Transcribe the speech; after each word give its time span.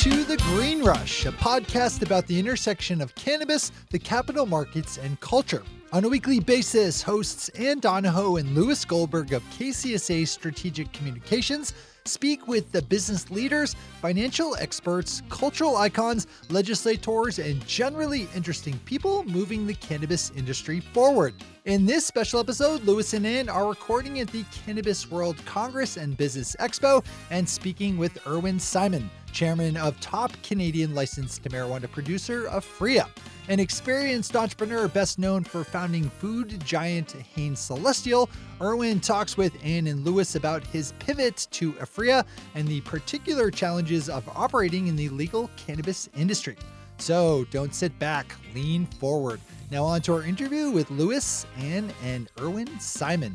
to 0.00 0.24
The 0.24 0.38
Green 0.38 0.82
Rush, 0.82 1.26
a 1.26 1.32
podcast 1.32 2.00
about 2.00 2.26
the 2.26 2.38
intersection 2.38 3.02
of 3.02 3.14
cannabis, 3.16 3.70
the 3.90 3.98
capital 3.98 4.46
markets, 4.46 4.96
and 4.96 5.20
culture. 5.20 5.62
On 5.92 6.06
a 6.06 6.08
weekly 6.08 6.40
basis, 6.40 7.02
hosts 7.02 7.50
Ann 7.50 7.80
Donahoe 7.80 8.36
and 8.36 8.54
Lewis 8.54 8.82
Goldberg 8.86 9.34
of 9.34 9.42
KCSA 9.50 10.26
Strategic 10.26 10.90
Communications 10.94 11.74
speak 12.06 12.48
with 12.48 12.72
the 12.72 12.80
business 12.80 13.30
leaders, 13.30 13.76
financial 14.00 14.56
experts, 14.56 15.20
cultural 15.28 15.76
icons, 15.76 16.26
legislators, 16.48 17.38
and 17.38 17.66
generally 17.66 18.26
interesting 18.34 18.78
people 18.86 19.24
moving 19.24 19.66
the 19.66 19.74
cannabis 19.74 20.30
industry 20.34 20.80
forward. 20.80 21.34
In 21.66 21.84
this 21.84 22.06
special 22.06 22.40
episode, 22.40 22.82
Lewis 22.84 23.12
and 23.12 23.26
Ann 23.26 23.50
are 23.50 23.68
recording 23.68 24.18
at 24.20 24.28
the 24.28 24.44
Cannabis 24.64 25.10
World 25.10 25.36
Congress 25.44 25.98
and 25.98 26.16
Business 26.16 26.56
Expo 26.58 27.04
and 27.30 27.46
speaking 27.46 27.98
with 27.98 28.26
Irwin 28.26 28.58
Simon, 28.58 29.10
chairman 29.32 29.76
of 29.76 29.98
top 30.00 30.32
Canadian 30.42 30.94
licensed 30.94 31.42
marijuana 31.44 31.90
producer 31.90 32.48
Aphria. 32.50 33.08
An 33.48 33.58
experienced 33.58 34.36
entrepreneur 34.36 34.86
best 34.86 35.18
known 35.18 35.42
for 35.42 35.64
founding 35.64 36.08
food 36.08 36.64
giant 36.64 37.12
Hain 37.12 37.56
Celestial, 37.56 38.30
Irwin 38.60 39.00
talks 39.00 39.36
with 39.36 39.56
Ann 39.64 39.86
and 39.86 40.04
Lewis 40.04 40.34
about 40.36 40.64
his 40.66 40.92
pivot 40.98 41.48
to 41.50 41.72
Aphria 41.74 42.24
and 42.54 42.68
the 42.68 42.80
particular 42.82 43.50
challenges 43.50 44.08
of 44.08 44.28
operating 44.34 44.86
in 44.86 44.96
the 44.96 45.08
legal 45.08 45.50
cannabis 45.56 46.08
industry. 46.16 46.56
So 46.98 47.46
don't 47.50 47.74
sit 47.74 47.98
back, 47.98 48.34
lean 48.54 48.86
forward. 48.86 49.40
Now, 49.70 49.84
on 49.84 50.02
to 50.02 50.14
our 50.14 50.22
interview 50.22 50.70
with 50.70 50.90
Lewis, 50.90 51.46
Ann, 51.58 51.92
and 52.04 52.28
Irwin 52.38 52.78
Simon. 52.78 53.34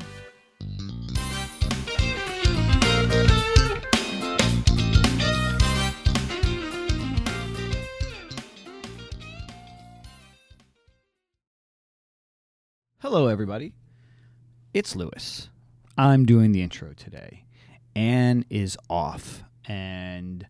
Hello, 13.00 13.26
everybody. 13.26 13.74
It's 14.72 14.96
Lewis. 14.96 15.50
I'm 15.98 16.24
doing 16.24 16.52
the 16.52 16.62
intro 16.62 16.94
today. 16.94 17.44
Anne 17.94 18.46
is 18.48 18.78
off. 18.88 19.42
And 19.66 20.46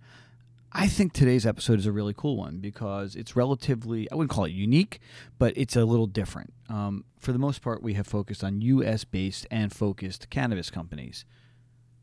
I 0.71 0.87
think 0.87 1.13
today's 1.13 1.45
episode 1.45 1.81
is 1.81 1.87
a 1.87 1.93
really 1.93 2.15
cool 2.17 2.37
one 2.37 2.59
because 2.59 3.17
it's 3.17 3.35
relatively, 3.35 4.09
I 4.13 4.15
wouldn't 4.15 4.31
call 4.31 4.45
it 4.45 4.53
unique, 4.53 5.01
but 5.41 5.55
it's 5.57 5.75
a 5.75 5.85
little 5.85 6.07
different. 6.07 6.53
Um, 6.69 7.05
for 7.19 7.33
the 7.33 7.39
most 7.41 7.63
part, 7.63 7.83
we 7.83 7.95
have 7.95 8.07
focused 8.07 8.45
on 8.45 8.61
US 8.61 9.03
based 9.03 9.49
and 9.51 9.73
focused 9.73 10.31
cannabis 10.31 10.71
companies. 10.71 11.25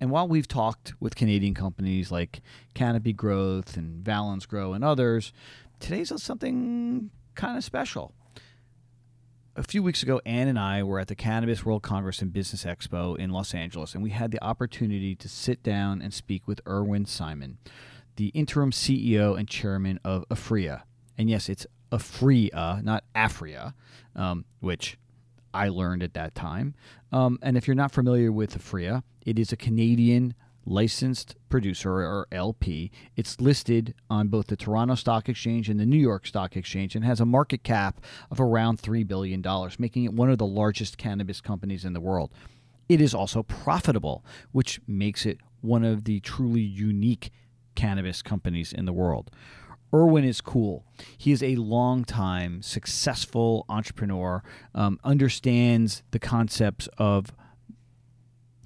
And 0.01 0.11
while 0.11 0.27
we've 0.27 0.47
talked 0.47 0.93
with 0.99 1.15
Canadian 1.15 1.53
companies 1.53 2.11
like 2.11 2.41
Canopy 2.73 3.13
Growth 3.13 3.77
and 3.77 4.03
Valens 4.03 4.45
Grow 4.45 4.73
and 4.73 4.83
others, 4.83 5.31
today's 5.79 6.11
something 6.21 7.11
kind 7.33 7.57
of 7.57 7.63
special 7.63 8.13
a 9.55 9.63
few 9.63 9.83
weeks 9.83 10.01
ago, 10.01 10.19
Ann 10.25 10.47
and 10.47 10.57
I 10.57 10.83
were 10.83 10.99
at 10.99 11.07
the 11.07 11.15
Cannabis 11.15 11.65
World 11.65 11.83
Congress 11.83 12.21
and 12.21 12.33
Business 12.33 12.63
Expo 12.63 13.17
in 13.17 13.29
Los 13.29 13.53
Angeles, 13.53 13.93
and 13.93 14.01
we 14.01 14.09
had 14.09 14.31
the 14.31 14.43
opportunity 14.43 15.15
to 15.15 15.29
sit 15.29 15.61
down 15.61 16.01
and 16.01 16.13
speak 16.13 16.47
with 16.47 16.59
Irwin 16.67 17.05
Simon, 17.05 17.59
the 18.15 18.27
interim 18.29 18.71
CEO 18.71 19.37
and 19.37 19.47
chairman 19.47 19.99
of 20.03 20.27
Afria. 20.29 20.83
And 21.17 21.29
yes, 21.29 21.49
it's 21.49 21.67
Afria, 21.91 22.83
not 22.83 23.03
Aphria, 23.15 23.73
um, 24.15 24.45
which 24.59 24.97
I 25.53 25.69
learned 25.69 26.01
at 26.01 26.15
that 26.15 26.33
time. 26.33 26.73
Um, 27.11 27.37
and 27.43 27.55
if 27.55 27.67
you're 27.67 27.75
not 27.75 27.91
familiar 27.91 28.31
with 28.31 28.57
Afria, 28.57 29.03
it 29.23 29.37
is 29.37 29.51
a 29.51 29.57
Canadian 29.57 30.33
licensed 30.65 31.35
producer 31.49 31.91
or 31.91 32.27
LP. 32.31 32.91
It's 33.15 33.39
listed 33.39 33.93
on 34.09 34.27
both 34.27 34.47
the 34.47 34.55
Toronto 34.55 34.95
Stock 34.95 35.29
Exchange 35.29 35.69
and 35.69 35.79
the 35.79 35.85
New 35.85 35.97
York 35.97 36.25
Stock 36.25 36.55
Exchange 36.55 36.95
and 36.95 37.05
has 37.05 37.19
a 37.19 37.25
market 37.25 37.63
cap 37.63 38.01
of 38.31 38.39
around 38.39 38.81
$3 38.81 39.07
billion, 39.07 39.43
making 39.77 40.05
it 40.05 40.13
one 40.13 40.29
of 40.29 40.37
the 40.37 40.45
largest 40.45 40.97
cannabis 40.97 41.41
companies 41.41 41.85
in 41.85 41.93
the 41.93 42.01
world. 42.01 42.31
It 42.89 43.01
is 43.01 43.13
also 43.13 43.43
profitable, 43.43 44.25
which 44.51 44.79
makes 44.87 45.25
it 45.25 45.39
one 45.61 45.83
of 45.83 46.03
the 46.03 46.19
truly 46.19 46.61
unique 46.61 47.31
cannabis 47.75 48.21
companies 48.21 48.73
in 48.73 48.85
the 48.85 48.93
world. 48.93 49.31
Irwin 49.93 50.23
is 50.23 50.41
cool. 50.41 50.85
He 51.17 51.31
is 51.31 51.43
a 51.43 51.55
long-time 51.55 52.63
successful 52.63 53.65
entrepreneur, 53.69 54.43
um, 54.73 54.99
understands 55.03 56.03
the 56.11 56.19
concepts 56.19 56.87
of 56.97 57.31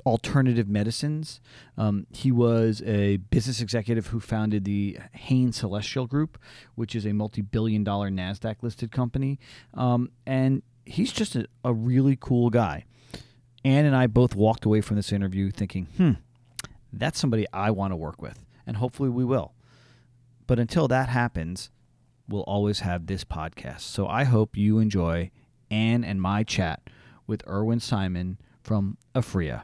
alternative 0.07 0.67
medicines. 0.67 1.39
Um, 1.77 2.07
he 2.11 2.31
was 2.31 2.81
a 2.85 3.17
business 3.17 3.61
executive 3.61 4.07
who 4.07 4.19
founded 4.19 4.65
the 4.65 4.97
Hain 5.13 5.51
Celestial 5.51 6.07
Group, 6.07 6.37
which 6.75 6.95
is 6.95 7.05
a 7.05 7.13
multi 7.13 7.41
billion 7.41 7.83
dollar 7.83 8.09
NASDAQ 8.09 8.57
listed 8.61 8.91
company. 8.91 9.39
Um, 9.73 10.11
and 10.25 10.63
he's 10.85 11.11
just 11.11 11.35
a, 11.35 11.47
a, 11.63 11.73
really 11.73 12.17
cool 12.19 12.49
guy. 12.49 12.85
Ann 13.63 13.85
and 13.85 13.95
I 13.95 14.07
both 14.07 14.35
walked 14.35 14.65
away 14.65 14.81
from 14.81 14.95
this 14.95 15.11
interview 15.11 15.51
thinking, 15.51 15.87
hmm, 15.97 16.11
that's 16.93 17.19
somebody 17.19 17.45
I 17.51 17.71
want 17.71 17.91
to 17.91 17.97
work 17.97 18.21
with. 18.21 18.45
And 18.65 18.77
hopefully 18.77 19.09
we 19.09 19.25
will. 19.25 19.53
But 20.45 20.59
until 20.59 20.87
that 20.87 21.09
happens, 21.09 21.69
we'll 22.27 22.41
always 22.43 22.79
have 22.79 23.07
this 23.07 23.23
podcast. 23.23 23.81
So 23.81 24.07
I 24.07 24.23
hope 24.23 24.55
you 24.55 24.79
enjoy 24.79 25.31
Ann 25.69 26.03
and 26.03 26.21
my 26.21 26.43
chat 26.43 26.81
with 27.25 27.43
Irwin 27.47 27.79
Simon 27.79 28.37
from 28.63 28.97
Aphria. 29.13 29.63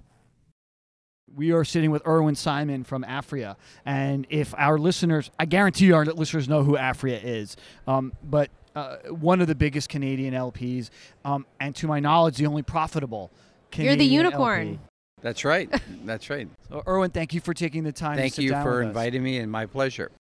We 1.36 1.52
are 1.52 1.64
sitting 1.64 1.92
with 1.92 2.06
Irwin 2.08 2.36
Simon 2.36 2.84
from 2.84 3.04
Aphria. 3.04 3.56
And 3.86 4.28
if 4.30 4.54
our 4.58 4.78
listeners, 4.78 5.32
I 5.40 5.46
guarantee 5.46 5.92
our 5.92 6.06
listeners 6.06 6.48
know 6.48 6.64
who 6.64 6.78
Aphria 6.78 7.20
is, 7.24 7.56
um, 7.88 8.14
but 8.24 8.50
uh, 8.76 8.98
one 9.10 9.42
of 9.42 9.48
the 9.48 9.56
biggest 9.56 9.90
Canadian 9.90 10.34
LPs, 10.34 10.90
um, 11.26 11.46
and 11.60 11.76
to 11.76 11.88
my 11.88 12.00
knowledge, 12.00 12.38
the 12.38 12.46
only 12.48 12.64
profitable 12.64 13.32
Canadian 13.72 14.00
You're 14.00 14.08
the 14.08 14.14
unicorn. 14.14 14.68
LP. 14.68 14.80
That's 15.22 15.46
right. 15.46 15.70
That's 16.06 16.30
right. 16.30 16.48
So, 16.70 16.82
Irwin, 16.88 17.12
thank 17.12 17.34
you 17.34 17.40
for 17.40 17.54
taking 17.54 17.84
the 17.84 17.92
time. 17.92 18.18
Thank 18.18 18.34
to 18.34 18.36
sit 18.38 18.44
you 18.46 18.50
down 18.50 18.64
for 18.64 18.78
with 18.80 18.86
us. 18.86 18.88
inviting 18.88 19.22
me, 19.24 19.38
and 19.38 19.52
my 19.52 19.68
pleasure. 19.68 20.12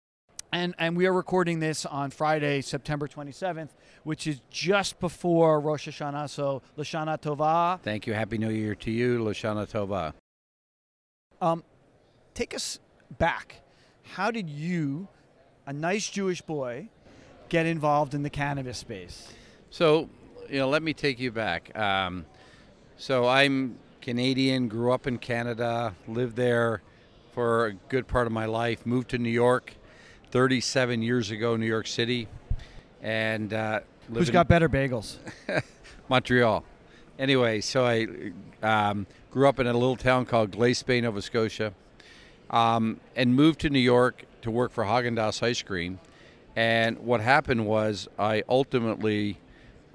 And 0.52 0.76
and 0.78 0.96
we 0.96 1.08
are 1.08 1.14
recording 1.14 1.60
this 1.60 1.84
on 1.84 2.12
Friday, 2.12 2.62
September 2.62 3.08
27th, 3.08 3.70
which 4.04 4.28
is 4.28 4.40
just 4.52 5.00
before 5.00 5.60
Rosh 5.60 5.88
Hashanah. 5.90 6.30
So 6.30 6.62
Lashana 6.78 7.20
Tova. 7.20 7.82
Thank 7.82 8.06
you. 8.06 8.14
Happy 8.14 8.38
New 8.38 8.52
Year 8.52 8.76
to 8.76 8.92
you, 8.92 9.18
Lashana 9.20 9.68
Tova. 9.68 10.14
Um, 11.44 11.62
take 12.34 12.56
us 12.56 12.80
back. 13.18 13.56
How 14.14 14.32
did 14.32 14.50
you, 14.50 15.10
a 15.68 15.74
nice 15.74 16.10
Jewish 16.10 16.42
boy, 16.42 16.88
get 17.50 17.66
involved 17.66 18.14
in 18.14 18.24
the 18.24 18.30
cannabis 18.30 18.78
space? 18.78 19.34
So, 19.70 20.10
you 20.50 20.60
know, 20.60 20.70
let 20.70 20.82
me 20.82 20.94
take 20.94 21.20
you 21.20 21.34
back. 21.34 21.78
Um, 21.78 22.26
so 22.96 23.28
I'm 23.28 23.78
Canadian, 24.00 24.70
grew 24.70 24.94
up 24.94 25.06
in 25.06 25.18
Canada, 25.18 25.94
lived 26.08 26.38
there 26.38 26.82
for 27.34 27.66
a 27.66 27.74
good 27.74 28.08
part 28.08 28.26
of 28.26 28.32
my 28.32 28.46
life, 28.46 28.86
moved 28.86 29.10
to 29.10 29.18
New 29.18 29.30
York 29.30 29.74
37 30.32 31.02
years 31.02 31.30
ago, 31.30 31.58
New 31.58 31.66
York 31.66 31.88
City, 31.88 32.30
and 33.02 33.54
uh, 33.54 33.82
Who's 34.14 34.30
got 34.30 34.48
better 34.48 34.70
bagels? 34.70 35.18
Montreal. 36.08 36.64
Anyway, 37.20 37.62
so 37.62 37.86
I 37.86 38.08
um, 38.64 39.06
grew 39.30 39.48
up 39.48 39.60
in 39.60 39.68
a 39.68 39.74
little 39.74 39.96
town 39.96 40.26
called 40.26 40.52
Glace 40.52 40.82
Bay, 40.82 41.00
Nova 41.00 41.22
Scotia, 41.22 41.74
um, 42.50 43.00
and 43.16 43.36
moved 43.36 43.60
to 43.62 43.70
New 43.70 43.80
York 43.80 44.26
to 44.42 44.50
work 44.50 44.72
for 44.72 44.84
Haagen 44.84 45.16
Dazs 45.16 45.44
ice 45.44 45.62
cream. 45.62 46.00
And 46.56 46.98
what 47.00 47.22
happened 47.22 47.68
was 47.68 48.08
I 48.18 48.44
ultimately 48.50 49.38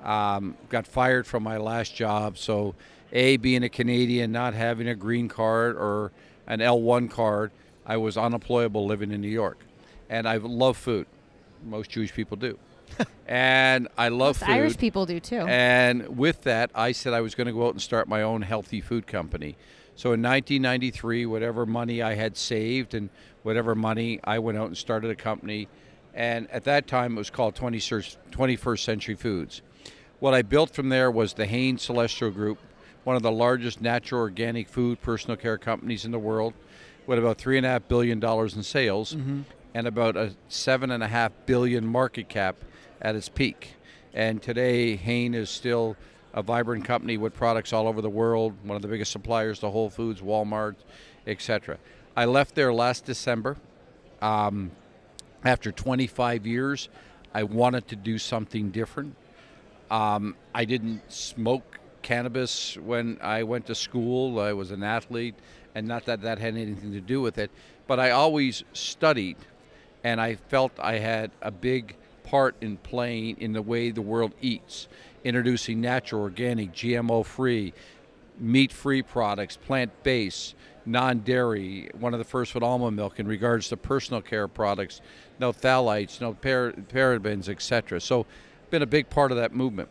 um, 0.03 0.57
got 0.69 0.87
fired 0.87 1.27
from 1.27 1.43
my 1.43 1.57
last 1.57 1.95
job. 1.95 2.39
So, 2.39 2.77
a 3.13 3.37
being 3.39 3.65
a 3.65 3.69
Canadian, 3.69 4.31
not 4.31 4.55
having 4.55 4.87
a 4.87 4.95
green 4.95 5.29
card 5.29 5.77
or 5.77 6.13
an 6.47 6.61
L1 6.61 7.11
card, 7.11 7.51
I 7.85 7.97
was 7.97 8.17
unemployable 8.17 8.87
living 8.87 9.11
in 9.11 9.21
New 9.21 9.29
York. 9.29 9.59
And 10.09 10.29
I 10.29 10.37
love 10.37 10.77
food. 10.77 11.07
Most 11.65 11.91
Jewish 11.91 12.13
people 12.13 12.37
do. 12.37 12.59
And 13.27 13.89
I 13.97 14.09
love 14.09 14.41
Most 14.41 14.47
food. 14.47 14.53
Irish 14.53 14.77
people 14.77 15.07
do 15.07 15.21
too. 15.21 15.41
And 15.41 16.17
with 16.17 16.43
that, 16.43 16.71
I 16.75 16.93
said 16.93 17.13
I 17.15 17.21
was 17.21 17.35
going 17.35 17.47
to 17.47 17.53
go 17.53 17.67
out 17.67 17.73
and 17.73 17.83
start 17.83 18.09
my 18.09 18.23
own 18.23 18.43
healthy 18.43 18.81
food 18.81 19.07
company. 19.07 19.57
So 19.95 20.13
in 20.13 20.23
1993, 20.23 21.27
whatever 21.27 21.67
money 21.67 22.03
I 22.03 22.15
had 22.15 22.37
saved 22.37 22.95
and 22.95 23.11
whatever 23.43 23.75
money, 23.75 24.21
I 24.23 24.39
went 24.39 24.57
out 24.57 24.69
and 24.69 24.77
started 24.77 25.11
a 25.11 25.17
company. 25.17 25.69
And 26.15 26.51
at 26.51 26.65
that 26.65 26.87
time, 26.87 27.15
it 27.15 27.19
was 27.19 27.31
called 27.31 27.57
21st 27.57 28.79
Century 28.79 29.15
Foods. 29.15 29.63
What 30.21 30.35
I 30.35 30.43
built 30.43 30.71
from 30.71 30.89
there 30.89 31.11
was 31.11 31.35
the 31.35 31.47
Hain 31.47 31.79
Celestial 31.79 32.31
Group, 32.31 32.59
one 33.05 33.17
of 33.17 33.23
the 33.23 33.33
largest 33.33 33.81
natural 33.81 34.21
organic 34.21 34.69
food 34.69 35.01
personal 35.01 35.37
care 35.37 35.59
companies 35.59 36.05
in 36.05 36.11
the 36.11 36.19
world, 36.19 36.55
with 37.07 37.19
about 37.19 37.39
three 37.39 37.57
and 37.57 37.65
a 37.65 37.71
half 37.71 37.89
billion 37.89 38.21
dollars 38.21 38.55
in 38.55 38.63
sales 38.63 39.15
mm-hmm. 39.15 39.41
and 39.75 39.87
about 39.87 40.17
a 40.17 40.37
seven 40.49 40.91
and 40.91 41.03
a 41.03 41.09
half 41.09 41.33
billion 41.47 41.87
market 41.87 42.29
cap 42.29 42.57
at 43.01 43.17
its 43.17 43.29
peak. 43.29 43.75
And 44.15 44.43
today, 44.43 44.97
Hain 44.97 45.35
is 45.35 45.51
still 45.51 45.97
a 46.35 46.43
vibrant 46.43 46.85
company 46.85 47.17
with 47.17 47.35
products 47.35 47.73
all 47.73 47.89
over 47.89 48.01
the 48.01 48.11
world, 48.11 48.55
one 48.63 48.77
of 48.77 48.83
the 48.83 48.89
biggest 48.89 49.13
suppliers 49.13 49.59
to 49.61 49.71
Whole 49.71 49.91
Foods, 49.91 50.21
Walmart, 50.21 50.77
etc. 51.27 51.79
I 52.17 52.25
left 52.25 52.55
there 52.55 52.73
last 52.73 53.05
December. 53.05 53.57
Um, 54.21 54.73
after 55.45 55.71
25 55.71 56.47
years, 56.47 56.89
I 57.33 57.45
wanted 57.45 57.89
to 57.89 57.97
do 57.97 58.19
something 58.19 58.71
different. 58.71 59.15
Um, 59.91 60.35
I 60.55 60.65
didn't 60.65 61.11
smoke 61.13 61.79
cannabis 62.03 62.77
when 62.77 63.19
I 63.23 63.43
went 63.43 63.67
to 63.67 63.75
school. 63.75 64.41
I 64.41 64.53
was 64.53 64.71
an 64.71 64.83
athlete, 64.83 65.35
and 65.75 65.87
not 65.87 66.07
that 66.07 66.23
that 66.23 66.39
had 66.39 66.57
anything 66.57 66.93
to 66.93 67.01
do 67.01 67.21
with 67.21 67.39
it, 67.39 67.51
but 67.87 68.01
I 68.01 68.11
always 68.11 68.65
studied, 68.73 69.37
and 70.05 70.21
I 70.21 70.35
felt 70.35 70.73
I 70.79 70.99
had 70.99 71.31
a 71.41 71.51
big 71.51 71.97
part 72.29 72.55
in 72.61 72.77
playing 72.77 73.41
in 73.41 73.55
the 73.55 73.63
way 73.63 73.91
the 73.91 74.03
world 74.03 74.35
eats, 74.43 74.87
introducing 75.25 75.81
natural, 75.81 76.21
organic, 76.21 76.73
GMO 76.73 77.25
free, 77.25 77.73
meat 78.39 78.71
free 78.71 79.03
products, 79.03 79.57
plant 79.57 79.91
based, 80.03 80.55
non 80.85 81.21
dairy, 81.21 81.89
one 81.99 82.13
of 82.13 82.19
the 82.19 82.25
first 82.25 82.53
with 82.53 82.63
almond 82.63 82.97
milk 82.97 83.19
in 83.19 83.27
regards 83.27 83.71
to 83.71 83.79
personal 83.79 84.21
care 84.21 84.47
products, 84.47 85.01
no 85.39 85.53
phthalates, 85.55 86.21
no 86.21 86.35
par- 86.35 86.75
parabens, 86.93 87.49
etc. 87.49 87.99
So, 87.99 88.27
been 88.69 88.83
a 88.83 88.87
big 88.87 89.09
part 89.09 89.31
of 89.31 89.39
that 89.39 89.55
movement. 89.55 89.89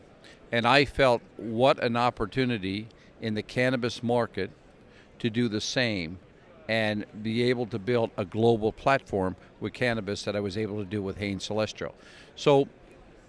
And 0.51 0.67
I 0.67 0.85
felt 0.85 1.23
what 1.37 1.83
an 1.83 1.97
opportunity 1.97 2.87
in 3.19 3.33
the 3.33 3.41
cannabis 3.41 4.03
market 4.03 4.51
to 5.17 5.31
do 5.31 5.49
the 5.49 5.59
same 5.59 6.19
and 6.67 7.05
be 7.23 7.43
able 7.43 7.65
to 7.67 7.79
build 7.79 8.11
a 8.17 8.25
global 8.25 8.71
platform 8.71 9.35
with 9.59 9.73
cannabis 9.73 10.23
that 10.23 10.35
I 10.35 10.39
was 10.39 10.57
able 10.57 10.79
to 10.79 10.85
do 10.85 11.01
with 11.01 11.17
Hain 11.17 11.39
Celestial. 11.39 11.95
So, 12.35 12.67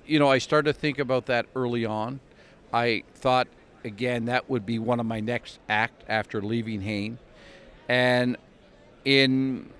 you 0.06 0.18
know, 0.18 0.28
I 0.28 0.38
started 0.38 0.74
to 0.74 0.78
think 0.78 0.98
about 0.98 1.26
that 1.26 1.46
early 1.54 1.84
on. 1.84 2.20
I 2.72 3.04
thought, 3.14 3.48
again, 3.84 4.24
that 4.26 4.50
would 4.50 4.66
be 4.66 4.78
one 4.78 5.00
of 5.00 5.06
my 5.06 5.20
next 5.20 5.58
act 5.68 6.02
after 6.08 6.42
leaving 6.42 6.82
Hain. 6.82 7.18
And 7.88 8.36
in 9.04 9.70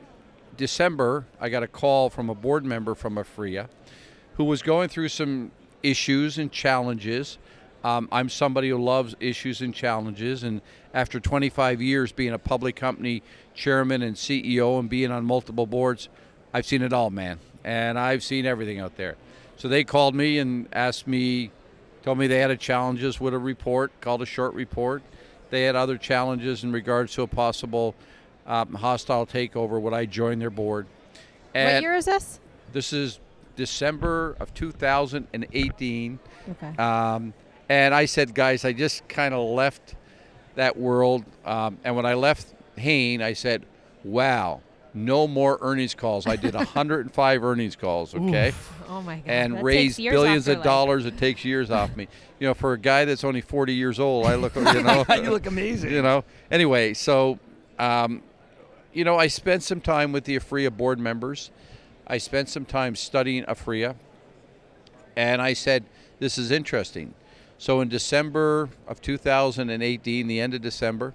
December, 0.57 1.27
I 1.41 1.49
got 1.49 1.63
a 1.63 1.69
call 1.69 2.11
from 2.11 2.31
a 2.31 2.35
board 2.35 2.65
member 2.65 2.95
from 2.95 3.17
Aphria 3.17 3.69
who 4.35 4.45
was 4.45 4.63
going 4.63 4.89
through 4.89 5.09
some 5.09 5.51
issues 5.83 6.39
and 6.39 6.51
challenges. 6.51 7.39
Um, 7.85 8.09
I'm 8.11 8.29
somebody 8.29 8.71
who 8.71 8.83
loves 8.83 9.15
issues 9.21 9.61
and 9.61 9.73
challenges, 9.73 10.43
and 10.43 10.61
after 10.93 11.21
25 11.21 11.81
years 11.81 12.11
being 12.11 12.33
a 12.33 12.39
public 12.39 12.75
company 12.75 13.23
chairman 13.55 14.03
and 14.03 14.17
CEO 14.17 14.81
and 14.81 14.91
being 14.91 15.11
on 15.11 15.25
multiple 15.25 15.67
boards, 15.67 16.09
I've 16.53 16.67
seen 16.67 16.83
it 16.83 16.93
all, 16.93 17.11
man, 17.11 17.39
and 17.63 17.99
I've 17.99 18.25
seen 18.25 18.47
everything 18.47 18.81
out 18.81 18.97
there. 18.97 19.17
So 19.57 19.69
they 19.69 19.85
called 19.85 20.15
me 20.15 20.39
and 20.39 20.69
asked 20.73 21.07
me, 21.07 21.51
told 22.03 22.19
me 22.19 22.27
they 22.27 22.39
had 22.39 22.51
a 22.51 22.57
challenges 22.57 23.21
with 23.21 23.35
a 23.35 23.39
report 23.39 23.93
called 24.01 24.23
a 24.23 24.27
short 24.27 24.55
report. 24.55 25.03
They 25.51 25.65
had 25.65 25.77
other 25.77 25.97
challenges 25.97 26.65
in 26.65 26.73
regards 26.73 27.15
to 27.15 27.23
a 27.23 27.27
possible 27.27 27.95
um, 28.47 28.75
hostile 28.75 29.27
takeover. 29.27 29.81
Would 29.81 29.95
I 29.95 30.05
join 30.05 30.39
their 30.39 30.51
board? 30.51 30.87
And 31.55 31.77
what 31.77 31.83
year 31.83 31.95
is 31.95 32.05
this? 32.05 32.41
This 32.73 32.93
is 32.93 33.21
December 33.57 34.37
of 34.41 34.55
2018. 34.55 36.19
Okay. 36.51 36.83
Um, 36.83 37.35
and 37.69 37.95
I 37.95 38.07
said, 38.07 38.35
guys, 38.35 38.65
I 38.65 38.73
just 38.73 39.07
kind 39.09 39.35
of 39.35 39.49
left 39.49 39.95
that 40.55 40.77
world. 40.77 41.25
Um, 41.45 41.79
and 41.85 41.95
when 41.97 42.07
I 42.07 42.15
left 42.15 42.55
Hain, 42.77 43.23
I 43.23 43.33
said, 43.33 43.65
wow, 44.05 44.61
no 44.95 45.29
more 45.29 45.59
earnings 45.61 45.95
calls. 45.95 46.27
I 46.27 46.37
did 46.37 46.55
105 46.55 47.45
earnings 47.45 47.77
calls, 47.77 48.15
okay? 48.15 48.49
Oof. 48.49 48.73
Oh 48.89 49.03
my 49.03 49.17
God. 49.17 49.25
And 49.27 49.55
that 49.55 49.65
raised 49.65 49.99
billions 49.99 50.49
of 50.49 50.59
life. 50.59 50.65
dollars. 50.65 51.07
It 51.07 51.19
takes 51.19 51.45
years 51.45 51.71
off 51.71 51.95
me. 51.95 52.09
You 52.39 52.49
know, 52.49 52.55
for 52.55 52.73
a 52.73 52.79
guy 52.79 53.05
that's 53.05 53.25
only 53.25 53.41
40 53.41 53.75
years 53.75 54.01
old, 54.01 54.27
I 54.27 54.35
look, 54.37 54.55
you 54.57 54.83
know. 54.83 55.05
you 55.11 55.31
look 55.31 55.47
amazing. 55.47 55.93
You 55.93 56.03
know. 56.03 56.25
Anyway, 56.51 56.95
so, 56.95 57.39
um, 57.79 58.23
you 58.93 59.05
know, 59.05 59.17
I 59.17 59.27
spent 59.27 59.63
some 59.63 59.81
time 59.81 60.13
with 60.13 60.25
the 60.25 60.37
Aphria 60.37 60.75
board 60.75 60.99
members. 60.99 61.51
I 62.07 62.19
spent 62.19 62.49
some 62.49 62.65
time 62.65 62.97
studying 62.97 63.45
Aphria. 63.45 63.95
And 65.17 65.43
I 65.43 65.53
said, 65.53 65.85
this 66.21 66.39
is 66.39 66.51
interesting. 66.51 67.13
So 67.61 67.81
in 67.81 67.89
December 67.89 68.69
of 68.87 69.03
2018, 69.03 70.29
the 70.29 70.41
end 70.41 70.55
of 70.55 70.63
December, 70.63 71.13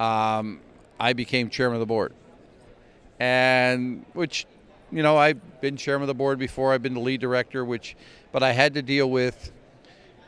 um, 0.00 0.60
I 0.98 1.12
became 1.12 1.48
chairman 1.48 1.76
of 1.76 1.80
the 1.80 1.86
board. 1.86 2.12
And 3.20 4.04
which, 4.12 4.46
you 4.90 5.04
know, 5.04 5.16
I've 5.16 5.60
been 5.60 5.76
chairman 5.76 6.02
of 6.02 6.08
the 6.08 6.14
board 6.14 6.40
before. 6.40 6.72
I've 6.72 6.82
been 6.82 6.94
the 6.94 7.00
lead 7.00 7.20
director, 7.20 7.64
which, 7.64 7.96
but 8.32 8.42
I 8.42 8.52
had 8.52 8.74
to 8.74 8.82
deal 8.82 9.08
with, 9.08 9.52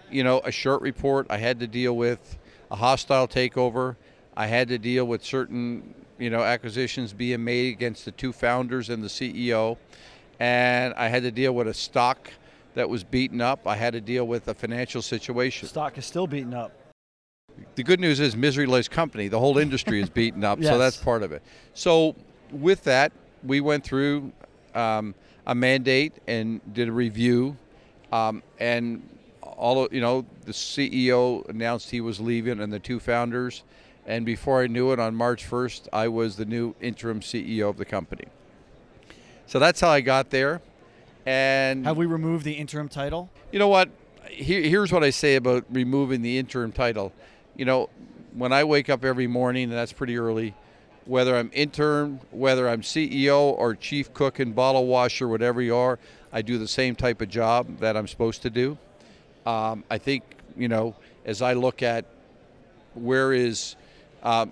you 0.09 0.23
know, 0.23 0.41
a 0.45 0.53
short 0.53 0.83
report. 0.83 1.27
I 1.31 1.39
had 1.39 1.59
to 1.61 1.67
deal 1.67 1.97
with 1.97 2.39
a 2.71 2.77
hostile 2.77 3.27
takeover. 3.27 3.97
I 4.37 4.47
had 4.47 4.69
to 4.69 4.79
deal 4.79 5.05
with 5.05 5.25
certain, 5.25 5.95
you 6.21 6.31
know, 6.31 6.43
acquisitions 6.43 7.13
being 7.13 7.43
made 7.43 7.73
against 7.73 8.05
the 8.05 8.13
two 8.13 8.33
founders 8.33 8.89
and 8.89 9.03
the 9.03 9.09
CEO. 9.09 9.79
And 10.39 10.95
I 10.95 11.09
had 11.09 11.25
to 11.25 11.33
deal 11.33 11.57
with 11.57 11.67
a 11.67 11.75
stock 11.75 12.31
that 12.75 12.89
was 12.89 13.05
beaten 13.05 13.41
up. 13.41 13.67
I 13.67 13.77
had 13.77 13.93
to 13.95 14.01
deal 14.01 14.27
with 14.27 14.49
a 14.49 14.55
financial 14.55 15.03
situation. 15.03 15.69
Stock 15.69 15.99
is 15.99 16.07
still 16.07 16.27
beaten 16.27 16.55
up. 16.55 16.73
The 17.75 17.83
good 17.83 18.01
news 18.01 18.21
is 18.21 18.37
misery 18.37 18.67
loves 18.67 18.89
company. 18.89 19.29
The 19.29 19.39
whole 19.39 19.59
industry 19.59 20.01
is 20.01 20.09
beaten 20.09 20.45
up, 20.45 20.61
yes. 20.61 20.69
so 20.73 20.79
that's 20.79 20.97
part 20.97 21.23
of 21.23 21.33
it. 21.33 21.43
So 21.75 22.15
with 22.51 22.85
that, 22.85 23.13
we 23.43 23.61
went 23.61 23.85
through 23.85 24.33
um, 24.75 25.15
a 25.47 25.55
mandate 25.55 26.15
and 26.27 26.61
did 26.73 26.89
a 26.89 26.93
review, 26.93 27.57
um, 28.13 28.43
and 28.59 29.07
all 29.43 29.89
you 29.91 30.01
know, 30.01 30.25
the 30.45 30.53
CEO 30.53 31.47
announced 31.49 31.91
he 31.91 32.01
was 32.01 32.21
leaving, 32.21 32.61
and 32.61 32.73
the 32.73 32.79
two 32.79 33.01
founders. 33.01 33.63
And 34.07 34.25
before 34.25 34.63
I 34.63 34.67
knew 34.67 34.93
it, 34.93 34.99
on 34.99 35.15
March 35.15 35.49
1st, 35.49 35.89
I 35.93 36.09
was 36.09 36.37
the 36.37 36.47
new 36.47 36.75
interim 36.81 37.21
CEO 37.21 37.69
of 37.69 37.77
the 37.77 37.85
company. 37.85 38.25
So 39.47 39.59
that's 39.59 39.81
how 39.81 39.91
I 39.91 40.01
got 40.01 40.31
there. 40.31 40.63
And 41.31 41.87
have 41.87 41.97
we 41.97 42.07
removed 42.07 42.45
the 42.45 42.55
interim 42.55 42.89
title? 42.89 43.31
You 43.53 43.61
know 43.61 43.69
what? 43.69 43.89
Here, 44.29 44.63
here's 44.63 44.91
what 44.91 45.05
I 45.05 45.11
say 45.11 45.37
about 45.37 45.65
removing 45.71 46.23
the 46.23 46.39
interim 46.39 46.73
title. 46.73 47.13
You 47.55 47.65
know, 47.67 47.89
when 48.35 48.53
I 48.53 48.65
wake 48.65 48.91
up 48.91 49.05
every 49.05 49.29
morning, 49.29 49.65
and 49.65 49.73
that's 49.73 49.93
pretty 49.93 50.19
early, 50.19 50.57
whether 51.05 51.37
I'm 51.37 51.49
interim, 51.53 52.19
whether 52.33 52.69
I'm 52.69 52.81
CEO 52.81 53.39
or 53.43 53.77
chief 53.77 54.13
cook 54.13 54.41
and 54.41 54.57
bottle 54.57 54.89
washer, 54.89 55.29
whatever 55.29 55.63
you 55.63 55.77
are, 55.77 56.01
I 56.33 56.43
do 56.43 56.59
the 56.59 56.67
same 56.67 56.97
type 56.97 57.21
of 57.23 57.29
job 57.29 57.79
that 57.79 57.97
I'm 57.97 58.09
supposed 58.09 58.43
to 58.43 58.51
do. 58.51 58.77
Um, 59.47 59.85
I 59.89 59.99
think, 59.99 60.25
you 60.57 60.67
know, 60.67 60.97
as 61.25 61.43
I 61.43 61.53
look 61.53 61.81
at 61.81 62.07
where 62.95 63.33
is, 63.33 63.77
um, 64.25 64.51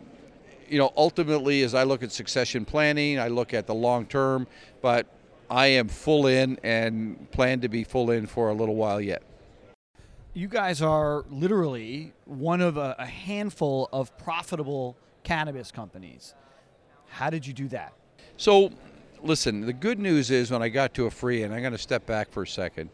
you 0.68 0.78
know, 0.78 0.92
ultimately 0.96 1.64
as 1.64 1.74
I 1.74 1.82
look 1.82 2.04
at 2.04 2.12
succession 2.12 2.64
planning, 2.64 3.18
I 3.18 3.26
look 3.26 3.52
at 3.52 3.66
the 3.66 3.74
long 3.74 4.06
term, 4.06 4.46
but 4.80 5.08
I 5.50 5.68
am 5.68 5.88
full 5.88 6.26
in 6.26 6.58
and 6.62 7.30
plan 7.30 7.60
to 7.60 7.68
be 7.68 7.84
full 7.84 8.10
in 8.10 8.26
for 8.26 8.50
a 8.50 8.54
little 8.54 8.76
while 8.76 9.00
yet. 9.00 9.22
You 10.34 10.48
guys 10.48 10.82
are 10.82 11.24
literally 11.30 12.12
one 12.26 12.60
of 12.60 12.76
a, 12.76 12.94
a 12.98 13.06
handful 13.06 13.88
of 13.92 14.16
profitable 14.18 14.96
cannabis 15.24 15.72
companies. 15.72 16.34
How 17.08 17.30
did 17.30 17.46
you 17.46 17.52
do 17.52 17.68
that? 17.68 17.92
So, 18.36 18.70
listen, 19.22 19.62
the 19.66 19.72
good 19.72 19.98
news 19.98 20.30
is 20.30 20.50
when 20.50 20.62
I 20.62 20.68
got 20.68 20.94
to 20.94 21.06
Aphria, 21.06 21.44
and 21.44 21.54
I'm 21.54 21.60
going 21.60 21.72
to 21.72 21.78
step 21.78 22.06
back 22.06 22.30
for 22.30 22.42
a 22.42 22.46
second, 22.46 22.90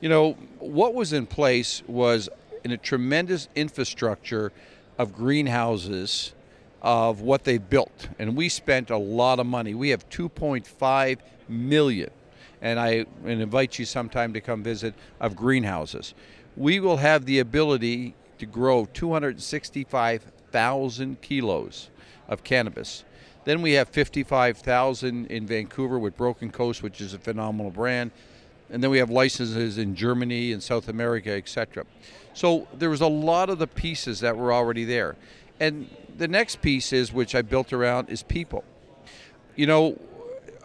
you 0.00 0.08
know, 0.08 0.32
what 0.58 0.92
was 0.92 1.12
in 1.12 1.26
place 1.26 1.82
was 1.86 2.28
in 2.64 2.72
a 2.72 2.76
tremendous 2.76 3.48
infrastructure 3.54 4.52
of 4.98 5.14
greenhouses 5.14 6.34
of 6.82 7.20
what 7.20 7.44
they 7.44 7.58
built. 7.58 8.08
And 8.18 8.36
we 8.36 8.48
spent 8.48 8.90
a 8.90 8.96
lot 8.98 9.38
of 9.38 9.46
money. 9.46 9.74
We 9.74 9.90
have 9.90 10.08
2.5 10.10 11.18
million, 11.48 12.10
and 12.60 12.78
I 12.80 13.06
invite 13.24 13.78
you 13.78 13.84
sometime 13.84 14.32
to 14.32 14.40
come 14.40 14.62
visit, 14.62 14.94
of 15.20 15.36
greenhouses. 15.36 16.14
We 16.56 16.80
will 16.80 16.96
have 16.96 17.26
the 17.26 17.40
ability 17.40 18.14
to 18.38 18.46
grow 18.46 18.86
265,000 18.92 21.20
kilos 21.20 21.90
of 22.28 22.42
cannabis. 22.44 23.04
Then 23.44 23.62
we 23.62 23.72
have 23.72 23.88
55,000 23.88 25.26
in 25.26 25.46
Vancouver 25.46 25.98
with 25.98 26.16
Broken 26.16 26.50
Coast, 26.50 26.82
which 26.82 27.00
is 27.00 27.14
a 27.14 27.18
phenomenal 27.18 27.70
brand. 27.70 28.10
And 28.70 28.82
then 28.82 28.90
we 28.90 28.98
have 28.98 29.10
licenses 29.10 29.78
in 29.78 29.94
Germany 29.94 30.52
and 30.52 30.60
South 30.60 30.88
America, 30.88 31.30
etc. 31.30 31.84
So 32.34 32.66
there 32.74 32.90
was 32.90 33.00
a 33.00 33.06
lot 33.06 33.48
of 33.48 33.60
the 33.60 33.68
pieces 33.68 34.18
that 34.20 34.36
were 34.36 34.52
already 34.52 34.84
there. 34.84 35.14
And 35.60 35.88
the 36.18 36.26
next 36.26 36.60
piece 36.60 36.92
is, 36.92 37.12
which 37.12 37.36
I 37.36 37.42
built 37.42 37.72
around, 37.72 38.10
is 38.10 38.24
people. 38.24 38.64
You 39.54 39.66
know, 39.66 40.00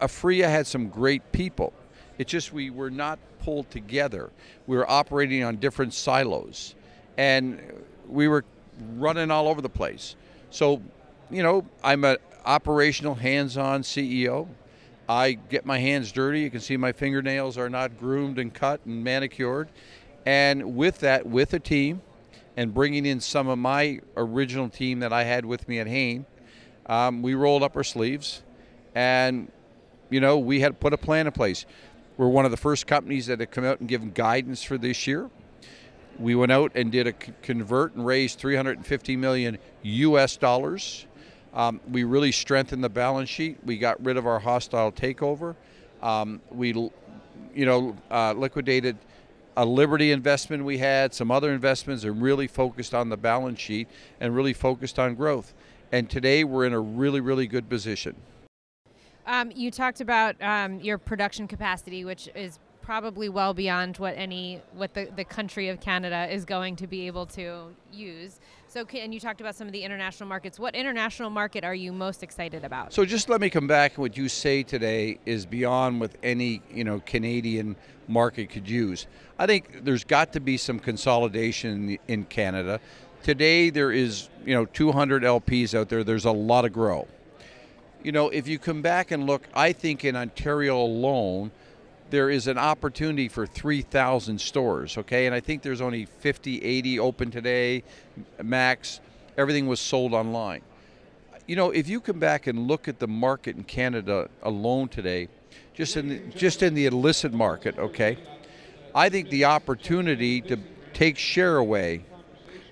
Aphria 0.02 0.48
had 0.48 0.66
some 0.66 0.88
great 0.88 1.32
people. 1.32 1.72
It's 2.18 2.30
just 2.30 2.52
we 2.52 2.70
were 2.70 2.90
not 2.90 3.18
pulled 3.40 3.70
together. 3.70 4.30
We 4.66 4.76
were 4.76 4.90
operating 4.90 5.42
on 5.44 5.56
different 5.56 5.94
silos, 5.94 6.74
and 7.16 7.60
we 8.08 8.28
were 8.28 8.44
running 8.96 9.30
all 9.30 9.48
over 9.48 9.60
the 9.60 9.68
place. 9.68 10.16
So, 10.50 10.82
you 11.30 11.42
know, 11.42 11.64
I'm 11.82 12.04
an 12.04 12.16
operational, 12.44 13.14
hands-on 13.14 13.82
CEO. 13.82 14.48
I 15.08 15.32
get 15.32 15.64
my 15.64 15.78
hands 15.78 16.12
dirty. 16.12 16.40
You 16.40 16.50
can 16.50 16.60
see 16.60 16.76
my 16.76 16.92
fingernails 16.92 17.56
are 17.56 17.70
not 17.70 17.98
groomed 17.98 18.38
and 18.38 18.52
cut 18.52 18.80
and 18.84 19.02
manicured. 19.02 19.68
And 20.26 20.76
with 20.76 21.00
that, 21.00 21.26
with 21.26 21.54
a 21.54 21.58
team, 21.58 22.02
and 22.56 22.74
bringing 22.74 23.06
in 23.06 23.20
some 23.20 23.48
of 23.48 23.58
my 23.58 24.00
original 24.16 24.68
team 24.68 25.00
that 25.00 25.12
I 25.12 25.24
had 25.24 25.44
with 25.44 25.66
me 25.68 25.78
at 25.78 25.86
Hain, 25.86 26.26
um, 26.86 27.22
we 27.22 27.34
rolled 27.34 27.62
up 27.62 27.76
our 27.76 27.84
sleeves 27.84 28.42
and 28.94 29.50
you 30.12 30.20
know, 30.20 30.38
we 30.38 30.60
had 30.60 30.78
put 30.78 30.92
a 30.92 30.98
plan 30.98 31.26
in 31.26 31.32
place. 31.32 31.64
We're 32.16 32.28
one 32.28 32.44
of 32.44 32.50
the 32.50 32.56
first 32.56 32.86
companies 32.86 33.26
that 33.26 33.40
had 33.40 33.50
come 33.50 33.64
out 33.64 33.80
and 33.80 33.88
given 33.88 34.10
guidance 34.10 34.62
for 34.62 34.76
this 34.76 35.06
year. 35.06 35.30
We 36.18 36.34
went 36.34 36.52
out 36.52 36.72
and 36.74 36.92
did 36.92 37.06
a 37.06 37.12
convert 37.12 37.94
and 37.94 38.04
raised 38.04 38.38
350 38.38 39.16
million 39.16 39.58
US 39.82 40.36
dollars. 40.36 41.06
Um, 41.54 41.80
we 41.90 42.04
really 42.04 42.32
strengthened 42.32 42.84
the 42.84 42.90
balance 42.90 43.30
sheet. 43.30 43.58
We 43.64 43.78
got 43.78 44.02
rid 44.04 44.16
of 44.16 44.26
our 44.26 44.38
hostile 44.38 44.92
takeover. 44.92 45.54
Um, 46.02 46.40
we, 46.50 46.72
you 47.54 47.66
know, 47.66 47.96
uh, 48.10 48.34
liquidated 48.34 48.98
a 49.56 49.64
Liberty 49.64 50.12
investment 50.12 50.64
we 50.64 50.78
had, 50.78 51.12
some 51.12 51.30
other 51.30 51.52
investments, 51.52 52.04
and 52.04 52.22
really 52.22 52.46
focused 52.46 52.94
on 52.94 53.08
the 53.08 53.16
balance 53.16 53.60
sheet 53.60 53.88
and 54.20 54.34
really 54.34 54.52
focused 54.52 54.98
on 54.98 55.14
growth. 55.14 55.54
And 55.90 56.08
today 56.08 56.44
we're 56.44 56.64
in 56.64 56.72
a 56.72 56.80
really, 56.80 57.20
really 57.20 57.46
good 57.46 57.68
position. 57.68 58.16
Um, 59.26 59.52
you 59.52 59.70
talked 59.70 60.00
about 60.00 60.40
um, 60.42 60.80
your 60.80 60.98
production 60.98 61.46
capacity, 61.46 62.04
which 62.04 62.28
is 62.34 62.58
probably 62.82 63.28
well 63.28 63.54
beyond 63.54 63.96
what 63.98 64.14
any 64.16 64.60
what 64.74 64.92
the, 64.92 65.08
the 65.16 65.24
country 65.24 65.68
of 65.68 65.80
Canada 65.80 66.26
is 66.30 66.44
going 66.44 66.76
to 66.76 66.86
be 66.86 67.06
able 67.06 67.26
to 67.26 67.68
use. 67.92 68.40
So, 68.66 68.84
and 68.94 69.14
you 69.14 69.20
talked 69.20 69.40
about 69.40 69.54
some 69.54 69.66
of 69.66 69.72
the 69.72 69.82
international 69.82 70.28
markets. 70.28 70.58
What 70.58 70.74
international 70.74 71.30
market 71.30 71.62
are 71.62 71.74
you 71.74 71.92
most 71.92 72.22
excited 72.22 72.64
about? 72.64 72.92
So, 72.92 73.04
just 73.04 73.28
let 73.28 73.40
me 73.40 73.50
come 73.50 73.66
back. 73.66 73.98
What 73.98 74.16
you 74.16 74.28
say 74.28 74.62
today 74.62 75.18
is 75.24 75.46
beyond 75.46 76.00
what 76.00 76.12
any 76.22 76.62
you 76.70 76.84
know 76.84 77.00
Canadian 77.06 77.76
market 78.08 78.50
could 78.50 78.68
use. 78.68 79.06
I 79.38 79.46
think 79.46 79.84
there's 79.84 80.04
got 80.04 80.32
to 80.32 80.40
be 80.40 80.56
some 80.56 80.78
consolidation 80.78 81.98
in 82.08 82.24
Canada. 82.24 82.80
Today, 83.22 83.70
there 83.70 83.92
is 83.92 84.28
you 84.44 84.54
know 84.54 84.66
200 84.66 85.22
LPs 85.22 85.78
out 85.78 85.88
there. 85.88 86.02
There's 86.02 86.24
a 86.24 86.32
lot 86.32 86.64
of 86.64 86.72
grow. 86.72 87.06
You 88.02 88.10
know, 88.10 88.30
if 88.30 88.48
you 88.48 88.58
come 88.58 88.82
back 88.82 89.12
and 89.12 89.26
look, 89.26 89.46
I 89.54 89.72
think 89.72 90.04
in 90.04 90.16
Ontario 90.16 90.80
alone 90.80 91.52
there 92.10 92.30
is 92.30 92.46
an 92.48 92.58
opportunity 92.58 93.28
for 93.28 93.46
3,000 93.46 94.40
stores, 94.40 94.98
okay? 94.98 95.26
And 95.26 95.34
I 95.34 95.40
think 95.40 95.62
there's 95.62 95.80
only 95.80 96.06
50, 96.06 96.62
80 96.62 96.98
open 96.98 97.30
today, 97.30 97.84
max. 98.42 99.00
Everything 99.38 99.66
was 99.66 99.80
sold 99.80 100.12
online. 100.12 100.62
You 101.46 101.56
know, 101.56 101.70
if 101.70 101.88
you 101.88 102.00
come 102.00 102.18
back 102.18 102.48
and 102.48 102.66
look 102.66 102.86
at 102.88 102.98
the 102.98 103.08
market 103.08 103.56
in 103.56 103.64
Canada 103.64 104.28
alone 104.42 104.88
today, 104.88 105.28
just 105.72 105.96
in 105.96 106.08
the, 106.08 106.18
just 106.36 106.62
in 106.62 106.74
the 106.74 106.86
illicit 106.86 107.32
market, 107.32 107.78
okay? 107.78 108.18
I 108.94 109.08
think 109.08 109.30
the 109.30 109.46
opportunity 109.46 110.40
to 110.42 110.58
take 110.92 111.16
share 111.16 111.56
away 111.56 112.04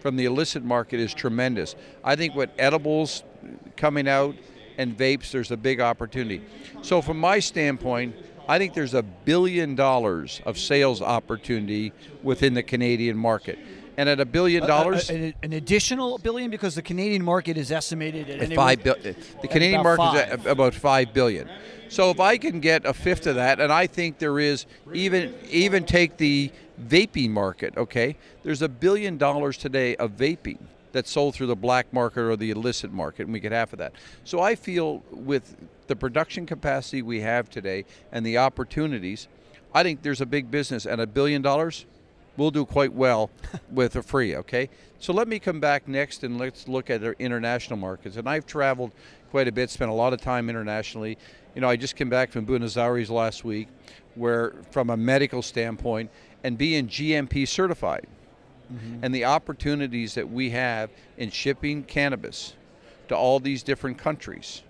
from 0.01 0.17
the 0.17 0.25
illicit 0.25 0.65
market 0.65 1.01
is 1.01 1.15
tremendous. 1.15 1.77
I 2.05 2.17
think 2.17 2.35
what 2.35 2.51
edibles 2.59 3.23
coming 3.77 4.07
out 4.09 4.35
and 4.79 4.97
vapes, 4.97 5.31
there's 5.31 5.51
a 5.51 5.57
big 5.57 5.81
opportunity. 5.81 6.43
So 6.83 7.03
from 7.03 7.19
my 7.19 7.39
standpoint, 7.39 8.15
I 8.49 8.59
think 8.59 8.75
there's 8.75 8.95
a 8.95 9.03
billion 9.03 9.75
dollars 9.75 10.41
of 10.45 10.59
sales 10.59 11.01
opportunity 11.01 11.93
within 12.23 12.55
the 12.55 12.63
Canadian 12.63 13.17
market. 13.17 13.59
And 13.97 14.09
at 14.09 14.19
a 14.19 14.25
billion 14.25 14.67
dollars, 14.67 15.11
uh, 15.11 15.15
uh, 15.15 15.33
an 15.43 15.53
additional 15.53 16.19
billion 16.19 16.51
because 16.51 16.75
the 16.75 16.83
Canadian 16.83 17.23
market 17.23 17.59
is 17.59 17.71
estimated 17.71 18.31
at, 18.31 18.53
five 18.55 18.83
billion. 18.83 19.15
The 19.43 19.49
Canadian 19.49 19.83
market 19.83 20.41
is 20.41 20.47
about 20.47 20.75
five 20.75 21.13
billion. 21.13 21.49
So 21.89 22.11
if 22.11 22.19
I 22.19 22.39
can 22.39 22.61
get 22.61 22.87
a 22.87 22.95
fifth 22.95 23.27
of 23.27 23.35
that, 23.35 23.61
and 23.61 23.73
I 23.73 23.87
think 23.87 24.19
there 24.19 24.39
is 24.39 24.67
even 24.95 25.35
even 25.51 25.85
take 25.85 26.17
the 26.17 26.51
vaping 26.83 27.31
market. 27.31 27.77
Okay, 27.77 28.17
there's 28.43 28.63
a 28.63 28.69
billion 28.69 29.19
dollars 29.19 29.59
today 29.59 29.97
of 29.97 30.13
vaping 30.13 30.59
that's 30.93 31.11
sold 31.11 31.35
through 31.35 31.47
the 31.47 31.57
black 31.57 31.93
market 31.93 32.21
or 32.21 32.37
the 32.37 32.51
illicit 32.51 32.93
market, 32.93 33.25
and 33.25 33.33
we 33.33 33.41
get 33.41 33.53
half 33.53 33.73
of 33.73 33.79
that. 33.79 33.93
So 34.25 34.41
I 34.41 34.55
feel 34.55 35.03
with 35.11 35.57
the 35.87 35.97
production 35.97 36.47
capacity 36.47 37.03
we 37.03 37.21
have 37.21 37.51
today 37.51 37.85
and 38.13 38.25
the 38.25 38.39
opportunities, 38.39 39.29
I 39.75 39.83
think 39.83 40.03
there's 40.03 40.21
a 40.21 40.27
big 40.27 40.51
business, 40.51 40.87
and 40.87 41.01
a 41.01 41.07
billion 41.07 41.43
dollars, 41.43 41.87
we'll 42.37 42.51
do 42.51 42.65
quite 42.65 42.93
well 42.93 43.31
with 43.71 43.95
Aphria. 43.95 44.37
Okay, 44.37 44.69
so 44.99 45.13
let 45.13 45.29
me 45.29 45.39
come 45.39 45.61
back 45.61 45.87
next 45.87 46.25
and 46.25 46.39
let's 46.39 46.67
look 46.69 46.91
at 46.91 47.05
our 47.05 47.15
international 47.19 47.79
markets. 47.79 48.17
And 48.17 48.29
I've 48.29 48.47
traveled 48.47 48.93
quite 49.31 49.47
a 49.49 49.53
bit, 49.53 49.71
spent 49.71 49.91
a 49.91 49.95
lot 49.95 50.13
of 50.13 50.21
time 50.21 50.51
internationally. 50.51 51.17
You 51.55 51.61
know, 51.61 51.69
I 51.69 51.77
just 51.77 51.97
came 51.97 52.09
back 52.09 52.31
from 52.31 52.45
Buenos 52.45 52.77
Aires 52.77 53.11
last 53.11 53.45
week, 53.45 53.69
where 54.15 54.55
from 54.71 54.91
a 54.91 54.97
medical 54.97 55.43
standpoint, 55.43 56.11
and 56.43 56.57
being 56.57 56.89
GMP 56.89 57.47
certified 57.47 58.07
mm-hmm. 58.73 59.05
and 59.05 59.15
the 59.15 59.25
opportunities 59.25 60.15
that 60.15 60.31
we 60.31 60.51
have 60.51 60.91
in 61.17 61.31
shipping 61.31 61.83
cannabis 61.83 62.55
to 63.09 63.17
all 63.17 63.41
these 63.41 63.63
different 63.63 63.99
countries 63.99 64.63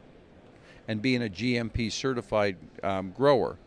and 0.88 1.00
being 1.00 1.22
a 1.22 1.28
GMP 1.28 1.92
certified 1.92 2.56
um, 2.82 3.12
grower 3.12 3.58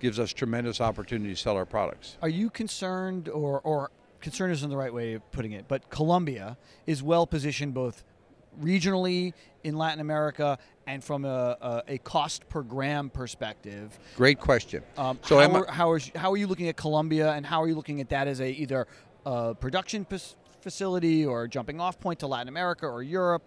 gives 0.00 0.18
us 0.18 0.32
tremendous 0.32 0.80
opportunity 0.80 1.30
to 1.30 1.40
sell 1.40 1.56
our 1.56 1.64
products. 1.64 2.18
Are 2.20 2.28
you 2.28 2.50
concerned, 2.50 3.30
or, 3.30 3.60
or 3.60 3.90
concern 4.20 4.50
isn't 4.50 4.68
the 4.68 4.76
right 4.76 4.92
way 4.92 5.14
of 5.14 5.30
putting 5.32 5.52
it, 5.52 5.66
but 5.68 5.88
Colombia 5.88 6.58
is 6.86 7.02
well 7.02 7.26
positioned 7.26 7.72
both 7.72 8.04
regionally 8.60 9.32
in 9.62 9.76
Latin 9.76 10.00
America 10.00 10.58
and 10.86 11.02
from 11.02 11.24
a, 11.24 11.56
a, 11.60 11.82
a, 11.94 11.98
cost 11.98 12.46
per 12.48 12.62
gram 12.62 13.08
perspective? 13.08 13.98
Great 14.16 14.38
question. 14.38 14.82
Um, 14.98 15.18
so 15.22 15.38
how 15.38 15.56
are, 15.56 15.66
how, 15.70 15.90
are, 15.90 16.00
how 16.14 16.32
are 16.32 16.36
you 16.36 16.46
looking 16.46 16.68
at 16.68 16.76
Colombia 16.76 17.32
and 17.32 17.46
how 17.46 17.62
are 17.62 17.68
you 17.68 17.74
looking 17.74 18.00
at 18.00 18.10
that 18.10 18.28
as 18.28 18.40
a 18.40 18.50
either 18.50 18.86
a 19.24 19.54
production 19.54 20.06
facility 20.60 21.24
or 21.24 21.46
jumping 21.46 21.80
off 21.80 21.98
point 22.00 22.18
to 22.20 22.26
Latin 22.26 22.48
America 22.48 22.86
or 22.86 23.02
Europe? 23.02 23.42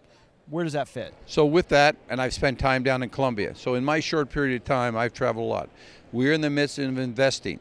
Where 0.49 0.63
does 0.63 0.73
that 0.73 0.87
fit? 0.87 1.13
So 1.25 1.45
with 1.45 1.67
that, 1.69 1.97
and 2.09 2.21
I've 2.21 2.33
spent 2.33 2.57
time 2.57 2.83
down 2.83 3.03
in 3.03 3.09
Colombia. 3.09 3.53
So 3.55 3.73
in 3.73 3.83
my 3.83 3.99
short 3.99 4.29
period 4.29 4.61
of 4.61 4.65
time, 4.65 4.95
I've 4.95 5.13
traveled 5.13 5.45
a 5.45 5.49
lot. 5.49 5.69
We're 6.13 6.31
in 6.31 6.41
the 6.41 6.49
midst 6.49 6.79
of 6.79 6.97
investing 6.97 7.59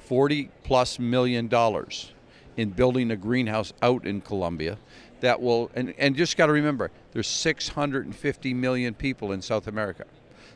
40 0.00 0.50
plus 0.64 0.98
million 0.98 1.48
dollars 1.48 2.12
in 2.56 2.70
building 2.70 3.10
a 3.10 3.16
greenhouse 3.16 3.72
out 3.82 4.06
in 4.06 4.20
Colombia 4.20 4.78
that 5.20 5.40
will 5.40 5.70
and, 5.74 5.94
and 5.98 6.14
just 6.14 6.36
got 6.36 6.46
to 6.46 6.52
remember 6.52 6.90
there's 7.12 7.26
650 7.26 8.54
million 8.54 8.94
people 8.94 9.32
in 9.32 9.40
South 9.40 9.66
America. 9.66 10.04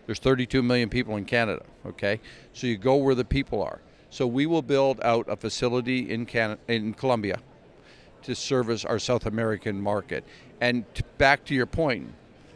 There's 0.07 0.19
32 0.19 0.63
million 0.63 0.89
people 0.89 1.17
in 1.17 1.25
Canada, 1.25 1.65
okay? 1.87 2.21
So 2.53 2.67
you 2.67 2.77
go 2.77 2.97
where 2.97 3.15
the 3.15 3.25
people 3.25 3.63
are. 3.63 3.81
So 4.11 4.27
we 4.27 4.47
will 4.47 4.63
build 4.63 5.01
out 5.03 5.27
a 5.29 5.37
facility 5.37 6.11
in 6.11 6.27
Canada, 6.27 6.61
in 6.69 6.95
Colombia 6.95 7.39
to 8.23 8.35
service 8.35 8.85
our 8.85 8.99
South 8.99 9.27
American 9.27 9.81
market. 9.81 10.25
And 10.61 10.93
to, 10.95 11.03
back 11.19 11.45
to 11.47 11.55
your 11.55 11.67
point, 11.67 12.13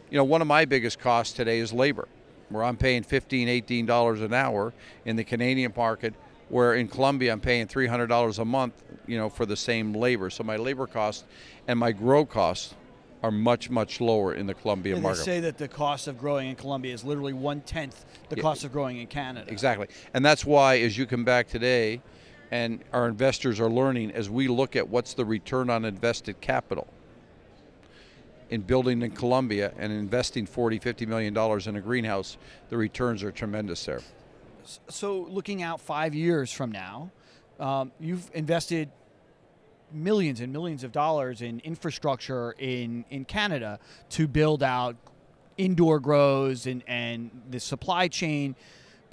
you 0.09 0.17
know, 0.17 0.23
one 0.23 0.41
of 0.41 0.47
my 0.47 0.65
biggest 0.65 0.99
costs 0.99 1.33
today 1.33 1.59
is 1.59 1.71
labor, 1.71 2.07
where 2.49 2.63
I'm 2.63 2.77
paying 2.77 3.03
$15, 3.03 3.47
$18 3.63 4.23
an 4.23 4.33
hour 4.33 4.73
in 5.05 5.15
the 5.15 5.23
Canadian 5.23 5.73
market, 5.75 6.13
where 6.49 6.75
in 6.75 6.87
Colombia 6.87 7.31
I'm 7.31 7.39
paying 7.39 7.67
$300 7.67 8.39
a 8.39 8.45
month, 8.45 8.83
you 9.07 9.17
know, 9.17 9.29
for 9.29 9.45
the 9.45 9.55
same 9.55 9.93
labor. 9.93 10.29
So 10.29 10.43
my 10.43 10.57
labor 10.57 10.87
costs 10.87 11.23
and 11.67 11.79
my 11.79 11.91
grow 11.91 12.25
costs 12.25 12.75
are 13.23 13.31
much 13.31 13.69
much 13.69 14.01
lower 14.01 14.33
in 14.35 14.45
the 14.45 14.53
Colombian 14.53 14.97
and 14.97 15.03
market. 15.03 15.19
They 15.19 15.23
say 15.23 15.39
that 15.39 15.57
the 15.57 15.69
cost 15.69 16.07
of 16.07 16.19
growing 16.19 16.49
in 16.49 16.55
Colombia 16.55 16.93
is 16.93 17.03
literally 17.03 17.33
one 17.33 17.61
tenth 17.61 18.05
the 18.29 18.35
yeah. 18.35 18.41
cost 18.41 18.65
of 18.65 18.71
growing 18.71 18.99
in 18.99 19.07
Canada. 19.07 19.49
Exactly, 19.49 19.87
and 20.13 20.23
that's 20.23 20.45
why 20.45 20.79
as 20.79 20.97
you 20.97 21.05
come 21.05 21.23
back 21.23 21.47
today, 21.47 22.01
and 22.51 22.83
our 22.91 23.07
investors 23.07 23.59
are 23.59 23.69
learning 23.69 24.11
as 24.11 24.29
we 24.29 24.47
look 24.47 24.75
at 24.75 24.89
what's 24.89 25.13
the 25.13 25.25
return 25.25 25.69
on 25.69 25.85
invested 25.85 26.39
capital 26.41 26.87
in 28.49 28.61
building 28.61 29.01
in 29.01 29.11
Colombia 29.11 29.73
and 29.79 29.91
investing 29.91 30.45
40, 30.45 30.77
50 30.77 31.05
million 31.07 31.33
dollars 31.33 31.65
in 31.65 31.75
a 31.75 31.81
greenhouse, 31.81 32.37
the 32.69 32.77
returns 32.77 33.23
are 33.23 33.31
tremendous 33.31 33.83
there. 33.85 34.01
So, 34.89 35.21
looking 35.29 35.63
out 35.63 35.81
five 35.81 36.13
years 36.13 36.51
from 36.51 36.71
now, 36.71 37.09
um, 37.59 37.91
you've 37.99 38.29
invested 38.33 38.89
millions 39.93 40.41
and 40.41 40.51
millions 40.51 40.83
of 40.83 40.91
dollars 40.91 41.41
in 41.41 41.59
infrastructure 41.61 42.53
in, 42.57 43.05
in 43.09 43.25
Canada 43.25 43.79
to 44.09 44.27
build 44.27 44.63
out 44.63 44.95
indoor 45.57 45.99
grows 45.99 46.65
and, 46.65 46.83
and 46.87 47.29
the 47.49 47.59
supply 47.59 48.07
chain 48.07 48.55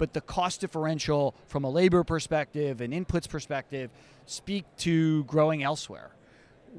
but 0.01 0.13
the 0.13 0.21
cost 0.21 0.61
differential 0.61 1.35
from 1.45 1.63
a 1.63 1.69
labor 1.69 2.03
perspective 2.03 2.81
and 2.81 2.91
inputs 2.91 3.29
perspective 3.29 3.91
speak 4.25 4.65
to 4.75 5.23
growing 5.25 5.61
elsewhere. 5.61 6.09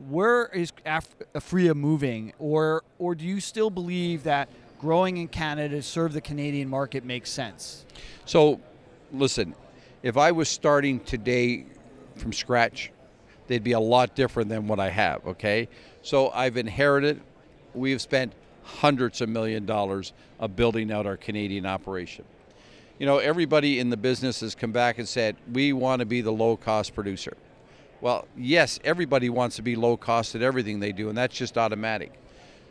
Where 0.08 0.46
is 0.46 0.72
Af- 0.84 1.14
Aphria 1.32 1.76
moving, 1.76 2.32
or 2.40 2.82
or 2.98 3.14
do 3.14 3.24
you 3.24 3.38
still 3.38 3.70
believe 3.70 4.24
that 4.24 4.48
growing 4.76 5.18
in 5.18 5.28
Canada 5.28 5.76
to 5.76 5.82
serve 5.82 6.14
the 6.14 6.20
Canadian 6.20 6.68
market 6.68 7.04
makes 7.04 7.30
sense? 7.30 7.86
So, 8.24 8.58
listen, 9.12 9.54
if 10.02 10.16
I 10.16 10.32
was 10.32 10.48
starting 10.48 10.98
today 10.98 11.66
from 12.16 12.32
scratch, 12.32 12.90
they'd 13.46 13.64
be 13.64 13.72
a 13.72 13.80
lot 13.80 14.14
different 14.14 14.48
than 14.48 14.66
what 14.68 14.80
I 14.80 14.90
have. 14.90 15.26
Okay, 15.26 15.68
so 16.02 16.30
I've 16.30 16.56
inherited. 16.56 17.20
We 17.74 17.90
have 17.92 18.02
spent 18.02 18.32
hundreds 18.64 19.20
of 19.20 19.28
million 19.28 19.66
dollars 19.66 20.12
of 20.38 20.54
building 20.56 20.92
out 20.92 21.06
our 21.06 21.16
Canadian 21.16 21.66
operation 21.66 22.24
you 23.02 23.06
know, 23.06 23.18
everybody 23.18 23.80
in 23.80 23.90
the 23.90 23.96
business 23.96 24.38
has 24.42 24.54
come 24.54 24.70
back 24.70 24.98
and 24.98 25.08
said, 25.08 25.34
we 25.52 25.72
want 25.72 25.98
to 25.98 26.06
be 26.06 26.20
the 26.20 26.30
low 26.30 26.56
cost 26.56 26.94
producer. 26.94 27.36
Well, 28.00 28.28
yes, 28.36 28.78
everybody 28.84 29.28
wants 29.28 29.56
to 29.56 29.62
be 29.62 29.74
low 29.74 29.96
cost 29.96 30.36
at 30.36 30.42
everything 30.42 30.78
they 30.78 30.92
do, 30.92 31.08
and 31.08 31.18
that's 31.18 31.36
just 31.36 31.58
automatic. 31.58 32.12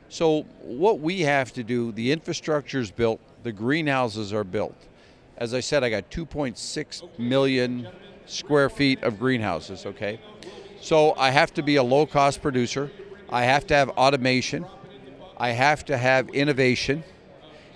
So, 0.07 0.43
what 0.61 1.01
we 1.01 1.19
have 1.21 1.51
to 1.51 1.63
do, 1.63 1.91
the 1.91 2.13
infrastructure 2.13 2.79
is 2.79 2.91
built, 2.91 3.19
The 3.43 3.51
greenhouses 3.51 4.31
are 4.31 4.45
built. 4.45 4.77
As 5.35 5.53
I 5.53 5.59
said, 5.59 5.83
I 5.83 5.89
got 5.89 6.09
2.6 6.09 7.19
million 7.19 7.89
square 8.25 8.69
feet 8.69 9.03
of 9.03 9.19
greenhouses, 9.19 9.85
okay? 9.85 10.17
So 10.81 11.15
I 11.15 11.29
have 11.29 11.53
to 11.53 11.63
be 11.63 11.75
a 11.75 11.83
low 11.83 12.07
cost 12.07 12.41
producer. 12.41 12.91
I 13.29 13.43
have 13.43 13.67
to 13.67 13.75
have 13.75 13.89
automation. 13.89 14.65
I 15.37 15.51
have 15.51 15.85
to 15.85 15.97
have 15.97 16.29
innovation. 16.29 17.03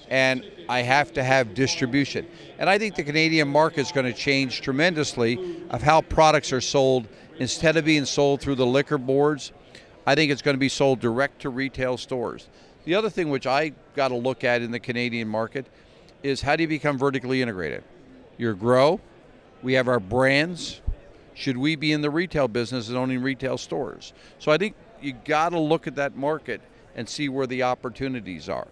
And 0.10 0.44
I 0.68 0.82
have 0.82 1.14
to 1.14 1.24
have 1.24 1.54
distribution. 1.54 2.28
And 2.58 2.70
I 2.70 2.80
think 2.80 2.96
the 2.96 3.04
Canadian 3.04 3.48
market 3.48 3.82
is 3.82 3.92
going 3.92 4.06
to 4.08 4.14
change 4.14 4.62
tremendously 4.62 5.64
of 5.70 5.84
how 5.84 6.02
products 6.02 6.52
are 6.52 6.62
sold. 6.62 7.08
Instead 7.38 7.78
of 7.78 7.86
being 7.86 8.06
sold 8.06 8.42
through 8.42 8.56
the 8.56 8.66
liquor 8.66 8.98
boards, 8.98 9.52
I 10.08 10.16
think 10.16 10.32
it's 10.32 10.42
going 10.42 10.56
to 10.56 10.60
be 10.60 10.70
sold 10.70 11.00
direct 11.00 11.42
to 11.42 11.50
retail 11.50 11.98
stores. 11.98 12.48
The 12.86 12.96
other 12.96 13.10
thing 13.10 13.30
which 13.30 13.46
I 13.46 13.74
got 13.96 14.08
to 14.10 14.16
look 14.16 14.44
at 14.44 14.62
in 14.62 14.72
the 14.72 14.80
Canadian 14.80 15.28
market 15.28 15.68
is 16.24 16.42
how 16.42 16.56
do 16.56 16.64
you 16.64 16.68
become 16.68 16.98
vertically 16.98 17.42
integrated? 17.42 17.84
You 18.38 18.54
grow, 18.56 19.00
we 19.62 19.74
have 19.74 19.88
our 19.88 20.00
brands. 20.00 20.82
Should 21.36 21.58
we 21.58 21.76
be 21.76 21.92
in 21.92 22.02
the 22.02 22.10
retail 22.10 22.48
business 22.48 22.90
and 22.90 22.98
owning 22.98 23.22
retail 23.22 23.58
stores? 23.58 24.14
So 24.40 24.52
I 24.52 24.58
think 24.58 24.76
you 25.02 25.14
got 25.14 25.50
to 25.50 25.60
look 25.60 25.86
at 25.86 25.96
that 25.98 26.16
market 26.16 26.62
and 26.96 27.08
see 27.08 27.30
where 27.30 27.46
the 27.46 27.64
opportunities 27.64 28.50
are 28.50 28.68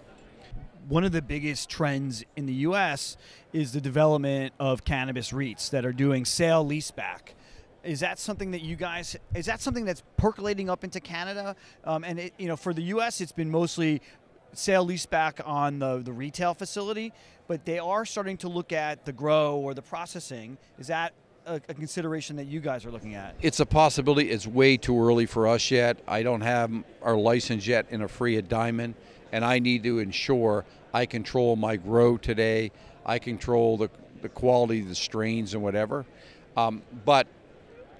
one 0.87 1.03
of 1.03 1.11
the 1.11 1.21
biggest 1.21 1.69
trends 1.69 2.23
in 2.35 2.45
the 2.45 2.53
U.S. 2.53 3.17
is 3.51 3.71
the 3.71 3.81
development 3.81 4.53
of 4.59 4.83
cannabis 4.83 5.31
REITs 5.31 5.69
that 5.69 5.85
are 5.85 5.93
doing 5.93 6.25
sale 6.25 6.65
leaseback. 6.65 7.33
Is 7.83 7.99
that 7.99 8.17
something 8.19 8.51
that 8.51 8.61
you 8.61 8.75
guys? 8.75 9.15
Is 9.35 9.45
that 9.47 9.61
something 9.61 9.85
that's 9.85 10.03
percolating 10.17 10.69
up 10.69 10.83
into 10.83 10.99
Canada? 10.99 11.55
Um, 11.83 12.03
and 12.03 12.19
it, 12.19 12.33
you 12.37 12.47
know, 12.47 12.55
for 12.55 12.73
the 12.73 12.83
U.S., 12.83 13.19
it's 13.19 13.33
been 13.33 13.51
mostly 13.51 14.01
sale 14.53 14.87
leaseback 14.87 15.45
on 15.45 15.79
the 15.79 15.97
the 15.97 16.13
retail 16.13 16.53
facility, 16.53 17.11
but 17.47 17.65
they 17.65 17.79
are 17.79 18.05
starting 18.05 18.37
to 18.37 18.47
look 18.47 18.71
at 18.71 19.05
the 19.05 19.11
grow 19.11 19.57
or 19.57 19.73
the 19.73 19.81
processing. 19.81 20.57
Is 20.79 20.87
that 20.87 21.13
a, 21.45 21.55
a, 21.55 21.73
consideration 21.73 22.35
that 22.35 22.45
you 22.45 22.59
guys 22.59 22.85
are 22.85 22.91
looking 22.91 23.15
at? 23.15 23.35
It's 23.41 23.59
a 23.59 23.65
possibility. 23.65 24.29
It's 24.29 24.47
way 24.47 24.77
too 24.77 24.99
early 24.99 25.25
for 25.25 25.47
us 25.47 25.71
yet. 25.71 25.99
I 26.07 26.23
don't 26.23 26.41
have 26.41 26.71
our 27.01 27.17
license 27.17 27.67
yet 27.67 27.87
in 27.89 28.01
Aphria 28.01 28.47
Diamond 28.47 28.95
and 29.31 29.43
I 29.43 29.59
need 29.59 29.83
to 29.83 29.99
ensure 29.99 30.65
I 30.93 31.05
control 31.05 31.55
my 31.55 31.75
grow 31.75 32.17
today. 32.17 32.71
I 33.05 33.19
control 33.19 33.77
the, 33.77 33.89
the 34.21 34.29
quality 34.29 34.81
of 34.81 34.89
the 34.89 34.95
strains 34.95 35.53
and 35.53 35.63
whatever. 35.63 36.05
Um, 36.55 36.83
but, 37.03 37.27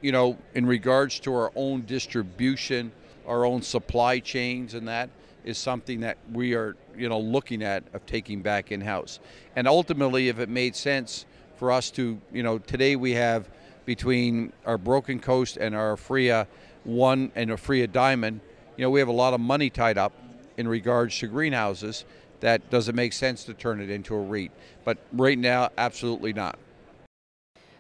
you 0.02 0.12
know, 0.12 0.38
in 0.54 0.66
regards 0.66 1.20
to 1.22 1.34
our 1.34 1.52
own 1.56 1.86
distribution, 1.86 2.92
our 3.28 3.46
own 3.46 3.64
supply 3.64 4.20
chains 4.20 4.76
and 4.76 4.88
that 4.88 5.10
is 5.44 5.58
something 5.58 6.02
that 6.02 6.18
we 6.32 6.54
are, 6.54 6.76
you 6.96 7.10
know, 7.10 7.20
looking 7.20 7.64
at 7.64 7.84
of 7.94 8.06
taking 8.06 8.42
back 8.42 8.72
in 8.72 8.80
house. 8.80 9.20
And 9.56 9.68
ultimately, 9.68 10.30
if 10.30 10.40
it 10.40 10.50
made 10.50 10.76
sense 10.76 11.26
for 11.56 11.72
us 11.72 11.92
to, 11.92 12.20
you 12.32 12.44
know, 12.44 12.58
today 12.58 12.96
we 12.96 13.12
have 13.12 13.50
between 13.86 14.54
our 14.66 14.78
Broken 14.78 15.20
Coast 15.20 15.58
and 15.58 15.76
our 15.76 15.96
Aphria 15.96 16.48
One 16.84 17.32
and 17.36 17.50
Aphria 17.50 17.92
Diamond, 17.92 18.42
you 18.78 18.84
know, 18.84 18.90
we 18.90 19.00
have 19.00 19.10
a 19.10 19.14
lot 19.14 19.34
of 19.34 19.40
money 19.40 19.70
tied 19.70 19.98
up 19.98 20.14
in 20.58 20.68
regards 20.68 21.18
to 21.20 21.28
greenhouses 21.28 22.06
that 22.40 22.70
doesn't 22.70 22.96
make 22.96 23.14
sense 23.14 23.46
to 23.46 23.54
turn 23.54 23.80
it 23.80 23.90
into 23.90 24.16
a 24.16 24.20
REIT. 24.20 24.52
But 24.84 24.98
right 25.14 25.38
now, 25.38 25.70
absolutely 25.78 26.34
not. 26.34 26.58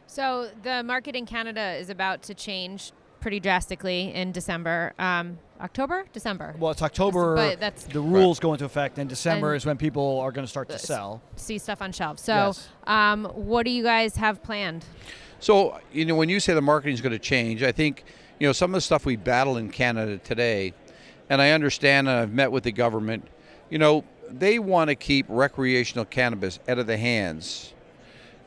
So 0.07 0.49
the 0.61 0.83
market 0.83 1.15
in 1.15 1.25
Canada 1.25 1.73
is 1.73 1.89
about 1.89 2.21
to 2.23 2.33
change 2.33 2.91
pretty 3.19 3.39
drastically 3.39 4.13
in 4.13 4.31
December. 4.31 4.93
Um, 4.99 5.39
October, 5.63 6.05
December. 6.13 6.55
Well, 6.59 6.71
it's 6.71 6.81
October. 6.81 7.35
But 7.35 7.59
that's 7.59 7.85
the 7.85 8.01
rules 8.01 8.37
right. 8.37 8.43
go 8.43 8.53
into 8.53 8.65
effect, 8.65 8.99
and 8.99 9.09
December 9.09 9.53
and 9.53 9.57
is 9.57 9.65
when 9.65 9.77
people 9.77 10.19
are 10.19 10.31
going 10.31 10.45
to 10.45 10.49
start 10.49 10.69
to 10.69 10.77
sell. 10.77 11.21
See 11.37 11.57
stuff 11.57 11.81
on 11.81 11.91
shelves. 11.91 12.21
So, 12.21 12.33
yes. 12.33 12.69
um, 12.85 13.25
what 13.33 13.63
do 13.63 13.71
you 13.71 13.83
guys 13.83 14.15
have 14.17 14.43
planned? 14.43 14.85
So, 15.39 15.79
you 15.91 16.05
know, 16.05 16.15
when 16.15 16.29
you 16.29 16.39
say 16.39 16.53
the 16.53 16.61
marketing 16.61 16.93
is 16.93 17.01
going 17.01 17.13
to 17.13 17.19
change, 17.19 17.63
I 17.63 17.71
think 17.71 18.03
you 18.39 18.47
know 18.47 18.53
some 18.53 18.71
of 18.71 18.75
the 18.75 18.81
stuff 18.81 19.05
we 19.05 19.15
battle 19.15 19.57
in 19.57 19.69
Canada 19.69 20.17
today 20.17 20.73
and 21.29 21.41
I 21.41 21.51
understand, 21.51 22.07
and 22.07 22.17
I've 22.17 22.33
met 22.33 22.51
with 22.51 22.63
the 22.63 22.71
government, 22.71 23.27
you 23.69 23.77
know, 23.77 24.03
they 24.29 24.59
want 24.59 24.89
to 24.89 24.95
keep 24.95 25.25
recreational 25.29 26.05
cannabis 26.05 26.59
out 26.67 26.79
of 26.79 26.87
the 26.87 26.97
hands, 26.97 27.73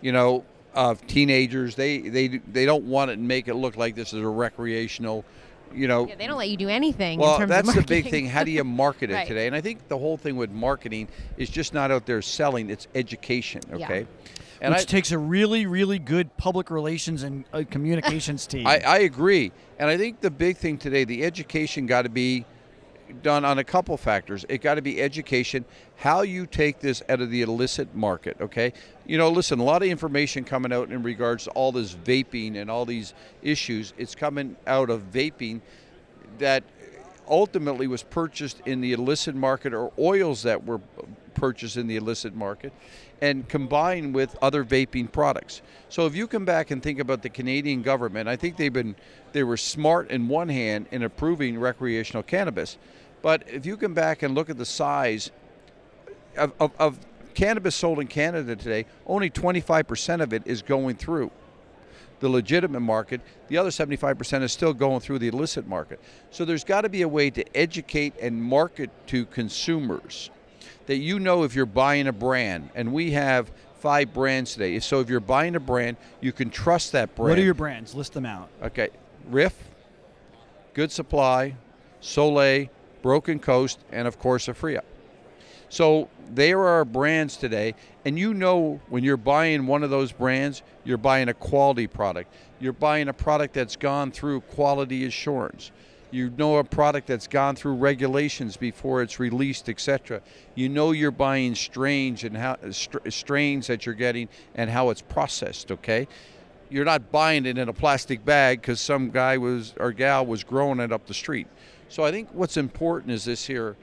you 0.00 0.12
know, 0.12 0.44
of 0.74 1.07
teenagers. 1.07 1.74
They 1.74 1.98
they 1.98 2.29
they 2.29 2.66
don't 2.66 2.85
want 2.85 3.11
it 3.11 3.18
and 3.18 3.26
make 3.26 3.48
it 3.48 3.55
look 3.55 3.76
like 3.76 3.94
this 3.94 4.12
is 4.12 4.20
a 4.20 4.29
recreational, 4.29 5.24
you 5.74 5.88
know. 5.88 6.07
Yeah, 6.07 6.14
they 6.16 6.26
don't 6.26 6.38
let 6.38 6.48
you 6.48 6.57
do 6.57 6.68
anything. 6.68 7.18
Well, 7.18 7.46
that's 7.46 7.74
the 7.74 7.83
big 7.83 8.11
thing. 8.11 8.26
How 8.26 8.44
do 8.44 8.50
you 8.50 8.64
market 8.83 9.11
it 9.11 9.14
right. 9.14 9.29
today? 9.29 9.46
And 9.46 9.55
I 9.55 9.61
think 9.61 9.88
the 9.88 9.98
whole 9.98 10.16
thing 10.16 10.37
with 10.37 10.50
marketing 10.50 11.09
is 11.37 11.50
just 11.50 11.74
not 11.74 11.90
out 11.90 12.07
there 12.07 12.22
selling; 12.22 12.70
it's 12.70 12.88
education. 12.94 13.62
Okay. 13.72 14.00
Yeah. 14.00 14.31
And 14.59 14.72
Which 14.72 14.83
I, 14.83 14.85
takes 14.85 15.12
a 15.12 15.18
really, 15.18 15.66
really 15.66 15.98
good 15.98 16.35
public 16.38 16.70
relations 16.70 17.22
and 17.22 17.44
uh, 17.52 17.64
communications 17.70 18.46
team. 18.46 18.66
I, 18.66 18.81
I 18.81 18.98
agree, 18.98 19.52
and 19.79 19.90
I 19.90 19.98
think 19.98 20.20
the 20.20 20.31
big 20.31 20.57
thing 20.57 20.79
today, 20.79 21.05
the 21.05 21.24
education 21.24 21.87
got 21.87 22.02
to 22.02 22.09
be 22.09 22.46
done 23.23 23.45
on 23.45 23.59
a 23.59 23.64
couple 23.64 23.97
factors. 23.97 24.45
It 24.49 24.59
got 24.59 24.75
to 24.75 24.83
be 24.83 25.01
education, 25.01 25.64
how 25.97 26.23
you 26.23 26.47
take 26.47 26.81
this 26.81 27.03
out 27.09 27.21
of 27.21 27.31
the 27.31 27.42
illicit 27.42 27.95
market, 27.95 28.37
okay? 28.40 28.73
You 29.07 29.19
know, 29.19 29.31
listen, 29.31 29.59
a 29.59 29.64
lot 29.64 29.83
of 29.83 29.88
information 29.88 30.45
coming 30.45 30.73
out 30.73 30.90
in 30.90 31.03
regards 31.03 31.45
to 31.45 31.51
all 31.51 31.73
this 31.73 31.95
vaping 31.95 32.57
and 32.57 32.71
all 32.71 32.85
these 32.85 33.14
issues. 33.42 33.92
It's 33.99 34.14
coming 34.14 34.57
out 34.66 34.90
of 34.90 35.12
vaping 35.12 35.61
that 36.38 36.64
ultimately 37.29 37.87
was 37.87 38.03
purchased 38.03 38.61
in 38.66 38.81
the 38.81 38.92
illicit 38.92 39.35
market 39.35 39.75
or 39.75 39.92
oils 39.99 40.42
that 40.45 40.64
were 40.64 40.81
purchased 41.37 41.77
in 41.77 41.87
the 41.87 41.96
illicit 41.96 42.35
market 42.35 42.72
and 43.20 43.49
combined 43.49 44.14
with 44.14 44.37
other 44.42 44.64
vaping 44.64 45.11
products. 45.11 45.62
So 45.88 46.07
if 46.07 46.16
you 46.16 46.27
come 46.27 46.44
back 46.44 46.70
and 46.70 46.83
think 46.83 46.99
about 46.99 47.22
the 47.22 47.29
Canadian 47.29 47.83
government, 47.83 48.29
I 48.29 48.37
think 48.37 48.57
they've 48.57 48.72
been 48.72 48.96
they 49.33 49.44
were 49.44 49.57
smart 49.57 50.11
in 50.11 50.29
one 50.29 50.49
hand 50.49 50.87
in 50.90 51.03
approving 51.03 51.59
recreational 51.59 52.22
cannabis. 52.22 52.79
But 53.22 53.44
if 53.49 53.66
you 53.66 53.77
come 53.77 53.94
back 53.94 54.22
and 54.22 54.35
look 54.35 54.51
at 54.51 54.59
the 54.59 54.66
size 54.66 55.31
of, 56.37 56.53
of, 56.59 56.72
of 56.79 56.99
cannabis 57.35 57.75
sold 57.75 58.01
in 58.01 58.07
Canada 58.07 58.57
today, 58.57 58.87
only 59.07 59.31
25% 59.31 60.22
of 60.22 60.33
it 60.33 60.42
is 60.46 60.62
going 60.62 60.96
through 60.96 61.31
the 62.20 62.29
legitimate 62.29 62.81
market. 62.81 63.20
The 63.49 63.59
other 63.59 63.70
75% 63.70 64.42
is 64.42 64.53
still 64.53 64.72
going 64.72 65.01
through 65.01 65.18
the 65.18 65.29
illicit 65.29 65.66
market. 65.66 66.01
So 66.31 66.44
there's 66.44 66.64
got 66.64 66.83
to 66.83 66.88
be 66.88 67.03
a 67.03 67.09
way 67.09 67.31
to 67.31 67.44
educate 67.57 68.14
and 68.20 68.42
market 68.42 68.90
to 69.09 69.27
consumers 69.27 70.31
that 70.87 70.96
you 70.96 71.18
know 71.18 71.42
if 71.42 71.55
you're 71.55 71.66
buying 71.66 72.07
a 72.07 72.12
brand, 72.12 72.70
and 72.75 72.92
we 72.92 73.12
have 73.12 73.51
five 73.81 74.12
brands 74.12 74.55
today. 74.55 74.79
So 74.81 75.01
if 75.01 75.09
you're 75.09 75.20
buying 75.20 75.55
a 75.57 75.61
brand, 75.61 75.96
you 76.20 76.33
can 76.33 76.51
trust 76.51 76.92
that 76.92 77.14
brand. 77.14 77.31
What 77.31 77.38
are 77.38 77.44
your 77.44 77.55
brands? 77.55 77.94
List 77.94 78.14
them 78.14 78.27
out. 78.27 78.49
Okay, 78.62 78.88
Riff, 79.29 79.57
Good 80.75 80.90
Supply, 80.90 81.55
Solei, 82.01 82.68
Broken 83.03 83.38
Coast, 83.38 83.81
and 83.92 84.09
of 84.09 84.18
course 84.18 84.46
Aphria. 84.46 84.83
So 85.68 86.09
there 86.31 86.61
are 86.61 86.68
our 86.68 86.85
brands 86.85 87.37
today, 87.37 87.75
and 88.05 88.18
you 88.18 88.35
know 88.35 88.81
when 88.88 89.03
you're 89.05 89.16
buying 89.16 89.66
one 89.66 89.83
of 89.83 89.90
those 89.90 90.12
brands, 90.12 90.62
you're 90.85 90.99
buying 90.99 91.29
a 91.29 91.35
quality 91.35 91.87
product. 91.87 92.33
You're 92.61 92.72
buying 92.72 93.09
a 93.09 93.12
product 93.12 93.55
that's 93.55 93.77
gone 93.77 94.11
through 94.11 94.40
quality 94.42 95.07
assurance. 95.07 95.72
You 96.11 96.31
know 96.31 96.59
a 96.59 96.64
product 96.64 97.09
that's 97.09 97.27
gone 97.27 97.57
through 97.57 97.75
regulations 97.75 98.57
before 98.57 99.03
it's 99.03 99.19
released, 99.19 99.69
etc. 99.69 100.23
You 100.55 100.69
know 100.69 100.92
you're 100.92 101.11
buying 101.11 101.55
strange 101.55 102.25
and 102.25 102.37
how 102.37 102.57
strains 102.71 103.66
that 103.66 103.87
you're 103.87 103.95
getting 103.95 104.29
and 104.55 104.71
how 104.71 104.90
it's 104.90 105.03
processed. 105.03 105.73
Okay, 105.73 106.07
you're 106.71 106.85
not 106.85 107.11
buying 107.11 107.47
it 107.47 107.59
in 107.59 107.69
a 107.69 107.73
plastic 107.73 108.25
bag 108.25 108.61
because 108.61 108.81
some 108.81 109.11
guy 109.11 109.37
was 109.37 109.75
or 109.79 109.92
gal 109.92 110.25
was 110.25 110.45
growing 110.45 110.81
it 110.81 110.92
up 110.92 111.07
the 111.07 111.14
street. 111.14 111.49
So 111.88 112.05
I 112.05 112.11
think 112.11 112.29
what's 112.33 112.57
important 112.57 113.12
is 113.12 113.25
this 113.25 113.47
here 113.47 113.77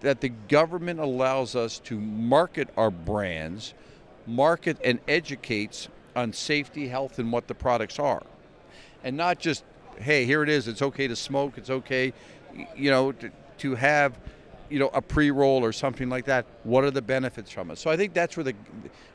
that 0.00 0.20
the 0.20 0.28
government 0.28 1.00
allows 1.00 1.56
us 1.56 1.80
to 1.80 1.98
market 1.98 2.68
our 2.76 2.90
brands, 2.90 3.74
market 4.26 4.78
and 4.84 5.00
educates 5.08 5.88
on 6.14 6.32
safety, 6.32 6.88
health, 6.88 7.18
and 7.18 7.32
what 7.32 7.48
the 7.48 7.54
products 7.54 7.98
are, 7.98 8.22
and 9.02 9.16
not 9.16 9.38
just 9.38 9.64
hey, 10.00 10.24
here 10.24 10.42
it 10.42 10.48
is. 10.48 10.68
It's 10.68 10.82
okay 10.82 11.08
to 11.08 11.16
smoke. 11.16 11.58
It's 11.58 11.70
okay, 11.70 12.12
you 12.76 12.90
know, 12.90 13.12
to, 13.12 13.30
to 13.58 13.74
have, 13.74 14.18
you 14.68 14.78
know, 14.78 14.90
a 14.94 15.02
pre-roll 15.02 15.64
or 15.64 15.72
something 15.72 16.08
like 16.08 16.24
that. 16.26 16.46
What 16.64 16.84
are 16.84 16.90
the 16.90 17.02
benefits 17.02 17.50
from 17.50 17.70
it? 17.70 17.78
So 17.78 17.90
I 17.90 17.96
think 17.96 18.14
that's 18.14 18.36
where 18.36 18.44
the, 18.44 18.54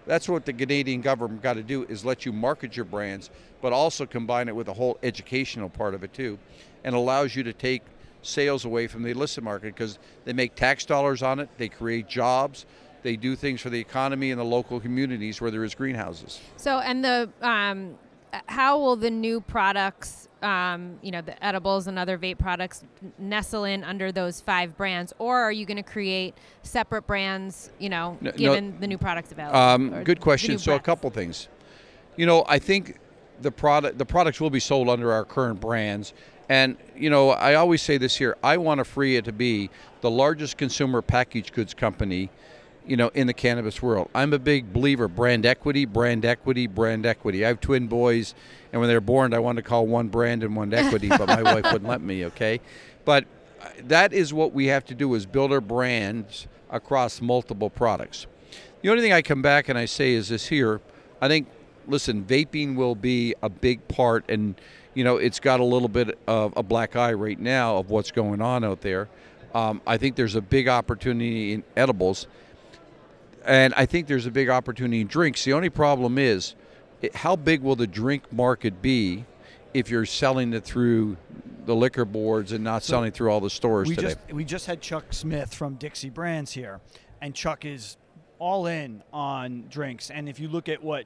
that's 0.05 0.27
what 0.27 0.45
the 0.45 0.53
Canadian 0.53 1.01
government 1.01 1.41
got 1.41 1.53
to 1.53 1.63
do 1.63 1.83
is 1.83 2.03
let 2.03 2.25
you 2.25 2.33
market 2.33 2.75
your 2.75 2.85
brands, 2.85 3.29
but 3.61 3.73
also 3.73 4.05
combine 4.05 4.47
it 4.47 4.55
with 4.55 4.67
a 4.67 4.73
whole 4.73 4.97
educational 5.03 5.69
part 5.69 5.93
of 5.93 6.03
it 6.03 6.13
too, 6.13 6.37
and 6.83 6.95
allows 6.95 7.35
you 7.35 7.43
to 7.43 7.53
take 7.53 7.83
sales 8.21 8.65
away 8.65 8.87
from 8.87 9.03
the 9.03 9.09
illicit 9.09 9.43
market 9.43 9.75
because 9.75 9.99
they 10.25 10.33
make 10.33 10.55
tax 10.55 10.85
dollars 10.85 11.21
on 11.21 11.39
it. 11.39 11.49
They 11.57 11.69
create 11.69 12.07
jobs 12.07 12.65
they 13.03 13.17
do 13.17 13.35
things 13.35 13.61
for 13.61 13.69
the 13.69 13.79
economy 13.79 14.31
and 14.31 14.39
the 14.39 14.45
local 14.45 14.79
communities 14.79 15.41
where 15.41 15.51
there 15.51 15.63
is 15.63 15.75
greenhouses. 15.75 16.39
So, 16.55 16.79
and 16.79 17.03
the 17.03 17.29
um, 17.41 17.95
uh, 18.31 18.39
how 18.47 18.79
will 18.79 18.95
the 18.95 19.11
new 19.11 19.41
products, 19.41 20.27
um, 20.43 20.99
you 21.01 21.12
know, 21.12 21.21
the 21.21 21.41
edibles 21.43 21.88
and 21.88 21.97
other 21.97 22.17
vape 22.17 22.38
products, 22.38 22.84
nestle 23.17 23.63
in 23.63 23.84
under 23.84 24.12
those 24.12 24.41
five 24.41 24.75
brands, 24.77 25.13
or 25.19 25.39
are 25.39 25.51
you 25.51 25.65
going 25.65 25.77
to 25.77 25.84
create 25.84 26.36
separate 26.62 27.08
brands? 27.08 27.71
You 27.79 27.89
know, 27.89 28.17
No- 28.21 28.32
no- 28.32 28.38
given 28.38 28.79
the 28.79 28.88
new 28.88 28.97
products 28.97 29.32
available. 29.32 29.58
Um, 29.58 30.03
good 30.03 30.19
question. 30.19 30.58
So 30.58 30.75
a 30.75 30.79
couple 30.79 31.10
things. 31.10 31.47
You 32.15 32.25
know, 32.25 32.45
I 32.47 32.60
think 32.60 32.99
the 33.41 33.51
product 33.51 33.97
the 33.97 34.06
products 34.06 34.39
will 34.39 34.49
be 34.51 34.60
sold 34.60 34.89
under 34.89 35.12
our 35.12 35.25
current 35.25 35.60
brands. 35.60 36.13
And 36.49 36.77
you 36.95 37.10
know, 37.10 37.29
I 37.29 37.56
always 37.56 37.82
say 37.82 37.97
this 37.97 38.15
here. 38.17 38.38
I 38.43 38.58
want 38.58 38.82
Aphria 38.82 39.23
to 39.23 39.32
be 39.32 39.69
the 40.01 40.12
largest 40.12 40.58
consumer 40.58 41.01
packaged 41.01 41.53
goods 41.53 41.73
company, 41.73 42.29
you 42.85 42.97
know, 42.97 43.09
in 43.09 43.27
the 43.27 43.33
cannabis 43.33 43.81
world. 43.81 44.09
I'm 44.13 44.33
a 44.33 44.39
big 44.39 44.73
believer 44.73 45.07
brand 45.07 45.45
equity, 45.45 45.85
brand 45.85 46.25
equity, 46.25 46.67
brand 46.67 47.05
equity. 47.05 47.45
I 47.45 47.49
have 47.49 47.61
twin 47.61 47.87
boys, 47.87 48.35
and 48.71 48.79
when 48.79 48.87
they 48.87 48.95
were 48.95 49.01
born, 49.01 49.33
I 49.33 49.39
wanted 49.39 49.63
to 49.63 49.69
call 49.69 49.87
one 49.87 50.07
brand 50.09 50.43
and 50.43 50.55
one 50.55 50.73
equity, 50.73 51.09
but 51.09 51.27
my 51.27 51.41
wife 51.41 51.65
wouldn't 51.65 51.87
let 51.87 52.01
me. 52.01 52.25
Okay, 52.25 52.59
but 53.05 53.25
uh, 53.61 53.69
that 53.85 54.13
is 54.13 54.33
what 54.33 54.53
we 54.53 54.67
have 54.67 54.85
to 54.85 54.95
do: 54.95 55.13
is 55.13 55.25
build 55.25 55.51
our 55.51 55.61
brands 55.61 56.47
across 56.69 57.21
multiple 57.21 57.69
products. 57.69 58.27
The 58.81 58.89
only 58.89 59.01
thing 59.01 59.13
I 59.13 59.21
come 59.21 59.41
back 59.41 59.69
and 59.69 59.77
I 59.77 59.85
say 59.85 60.13
is 60.13 60.29
this 60.29 60.47
here. 60.47 60.81
I 61.21 61.29
think, 61.29 61.47
listen, 61.87 62.25
vaping 62.25 62.75
will 62.75 62.95
be 62.95 63.33
a 63.41 63.49
big 63.49 63.87
part, 63.87 64.25
and 64.29 64.55
you 64.93 65.03
know, 65.03 65.17
it's 65.17 65.39
got 65.39 65.59
a 65.59 65.63
little 65.63 65.87
bit 65.87 66.17
of 66.27 66.53
a 66.57 66.63
black 66.63 66.95
eye 66.95 67.13
right 67.13 67.39
now 67.39 67.77
of 67.77 67.89
what's 67.89 68.11
going 68.11 68.41
on 68.41 68.63
out 68.63 68.81
there. 68.81 69.07
Um, 69.55 69.81
I 69.85 69.97
think 69.97 70.15
there's 70.15 70.35
a 70.35 70.41
big 70.41 70.67
opportunity 70.67 71.53
in 71.53 71.63
edibles, 71.75 72.27
and 73.45 73.73
I 73.75 73.86
think 73.86 74.08
there's 74.08 74.25
a 74.25 74.32
big 74.32 74.49
opportunity 74.49 75.01
in 75.01 75.08
drinks. 75.08 75.43
The 75.43 75.53
only 75.53 75.69
problem 75.69 76.17
is, 76.17 76.56
how 77.13 77.36
big 77.36 77.62
will 77.62 77.75
the 77.75 77.88
drink 77.88 78.32
market 78.32 78.82
be 78.82 79.25
if 79.73 79.89
you're 79.89 80.06
selling 80.06 80.53
it 80.53 80.63
through 80.63 81.17
the 81.65 81.75
liquor 81.75 82.06
boards 82.06 82.51
and 82.51 82.63
not 82.63 82.84
selling 82.84 83.12
through 83.12 83.32
all 83.32 83.39
the 83.39 83.49
stores 83.49 83.89
we 83.89 83.95
today? 83.95 84.10
just 84.10 84.34
we 84.34 84.45
just 84.45 84.65
had 84.65 84.82
Chuck 84.82 85.06
Smith 85.12 85.53
from 85.53 85.75
Dixie 85.75 86.10
Brands 86.10 86.51
here, 86.51 86.79
and 87.21 87.34
Chuck 87.36 87.65
is 87.65 87.97
all 88.39 88.67
in 88.67 89.03
on 89.12 89.65
drinks. 89.69 90.10
And 90.10 90.27
if 90.29 90.39
you 90.39 90.47
look 90.47 90.69
at 90.69 90.84
what 90.84 91.06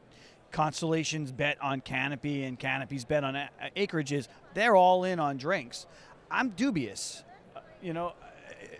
Constellation's 0.51 1.31
bet 1.31 1.57
on 1.61 1.81
Canopy 1.81 2.43
and 2.43 2.57
Canopy's 2.57 3.05
bet 3.05 3.23
on 3.23 3.35
a- 3.35 3.49
acreages, 3.75 4.27
they're 4.53 4.75
all 4.75 5.03
in 5.03 5.19
on 5.19 5.37
drinks. 5.37 5.85
I'm 6.29 6.49
dubious, 6.49 7.23
uh, 7.55 7.61
you 7.81 7.93
know, 7.93 8.13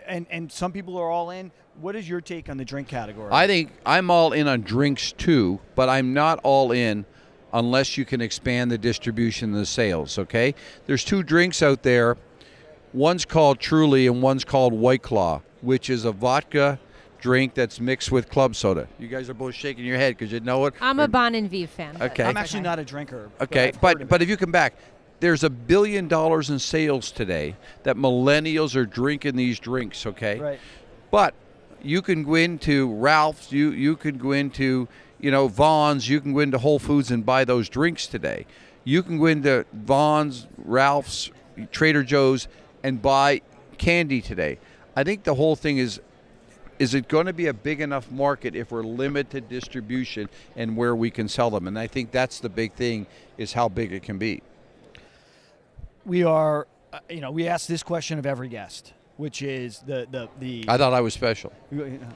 and 0.06 0.26
and 0.30 0.50
some 0.50 0.72
people 0.72 0.96
are 0.98 1.10
all 1.10 1.30
in. 1.30 1.50
What 1.80 1.94
is 1.94 2.08
your 2.08 2.20
take 2.20 2.48
on 2.48 2.56
the 2.56 2.64
drink 2.64 2.88
category? 2.88 3.28
I 3.30 3.46
think 3.46 3.70
I'm 3.86 4.10
all 4.10 4.32
in 4.32 4.48
on 4.48 4.62
drinks 4.62 5.12
too, 5.12 5.60
but 5.76 5.88
I'm 5.88 6.12
not 6.12 6.40
all 6.42 6.72
in 6.72 7.04
unless 7.52 7.96
you 7.96 8.04
can 8.04 8.20
expand 8.20 8.70
the 8.70 8.78
distribution 8.78 9.50
and 9.52 9.62
the 9.62 9.66
sales, 9.66 10.18
okay? 10.18 10.54
There's 10.86 11.04
two 11.04 11.22
drinks 11.22 11.62
out 11.62 11.84
there. 11.84 12.16
One's 12.92 13.24
called 13.24 13.60
Truly 13.60 14.08
and 14.08 14.20
one's 14.20 14.44
called 14.44 14.72
White 14.72 15.02
Claw, 15.02 15.42
which 15.60 15.88
is 15.88 16.04
a 16.04 16.10
vodka 16.10 16.80
drink 17.20 17.54
that's 17.54 17.78
mixed 17.80 18.10
with 18.10 18.28
club 18.28 18.56
soda. 18.56 18.88
You 18.98 19.06
guys 19.06 19.30
are 19.30 19.34
both 19.34 19.54
shaking 19.54 19.84
your 19.84 19.98
head 19.98 20.16
because 20.16 20.32
you 20.32 20.40
know 20.40 20.66
it. 20.66 20.74
I'm 20.80 20.98
a 20.98 21.06
Bon 21.06 21.34
and 21.34 21.48
Viv 21.48 21.70
fan. 21.70 21.96
Okay. 22.00 22.24
I'm 22.24 22.30
it's 22.30 22.38
actually 22.38 22.62
not 22.62 22.78
a 22.78 22.84
drinker. 22.84 23.30
Okay, 23.40 23.68
I've 23.68 23.80
but 23.80 24.08
but 24.08 24.20
if 24.22 24.28
you 24.28 24.36
come 24.36 24.52
back, 24.52 24.74
there's 25.20 25.44
a 25.44 25.50
billion 25.50 26.08
dollars 26.08 26.50
in 26.50 26.58
sales 26.58 27.10
today 27.10 27.56
that 27.84 27.96
millennials 27.96 28.74
are 28.74 28.86
drinking 28.86 29.36
these 29.36 29.58
drinks, 29.60 30.06
okay? 30.06 30.38
right. 30.38 30.60
But 31.10 31.34
you 31.82 32.02
can 32.02 32.24
go 32.24 32.34
into 32.34 32.92
Ralph's, 32.94 33.52
you 33.52 33.70
you 33.70 33.96
can 33.96 34.18
go 34.18 34.32
into 34.32 34.88
you 35.20 35.30
know 35.30 35.48
Vons, 35.48 36.08
you 36.08 36.20
can 36.20 36.32
go 36.32 36.40
into 36.40 36.58
Whole 36.58 36.78
Foods 36.78 37.10
and 37.10 37.24
buy 37.24 37.44
those 37.44 37.68
drinks 37.68 38.06
today. 38.06 38.46
You 38.84 39.02
can 39.02 39.18
go 39.18 39.26
into 39.26 39.66
Vons, 39.72 40.46
Ralph's, 40.56 41.30
Trader 41.72 42.02
Joe's, 42.02 42.48
and 42.82 43.02
buy 43.02 43.42
candy 43.76 44.20
today. 44.20 44.58
I 44.96 45.04
think 45.04 45.24
the 45.24 45.34
whole 45.34 45.56
thing 45.56 45.78
is. 45.78 46.00
Is 46.78 46.94
it 46.94 47.08
going 47.08 47.26
to 47.26 47.32
be 47.32 47.48
a 47.48 47.52
big 47.52 47.80
enough 47.80 48.08
market 48.08 48.54
if 48.54 48.70
we're 48.70 48.84
limited 48.84 49.48
distribution 49.48 50.28
and 50.54 50.76
where 50.76 50.94
we 50.94 51.10
can 51.10 51.26
sell 51.28 51.50
them? 51.50 51.66
And 51.66 51.76
I 51.76 51.88
think 51.88 52.12
that's 52.12 52.38
the 52.38 52.48
big 52.48 52.72
thing 52.74 53.08
is 53.36 53.52
how 53.52 53.68
big 53.68 53.92
it 53.92 54.04
can 54.04 54.16
be. 54.16 54.42
we 56.04 56.24
are, 56.24 56.66
uh, 56.92 57.00
you 57.10 57.20
know, 57.20 57.30
we 57.30 57.46
ask 57.48 57.66
this 57.66 57.82
question 57.82 58.18
of 58.18 58.26
every 58.26 58.48
guest, 58.48 58.92
which 59.18 59.42
is 59.42 59.80
the 59.80 60.06
the 60.10 60.28
the. 60.38 60.64
I 60.68 60.78
thought 60.78 60.94
I 60.94 61.00
was 61.00 61.12
special. 61.12 61.52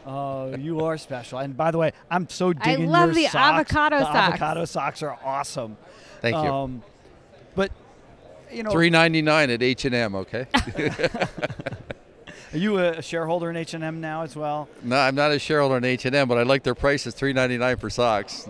Oh, 0.06 0.56
you 0.56 0.80
are 0.80 0.96
special. 0.96 1.38
And 1.40 1.54
by 1.56 1.70
the 1.70 1.78
way, 1.78 1.92
I'm 2.10 2.28
so 2.28 2.52
digging 2.52 2.88
I 2.88 2.90
love 2.90 3.08
your 3.08 3.14
the 3.14 3.24
socks. 3.24 3.34
avocado 3.36 3.98
the 3.98 4.04
socks. 4.04 4.16
avocado 4.16 4.64
socks 4.64 5.02
are 5.02 5.18
awesome. 5.24 5.76
Thank 6.22 6.36
you. 6.36 6.40
Um, 6.40 6.82
but 7.54 7.70
you 8.50 8.62
know, 8.62 8.70
Three 8.70 8.88
ninety 8.88 9.20
nine 9.20 9.50
at 9.50 9.62
H 9.62 9.84
and 9.84 9.94
M. 9.94 10.14
Okay. 10.14 10.46
are 12.52 12.58
you 12.58 12.78
a 12.78 13.02
shareholder 13.02 13.50
in 13.50 13.56
H 13.56 13.74
and 13.74 13.84
M 13.84 14.00
now 14.00 14.22
as 14.22 14.36
well? 14.36 14.68
no, 14.82 14.96
I'm 14.96 15.14
not 15.14 15.32
a 15.32 15.38
shareholder 15.38 15.76
in 15.76 15.84
H 15.84 16.06
and 16.06 16.14
M, 16.14 16.28
but 16.28 16.38
I 16.38 16.44
like 16.44 16.62
their 16.62 16.76
prices. 16.76 17.14
Three 17.14 17.32
ninety 17.32 17.58
nine 17.58 17.76
for 17.76 17.90
socks. 17.90 18.48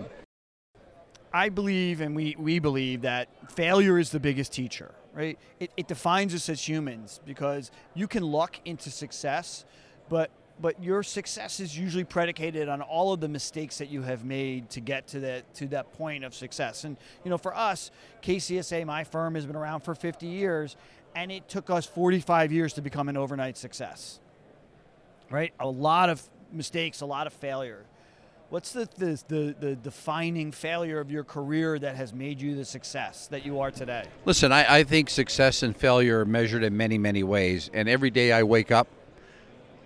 I 1.33 1.49
believe, 1.49 1.99
and 2.01 2.15
we, 2.15 2.35
we 2.37 2.59
believe 2.59 3.01
that 3.01 3.27
failure 3.51 3.97
is 3.97 4.11
the 4.11 4.19
biggest 4.19 4.53
teacher, 4.53 4.93
right? 5.13 5.37
It, 5.59 5.71
it 5.77 5.87
defines 5.87 6.33
us 6.33 6.49
as 6.49 6.67
humans 6.67 7.19
because 7.25 7.71
you 7.93 8.07
can 8.07 8.23
luck 8.23 8.59
into 8.65 8.89
success, 8.89 9.65
but 10.09 10.31
but 10.61 10.81
your 10.83 11.01
success 11.01 11.59
is 11.59 11.77
usually 11.77 12.03
predicated 12.03 12.69
on 12.69 12.81
all 12.81 13.11
of 13.11 13.19
the 13.19 13.27
mistakes 13.27 13.79
that 13.79 13.89
you 13.89 14.03
have 14.03 14.23
made 14.23 14.69
to 14.69 14.81
get 14.81 15.07
to 15.07 15.19
that 15.21 15.51
to 15.55 15.67
that 15.67 15.91
point 15.93 16.23
of 16.23 16.33
success. 16.33 16.83
And 16.83 16.97
you 17.23 17.29
know, 17.29 17.37
for 17.37 17.55
us, 17.55 17.91
KCSA, 18.21 18.85
my 18.85 19.03
firm, 19.03 19.35
has 19.35 19.45
been 19.45 19.55
around 19.55 19.81
for 19.81 19.95
50 19.95 20.27
years, 20.27 20.75
and 21.15 21.31
it 21.31 21.47
took 21.49 21.69
us 21.69 21.85
45 21.85 22.51
years 22.51 22.73
to 22.73 22.81
become 22.81 23.09
an 23.09 23.17
overnight 23.17 23.57
success. 23.57 24.19
Right? 25.29 25.53
A 25.59 25.67
lot 25.67 26.09
of 26.09 26.21
mistakes, 26.51 27.01
a 27.01 27.05
lot 27.05 27.25
of 27.25 27.33
failure. 27.33 27.85
What's 28.53 28.71
the, 28.71 28.87
the, 28.99 29.23
the, 29.29 29.55
the 29.59 29.75
defining 29.75 30.51
failure 30.51 30.99
of 30.99 31.09
your 31.09 31.23
career 31.23 31.79
that 31.79 31.95
has 31.95 32.13
made 32.13 32.39
you 32.39 32.53
the 32.53 32.65
success 32.65 33.25
that 33.31 33.43
you 33.43 33.59
are 33.61 33.71
today? 33.71 34.03
Listen, 34.25 34.51
I, 34.51 34.75
I 34.75 34.83
think 34.83 35.09
success 35.09 35.63
and 35.63 35.75
failure 35.75 36.19
are 36.19 36.25
measured 36.25 36.61
in 36.61 36.77
many, 36.77 36.99
many 36.99 37.23
ways. 37.23 37.71
And 37.73 37.89
every 37.89 38.11
day 38.11 38.31
I 38.31 38.43
wake 38.43 38.71
up, 38.71 38.87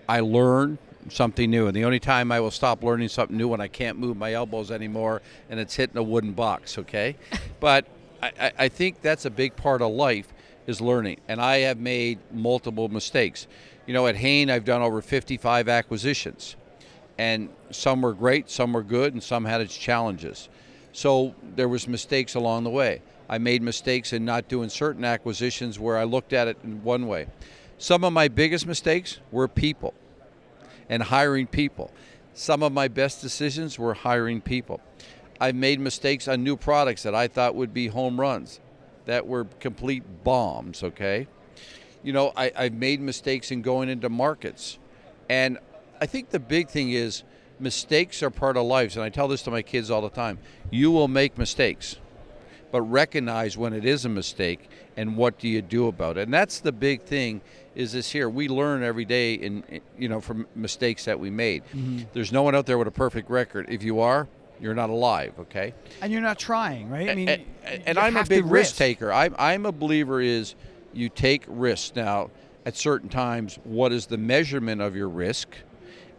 I 0.10 0.20
learn 0.20 0.80
something 1.08 1.50
new. 1.50 1.68
And 1.68 1.78
the 1.78 1.86
only 1.86 2.02
time 2.02 2.30
I 2.30 2.42
will 2.42 2.52
stop 2.52 2.84
learning 2.84 3.08
something 3.08 3.38
new 3.38 3.48
when 3.48 3.62
I 3.62 3.70
can't 3.70 3.98
move 3.98 4.18
my 4.18 4.34
elbows 4.34 4.70
anymore 4.70 5.22
and 5.50 5.62
it's 5.62 5.76
hitting 5.76 5.96
a 5.96 6.04
wooden 6.04 6.34
box, 6.34 6.78
okay? 6.78 7.16
but 7.62 7.86
I, 8.22 8.32
I- 8.38 8.52
I 8.60 8.68
think 8.68 9.02
that's 9.02 9.24
a 9.24 9.30
big 9.30 9.56
part 9.56 9.82
of 9.82 9.94
life 9.94 10.28
is 10.66 10.82
learning. 10.82 11.22
And 11.30 11.40
I 11.40 11.60
have 11.60 11.80
made 11.80 12.20
multiple 12.34 12.90
mistakes. 12.90 13.48
You 13.86 13.94
know, 13.94 14.08
at 14.08 14.18
Hain, 14.18 14.52
I've 14.52 14.66
done 14.66 14.82
over 14.82 15.02
55 15.02 15.70
acquisitions. 15.70 16.58
And 17.18 17.50
some 17.72 18.02
were 18.02 18.14
great, 18.14 18.50
some 18.50 18.74
were 18.74 18.84
good, 18.84 19.14
and 19.14 19.24
some 19.24 19.46
had 19.46 19.62
its 19.62 19.76
challenges. 19.76 20.50
So 20.92 21.36
there 21.56 21.68
was 21.68 21.88
mistakes 21.88 22.36
along 22.36 22.64
the 22.64 22.70
way. 22.70 23.02
I 23.30 23.38
made 23.40 23.62
mistakes 23.62 24.14
in 24.14 24.24
not 24.24 24.48
doing 24.48 24.70
certain 24.70 25.04
acquisitions 25.04 25.80
where 25.80 25.98
I 25.98 26.06
looked 26.06 26.34
at 26.34 26.48
it 26.48 26.58
in 26.64 26.84
one 26.84 27.08
way. 27.08 27.28
Some 27.78 28.04
of 28.04 28.14
my 28.14 28.28
biggest 28.28 28.66
mistakes 28.66 29.20
were 29.32 29.48
people 29.48 29.94
and 30.90 31.04
hiring 31.04 31.48
people. 31.48 31.92
Some 32.34 32.64
of 32.64 32.72
my 32.72 32.88
best 32.88 33.22
decisions 33.22 33.78
were 33.78 33.94
hiring 33.94 34.42
people. 34.42 34.80
I've 35.40 35.56
made 35.56 35.80
mistakes 35.80 36.28
on 36.28 36.44
new 36.44 36.56
products 36.56 37.04
that 37.04 37.14
I 37.14 37.28
thought 37.28 37.56
would 37.56 37.74
be 37.74 37.88
home 37.88 38.20
runs 38.20 38.60
that 39.06 39.26
were 39.28 39.46
complete 39.60 40.04
bombs, 40.24 40.84
okay? 40.84 41.28
You 42.04 42.14
know, 42.14 42.32
I, 42.36 42.52
I've 42.56 42.74
made 42.74 43.02
mistakes 43.02 43.52
in 43.52 43.62
going 43.62 43.90
into 43.90 44.10
markets. 44.10 44.80
And 45.30 45.58
I 46.00 46.06
think 46.06 46.30
the 46.30 46.40
big 46.40 46.70
thing 46.70 46.92
is 46.92 47.24
mistakes 47.60 48.22
are 48.24 48.30
part 48.30 48.58
of 48.58 48.66
life. 48.66 48.96
And 48.96 49.04
I 49.04 49.10
tell 49.10 49.28
this 49.28 49.42
to 49.44 49.52
my 49.52 49.62
kids 49.62 49.90
all 49.90 50.02
the 50.02 50.10
time 50.10 50.40
you 50.70 50.92
will 50.92 51.08
make 51.08 51.38
mistakes, 51.38 51.98
but 52.72 52.82
recognize 52.82 53.58
when 53.58 53.74
it 53.74 53.86
is 53.86 54.06
a 54.06 54.10
mistake 54.10 54.70
and 54.96 55.16
what 55.16 55.40
do 55.40 55.48
you 55.48 55.62
do 55.62 55.88
about 55.88 56.18
it. 56.18 56.24
And 56.24 56.34
that's 56.34 56.60
the 56.60 56.72
big 56.72 57.04
thing 57.04 57.42
is 57.76 57.94
this 57.94 58.12
here. 58.12 58.30
We 58.30 58.48
learn 58.48 58.84
every 58.84 59.06
day 59.06 59.36
in 59.36 59.64
you 59.98 60.10
know 60.10 60.22
from 60.22 60.48
mistakes 60.56 61.06
that 61.06 61.20
we 61.20 61.30
made. 61.30 61.64
Mm-hmm. 61.66 62.04
There's 62.14 62.32
no 62.32 62.44
one 62.44 62.56
out 62.56 62.66
there 62.66 62.78
with 62.78 62.88
a 62.88 62.92
perfect 62.92 63.30
record. 63.30 63.68
If 63.70 63.84
you 63.84 64.00
are, 64.00 64.28
you're 64.60 64.74
not 64.74 64.90
alive, 64.90 65.34
okay? 65.40 65.74
And 66.02 66.12
you're 66.12 66.22
not 66.22 66.40
trying, 66.40 66.90
right? 66.90 67.10
I 67.10 67.16
mean, 67.16 67.30
and, 67.30 67.42
you 67.42 67.82
and 67.86 68.00
I'm 68.00 68.18
a 68.18 68.24
big 68.24 68.46
risk 68.46 68.52
risk. 68.52 68.76
taker. 68.78 69.12
I'm, 69.12 69.36
I'm 69.38 69.66
a 69.66 69.72
believer 69.72 70.20
is 70.22 70.56
you 70.94 71.10
take 71.10 71.44
risks. 71.48 71.96
Now, 71.96 72.32
at 72.66 72.76
certain 72.76 73.10
times, 73.10 73.60
what 73.64 73.94
is 73.94 74.08
the 74.08 74.18
measurement 74.18 74.82
of 74.82 74.96
your 74.96 75.10
risk? 75.10 75.50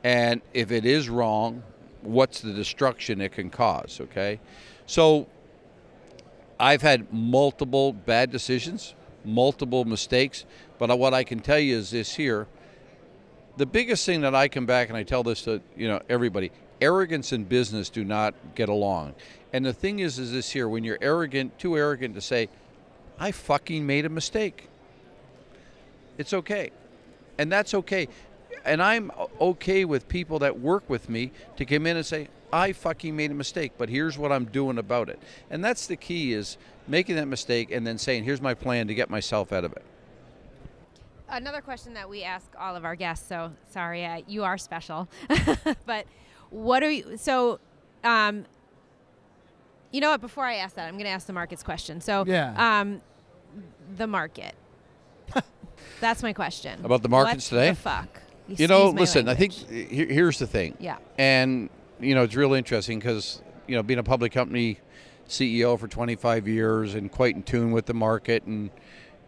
And 0.04 0.40
if 0.54 0.70
it 0.70 0.84
is 0.84 1.08
wrong, 1.08 1.62
what's 2.02 2.40
the 2.40 2.52
destruction 2.52 3.20
it 3.20 3.32
can 3.32 3.50
cause, 3.50 4.00
okay? 4.00 4.40
So 4.86 5.26
I've 6.58 6.82
had 6.82 7.12
multiple 7.12 7.92
bad 7.92 8.30
decisions, 8.30 8.94
multiple 9.24 9.84
mistakes, 9.84 10.44
but 10.78 10.96
what 10.98 11.14
I 11.14 11.24
can 11.24 11.40
tell 11.40 11.58
you 11.58 11.76
is 11.76 11.90
this 11.90 12.14
here, 12.14 12.46
the 13.56 13.66
biggest 13.66 14.06
thing 14.06 14.20
that 14.20 14.34
I 14.34 14.48
come 14.48 14.66
back 14.66 14.88
and 14.88 14.96
I 14.96 15.02
tell 15.02 15.24
this 15.24 15.42
to, 15.42 15.60
you 15.76 15.88
know, 15.88 16.00
everybody, 16.08 16.52
arrogance 16.80 17.32
and 17.32 17.48
business 17.48 17.90
do 17.90 18.04
not 18.04 18.34
get 18.54 18.68
along. 18.68 19.14
And 19.52 19.64
the 19.64 19.72
thing 19.72 19.98
is, 19.98 20.18
is 20.18 20.32
this 20.32 20.50
here 20.50 20.68
when 20.68 20.84
you're 20.84 20.98
arrogant, 21.00 21.58
too 21.58 21.76
arrogant 21.76 22.14
to 22.14 22.20
say, 22.20 22.48
I 23.18 23.32
fucking 23.32 23.84
made 23.84 24.04
a 24.04 24.08
mistake. 24.08 24.68
It's 26.18 26.32
okay. 26.32 26.70
And 27.36 27.50
that's 27.50 27.74
okay. 27.74 28.08
And 28.64 28.82
I'm 28.82 29.10
okay 29.40 29.84
with 29.84 30.08
people 30.08 30.38
that 30.40 30.58
work 30.60 30.88
with 30.88 31.08
me 31.08 31.32
to 31.56 31.64
come 31.64 31.86
in 31.86 31.96
and 31.96 32.04
say, 32.06 32.28
I 32.52 32.72
fucking 32.72 33.14
made 33.14 33.30
a 33.30 33.34
mistake, 33.34 33.72
but 33.76 33.88
here's 33.88 34.16
what 34.16 34.32
I'm 34.32 34.46
doing 34.46 34.78
about 34.78 35.08
it. 35.08 35.20
And 35.50 35.64
that's 35.64 35.86
the 35.86 35.96
key 35.96 36.32
is 36.32 36.56
making 36.86 37.16
that 37.16 37.26
mistake 37.26 37.70
and 37.70 37.86
then 37.86 37.98
saying, 37.98 38.24
here's 38.24 38.40
my 38.40 38.54
plan 38.54 38.88
to 38.88 38.94
get 38.94 39.10
myself 39.10 39.52
out 39.52 39.64
of 39.64 39.72
it. 39.72 39.82
Another 41.28 41.60
question 41.60 41.92
that 41.94 42.08
we 42.08 42.22
ask 42.22 42.46
all 42.58 42.74
of 42.74 42.86
our 42.86 42.96
guests. 42.96 43.28
So 43.28 43.52
sorry, 43.70 44.04
uh, 44.06 44.22
you 44.26 44.44
are 44.44 44.56
special, 44.56 45.08
but 45.86 46.06
what 46.48 46.82
are 46.82 46.90
you? 46.90 47.18
So, 47.18 47.60
um, 48.02 48.46
you 49.90 50.00
know 50.00 50.10
what? 50.10 50.22
Before 50.22 50.44
I 50.44 50.54
ask 50.56 50.74
that, 50.76 50.86
I'm 50.88 50.94
going 50.94 51.04
to 51.04 51.10
ask 51.10 51.26
the 51.26 51.34
markets 51.34 51.62
question. 51.62 52.00
So, 52.00 52.24
Yeah. 52.26 52.78
um, 52.80 53.02
the 53.96 54.06
market. 54.06 54.54
That's 56.00 56.22
my 56.22 56.32
question 56.32 56.82
About 56.84 57.02
the 57.02 57.08
markets 57.08 57.48
today? 57.50 57.68
What 57.70 57.76
today? 57.76 57.82
The 57.82 58.06
fuck. 58.06 58.22
You 58.48 58.66
know, 58.66 58.88
Excuse 58.88 58.94
my 58.94 59.00
listen, 59.00 59.28
I 59.28 59.34
think 59.34 59.52
here, 59.52 60.06
here's 60.06 60.38
the 60.38 60.46
thing. 60.46 60.76
Yeah. 60.80 60.96
And, 61.18 61.68
you 62.00 62.14
know, 62.14 62.22
it's 62.22 62.34
real 62.34 62.54
interesting 62.54 62.98
because, 62.98 63.42
you 63.66 63.76
know, 63.76 63.82
being 63.82 63.98
a 63.98 64.02
public 64.04 64.32
company 64.32 64.78
CEO 65.28 65.78
for 65.78 65.86
25 65.86 66.48
years 66.48 66.94
and 66.94 67.12
quite 67.12 67.36
in 67.36 67.42
tune 67.42 67.72
with 67.72 67.86
the 67.86 67.94
market 67.94 68.44
and, 68.44 68.70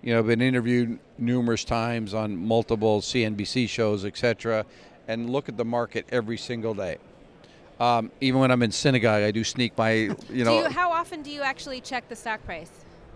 you 0.02 0.14
know, 0.14 0.22
been 0.22 0.40
interviewed 0.40 0.98
numerous 1.18 1.64
times 1.64 2.14
on 2.14 2.36
multiple 2.36 3.02
CNBC 3.02 3.68
shows, 3.68 4.04
et 4.06 4.16
cetera, 4.16 4.64
and 5.06 5.28
look 5.28 5.48
at 5.48 5.58
the 5.58 5.64
market 5.64 6.06
every 6.10 6.38
single 6.38 6.72
day. 6.72 6.96
Um, 7.78 8.10
even 8.20 8.40
when 8.40 8.50
I'm 8.50 8.62
in 8.62 8.72
synagogue, 8.72 9.22
I 9.22 9.30
do 9.30 9.44
sneak 9.44 9.76
my, 9.76 9.92
you 9.92 10.14
Do 10.28 10.44
know, 10.44 10.62
you, 10.62 10.70
how 10.70 10.90
often 10.90 11.22
do 11.22 11.30
you 11.30 11.42
actually 11.42 11.80
check 11.80 12.08
the 12.08 12.16
stock 12.16 12.42
price? 12.44 12.70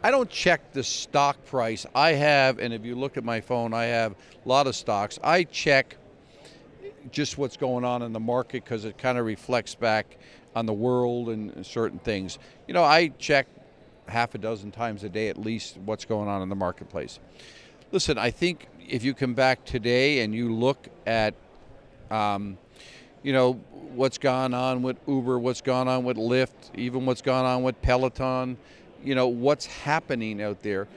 I 0.04 0.10
don't 0.10 0.28
check 0.28 0.74
the 0.74 0.84
stock 0.84 1.46
price. 1.46 1.86
I 1.94 2.10
have, 2.12 2.58
and 2.58 2.74
if 2.74 2.84
you 2.84 2.94
look 2.94 3.16
at 3.16 3.24
my 3.24 3.40
phone, 3.40 3.72
I 3.72 3.84
have 3.84 4.12
a 4.12 4.46
lot 4.46 4.66
of 4.66 4.76
stocks. 4.76 5.18
I 5.24 5.44
check 5.44 5.96
just 7.10 7.38
what's 7.38 7.56
going 7.56 7.86
on 7.86 8.02
in 8.02 8.12
the 8.12 8.20
market 8.20 8.64
because 8.64 8.84
it 8.84 8.98
kind 8.98 9.16
of 9.16 9.24
reflects 9.24 9.74
back 9.74 10.18
on 10.54 10.66
the 10.66 10.74
world 10.74 11.30
and 11.30 11.64
certain 11.64 11.98
things. 11.98 12.38
You 12.68 12.74
know, 12.74 12.84
I 12.84 13.08
check 13.18 13.46
half 14.06 14.34
a 14.34 14.38
dozen 14.38 14.72
times 14.72 15.04
a 15.04 15.08
day 15.08 15.30
at 15.30 15.38
least 15.38 15.78
what's 15.78 16.04
going 16.04 16.28
on 16.28 16.42
in 16.42 16.50
the 16.50 16.54
marketplace. 16.54 17.18
Listen, 17.90 18.18
I 18.18 18.30
think 18.30 18.68
if 18.86 19.04
you 19.04 19.14
come 19.14 19.32
back 19.32 19.64
today 19.64 20.20
and 20.20 20.34
you 20.34 20.52
look 20.52 20.86
at, 21.06 21.32
um, 22.10 22.58
you 23.22 23.32
know, 23.32 23.54
what's 23.94 24.18
gone 24.18 24.52
on 24.52 24.82
with 24.82 24.98
Uber, 25.08 25.38
what's 25.38 25.62
gone 25.62 25.88
on 25.88 26.04
with 26.04 26.18
Lyft, 26.18 26.74
even 26.74 27.06
what's 27.06 27.22
gone 27.22 27.46
on 27.46 27.62
with 27.62 27.80
Peloton, 27.80 28.58
you 29.04 29.14
know, 29.14 29.28
what's 29.28 29.66
happening 29.66 30.42
out 30.42 30.62
there. 30.62 30.88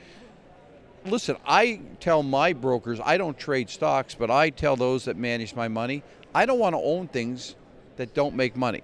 Listen, 1.06 1.38
I 1.46 1.82
tell 2.00 2.24
my 2.24 2.54
brokers, 2.54 3.00
I 3.04 3.17
don't 3.17 3.38
trade 3.38 3.70
stocks, 3.70 4.15
but 4.15 4.32
I 4.32 4.50
tell 4.50 4.76
those 4.76 5.06
that 5.06 5.15
manage 5.17 5.56
my 5.56 5.67
money, 5.67 6.04
I 6.34 6.46
don't 6.46 6.60
want 6.60 6.74
to 6.74 6.82
own 6.82 7.08
things 7.08 7.56
that 7.98 8.13
don't 8.13 8.36
make 8.36 8.56
money. 8.56 8.82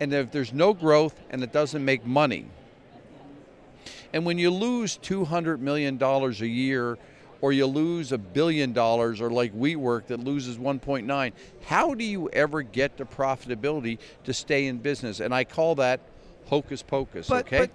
And 0.00 0.12
if 0.12 0.30
there's 0.32 0.52
no 0.52 0.72
growth 0.72 1.18
and 1.30 1.42
it 1.42 1.52
doesn't 1.52 1.84
make 1.84 2.04
money, 2.06 2.46
and 4.12 4.26
when 4.26 4.38
you 4.38 4.50
lose 4.50 4.98
$200 4.98 5.60
million 5.60 6.02
a 6.02 6.28
year 6.44 6.98
or 7.40 7.52
you 7.52 7.66
lose 7.66 8.12
a 8.12 8.18
billion 8.18 8.72
dollars 8.72 9.20
or 9.20 9.30
like 9.30 9.54
WeWork 9.54 10.06
that 10.06 10.20
loses 10.20 10.58
1.9, 10.58 11.32
how 11.66 11.94
do 11.94 12.04
you 12.04 12.28
ever 12.30 12.62
get 12.62 12.96
to 12.98 13.04
profitability 13.04 13.98
to 14.24 14.32
stay 14.32 14.66
in 14.66 14.78
business? 14.78 15.20
And 15.20 15.34
I 15.34 15.44
call 15.44 15.74
that 15.76 16.00
hocus 16.46 16.82
pocus, 16.82 17.28
But, 17.28 17.46
okay? 17.46 17.58
but 17.58 17.70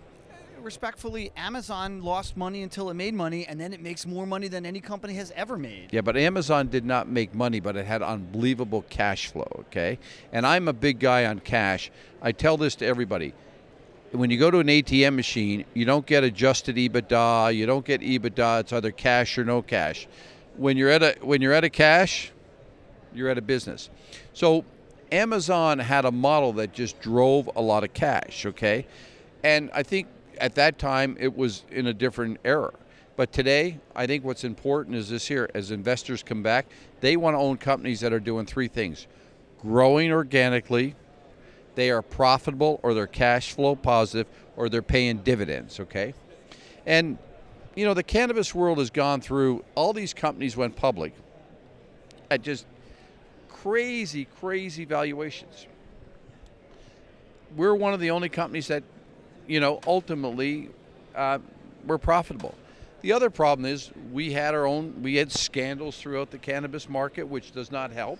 respectfully, 0.67 1.31
Amazon 1.37 2.03
lost 2.03 2.35
money 2.35 2.61
until 2.61 2.89
it 2.89 2.93
made 2.93 3.13
money, 3.13 3.47
and 3.47 3.57
then 3.59 3.71
it 3.71 3.81
makes 3.81 4.05
more 4.05 4.27
money 4.27 4.49
than 4.49 4.65
any 4.65 4.81
company 4.81 5.13
has 5.13 5.31
ever 5.33 5.57
made. 5.57 5.87
Yeah, 5.91 6.01
but 6.01 6.17
Amazon 6.17 6.67
did 6.67 6.83
not 6.83 7.07
make 7.07 7.33
money, 7.33 7.61
but 7.61 7.77
it 7.77 7.85
had 7.85 8.01
unbelievable 8.01 8.83
cash 8.89 9.27
flow, 9.27 9.47
okay? 9.61 9.97
And 10.33 10.45
I'm 10.45 10.67
a 10.67 10.73
big 10.73 10.99
guy 10.99 11.25
on 11.25 11.39
cash. 11.39 11.89
I 12.21 12.33
tell 12.33 12.57
this 12.57 12.75
to 12.75 12.85
everybody. 12.85 13.33
When 14.11 14.29
you 14.29 14.37
go 14.37 14.51
to 14.51 14.59
an 14.59 14.67
ATM 14.67 15.15
machine, 15.15 15.63
you 15.73 15.85
don't 15.85 16.05
get 16.05 16.25
adjusted 16.25 16.75
EBITDA, 16.75 17.55
you 17.55 17.65
don't 17.65 17.85
get 17.85 18.01
EBITDA, 18.01 18.59
it's 18.59 18.73
either 18.73 18.91
cash 18.91 19.37
or 19.37 19.45
no 19.45 19.61
cash. 19.61 20.05
When 20.57 20.75
you're 20.75 20.89
at 20.89 21.03
a 21.03 21.15
when 21.21 21.41
you're 21.41 21.53
at 21.53 21.63
a 21.63 21.69
cash, 21.69 22.31
you're 23.13 23.29
at 23.29 23.37
a 23.37 23.41
business. 23.41 23.89
So 24.33 24.65
Amazon 25.13 25.79
had 25.79 26.03
a 26.03 26.11
model 26.11 26.53
that 26.53 26.73
just 26.73 26.99
drove 26.99 27.49
a 27.55 27.61
lot 27.61 27.83
of 27.85 27.93
cash, 27.93 28.45
okay? 28.45 28.85
And 29.43 29.69
I 29.73 29.83
think 29.83 30.07
at 30.37 30.55
that 30.55 30.79
time 30.79 31.17
it 31.19 31.35
was 31.35 31.63
in 31.71 31.87
a 31.87 31.93
different 31.93 32.39
era. 32.45 32.73
But 33.15 33.31
today, 33.31 33.79
I 33.95 34.05
think 34.05 34.23
what's 34.23 34.43
important 34.43 34.95
is 34.95 35.09
this 35.09 35.27
here 35.27 35.49
as 35.55 35.71
investors 35.71 36.21
come 36.21 36.43
back, 36.43 36.67
they 37.01 37.17
want 37.17 37.33
to 37.33 37.39
own 37.39 37.57
companies 37.57 37.99
that 38.01 38.13
are 38.13 38.19
doing 38.19 38.45
three 38.45 38.67
things 38.67 39.07
growing 39.59 40.11
organically, 40.11 40.95
they 41.75 41.89
are 41.89 42.01
profitable 42.01 42.79
or 42.83 42.93
they're 42.93 43.07
cash 43.07 43.53
flow 43.53 43.75
positive 43.75 44.27
or 44.55 44.69
they're 44.69 44.81
paying 44.81 45.17
dividends, 45.17 45.79
okay? 45.79 46.13
And 46.85 47.17
you 47.75 47.85
know, 47.85 47.93
the 47.93 48.03
cannabis 48.03 48.55
world 48.55 48.79
has 48.79 48.89
gone 48.89 49.21
through 49.21 49.63
all 49.75 49.93
these 49.93 50.13
companies 50.13 50.57
went 50.57 50.75
public 50.75 51.13
at 52.31 52.41
just 52.41 52.65
crazy, 53.49 54.25
crazy 54.39 54.83
valuations. 54.83 55.67
We're 57.55 57.75
one 57.75 57.93
of 57.93 57.99
the 57.99 58.11
only 58.11 58.29
companies 58.29 58.67
that, 58.67 58.83
you 59.47 59.59
know, 59.59 59.79
ultimately 59.87 60.69
uh, 61.15 61.39
were 61.85 61.97
profitable. 61.97 62.55
The 63.01 63.13
other 63.13 63.29
problem 63.29 63.65
is 63.65 63.91
we 64.11 64.33
had 64.33 64.53
our 64.53 64.65
own, 64.65 65.01
we 65.01 65.15
had 65.15 65.31
scandals 65.31 65.97
throughout 65.97 66.31
the 66.31 66.37
cannabis 66.37 66.89
market, 66.89 67.23
which 67.23 67.51
does 67.51 67.71
not 67.71 67.91
help. 67.91 68.19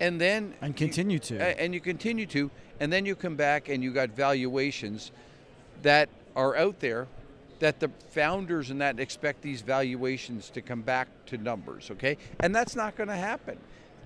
And 0.00 0.20
then 0.20 0.54
And 0.60 0.76
continue 0.76 1.18
to. 1.20 1.60
and 1.60 1.74
you 1.74 1.80
continue 1.80 2.26
to, 2.26 2.50
and 2.80 2.92
then 2.92 3.06
you 3.06 3.14
come 3.14 3.36
back 3.36 3.68
and 3.68 3.82
you 3.82 3.92
got 3.92 4.10
valuations 4.10 5.12
that 5.82 6.08
are 6.34 6.56
out 6.56 6.80
there 6.80 7.06
that 7.60 7.78
the 7.78 7.88
founders 8.10 8.70
and 8.70 8.80
that 8.80 8.98
expect 8.98 9.40
these 9.40 9.62
valuations 9.62 10.50
to 10.50 10.60
come 10.60 10.82
back 10.82 11.08
to 11.26 11.38
numbers, 11.38 11.90
okay? 11.92 12.16
And 12.40 12.52
that's 12.52 12.74
not 12.74 12.96
going 12.96 13.08
to 13.08 13.16
happen. 13.16 13.56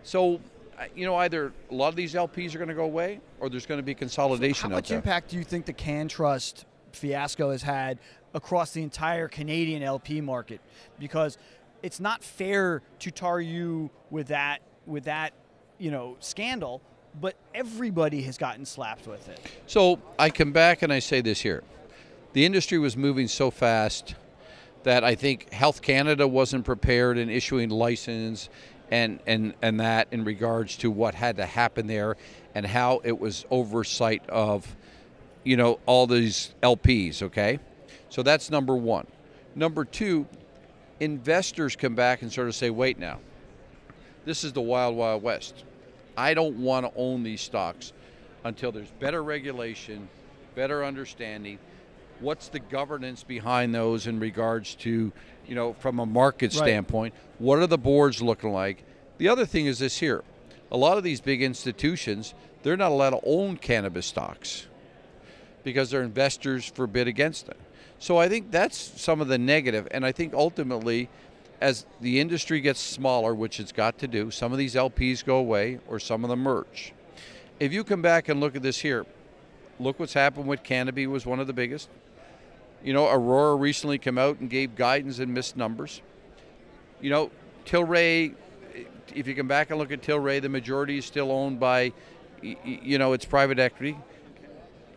So, 0.03 0.41
you 0.95 1.07
know, 1.07 1.17
either 1.17 1.53
a 1.71 1.75
lot 1.75 1.89
of 1.89 1.97
these 1.97 2.15
LPs 2.15 2.55
are 2.55 2.59
going 2.59 2.69
to 2.69 2.75
go 2.75 2.85
away, 2.85 3.21
or 3.41 3.49
there's 3.49 3.67
going 3.67 3.79
to 3.79 3.85
be 3.85 3.95
consolidation 3.95 4.71
How 4.71 4.77
out 4.77 4.79
much 4.79 4.89
there. 4.89 4.99
impact 4.99 5.31
do 5.31 5.37
you 5.37 5.45
think 5.45 5.67
the 5.67 5.73
CannTrust 5.73 6.65
fiasco 6.93 7.51
has 7.51 7.63
had 7.63 7.99
across 8.35 8.73
the 8.73 8.83
entire 8.83 9.29
Canadian 9.29 9.83
LP 9.83 10.21
market? 10.21 10.61
Because 10.99 11.39
it's 11.83 12.01
not 12.01 12.23
fair 12.23 12.83
to 13.01 13.11
tar 13.11 13.41
you 13.41 13.91
with 14.11 14.29
that 14.29 14.61
with 14.87 15.05
that 15.05 15.33
you 15.79 15.91
know 15.91 16.17
scandal, 16.21 16.81
but 17.21 17.35
everybody 17.55 18.23
has 18.23 18.39
gotten 18.39 18.65
slapped 18.65 19.07
with 19.07 19.29
it. 19.29 19.41
So 19.67 20.01
I 20.19 20.31
come 20.31 20.53
back 20.53 20.83
and 20.83 20.93
I 20.93 20.99
say 20.99 21.21
this 21.21 21.41
here. 21.41 21.63
The 22.33 22.45
industry 22.45 22.79
was 22.79 22.97
moving 22.97 23.29
so 23.29 23.51
fast 23.51 24.15
that 24.83 25.03
I 25.03 25.15
think 25.15 25.53
Health 25.53 25.83
Canada 25.83 26.29
wasn't 26.29 26.65
prepared 26.65 27.19
in 27.19 27.29
issuing 27.29 27.71
license 27.71 28.49
and, 28.91 29.21
and, 29.27 29.55
and 29.63 29.81
that 29.81 30.09
in 30.11 30.25
regards 30.25 30.77
to 30.79 30.91
what 30.91 31.15
had 31.15 31.37
to 31.37 31.47
happen 31.47 31.87
there 31.87 32.17
and 32.55 32.65
how 32.67 33.01
it 33.05 33.19
was 33.19 33.45
oversight 33.51 34.29
of, 34.29 34.77
you 35.45 35.57
know, 35.57 35.79
all 35.87 36.07
these 36.07 36.55
LPs, 36.63 37.23
okay? 37.23 37.59
So 38.09 38.23
that's 38.23 38.51
number 38.51 38.77
one. 38.77 39.07
Number 39.55 39.85
two, 39.85 40.27
investors 41.01 41.77
come 41.77 41.95
back 41.95 42.23
and 42.23 42.33
sort 42.33 42.49
of 42.49 42.55
say, 42.55 42.71
wait 42.71 42.99
now, 42.99 43.19
this 44.25 44.45
is 44.45 44.53
the 44.53 44.61
wild, 44.61 44.97
wild 44.97 45.23
west. 45.23 45.65
I 46.17 46.35
don't 46.35 46.57
want 46.63 46.87
to 46.87 46.93
own 46.97 47.23
these 47.23 47.41
stocks 47.41 47.93
until 48.45 48.73
there's 48.73 48.91
better 49.01 49.23
regulation, 49.23 50.09
better 50.55 50.85
understanding. 50.85 51.59
What's 52.21 52.49
the 52.49 52.61
governance 52.61 53.23
behind 53.23 53.75
those 53.75 54.07
in 54.07 54.19
regards 54.19 54.75
to, 54.77 55.13
you 55.49 55.55
know, 55.55 55.75
from 55.75 55.99
a 55.99 56.07
market 56.07 56.53
Right. 56.55 56.65
standpoint? 56.65 57.15
What 57.39 57.59
are 57.59 57.67
the 57.67 57.79
boards 57.79 58.23
looking 58.23 58.53
like? 58.53 58.83
The 59.19 59.29
other 59.29 59.47
thing 59.47 59.67
is 59.67 59.79
this 59.79 59.99
here 59.99 60.23
a 60.71 60.77
lot 60.77 60.99
of 60.99 61.05
these 61.05 61.21
big 61.21 61.43
institutions, 61.43 62.35
they're 62.63 62.77
not 62.77 62.91
allowed 62.91 63.11
to 63.11 63.21
own 63.25 63.57
cannabis 63.57 64.07
stocks 64.07 64.67
because 65.63 65.91
their 65.91 66.03
investors 66.03 66.65
forbid 66.65 67.07
against 67.07 67.49
it. 67.49 67.57
So 67.99 68.19
I 68.19 68.29
think 68.29 68.51
that's 68.51 68.77
some 68.77 69.21
of 69.21 69.29
the 69.29 69.39
negative. 69.39 69.85
negative, 69.85 69.89
and 69.93 70.05
I 70.05 70.13
think 70.13 70.35
ultimately, 70.35 71.09
as 71.61 71.87
the 72.01 72.21
industry 72.21 72.61
gets 72.61 72.81
smaller, 72.81 73.35
which 73.35 73.59
it's 73.61 73.73
got 73.73 73.99
to 73.99 74.09
do, 74.09 74.31
some 74.31 74.53
of 74.53 74.59
these 74.59 74.75
LPs 74.75 75.25
go 75.25 75.37
away 75.37 75.79
or 75.89 75.99
some 75.99 76.25
of 76.25 76.31
them 76.31 76.41
merge. 76.41 76.93
If 77.59 77.73
you 77.73 77.85
come 77.85 78.03
back 78.03 78.29
and 78.29 78.41
look 78.41 78.55
at 78.55 78.63
this 78.63 78.79
here, 78.79 79.07
look 79.81 79.99
what's 79.99 80.13
happened 80.13 80.47
with 80.47 80.63
Canopy 80.63 81.07
was 81.07 81.25
one 81.25 81.41
of 81.41 81.47
the 81.47 81.53
biggest. 81.53 81.89
You 82.83 82.93
know, 82.93 83.09
Aurora 83.09 83.57
recently 83.57 83.99
came 83.99 84.19
out 84.19 84.39
and 84.41 84.49
gave 84.49 84.77
guidance 84.77 85.19
and 85.19 85.33
missed 85.35 85.57
numbers. 85.57 86.01
You 87.01 87.11
know, 87.11 87.31
Tilray, 87.65 88.35
if 89.15 89.27
you 89.27 89.35
come 89.35 89.49
back 89.49 89.71
and 89.71 89.79
look 89.79 89.93
at 89.93 90.03
Tilray, 90.03 90.41
the 90.41 90.49
majority 90.49 90.99
is 90.99 91.05
still 91.05 91.33
owned 91.33 91.59
by 91.59 91.93
you 92.43 92.99
know, 92.99 93.13
it's 93.13 93.25
private 93.25 93.59
equity. 93.59 93.97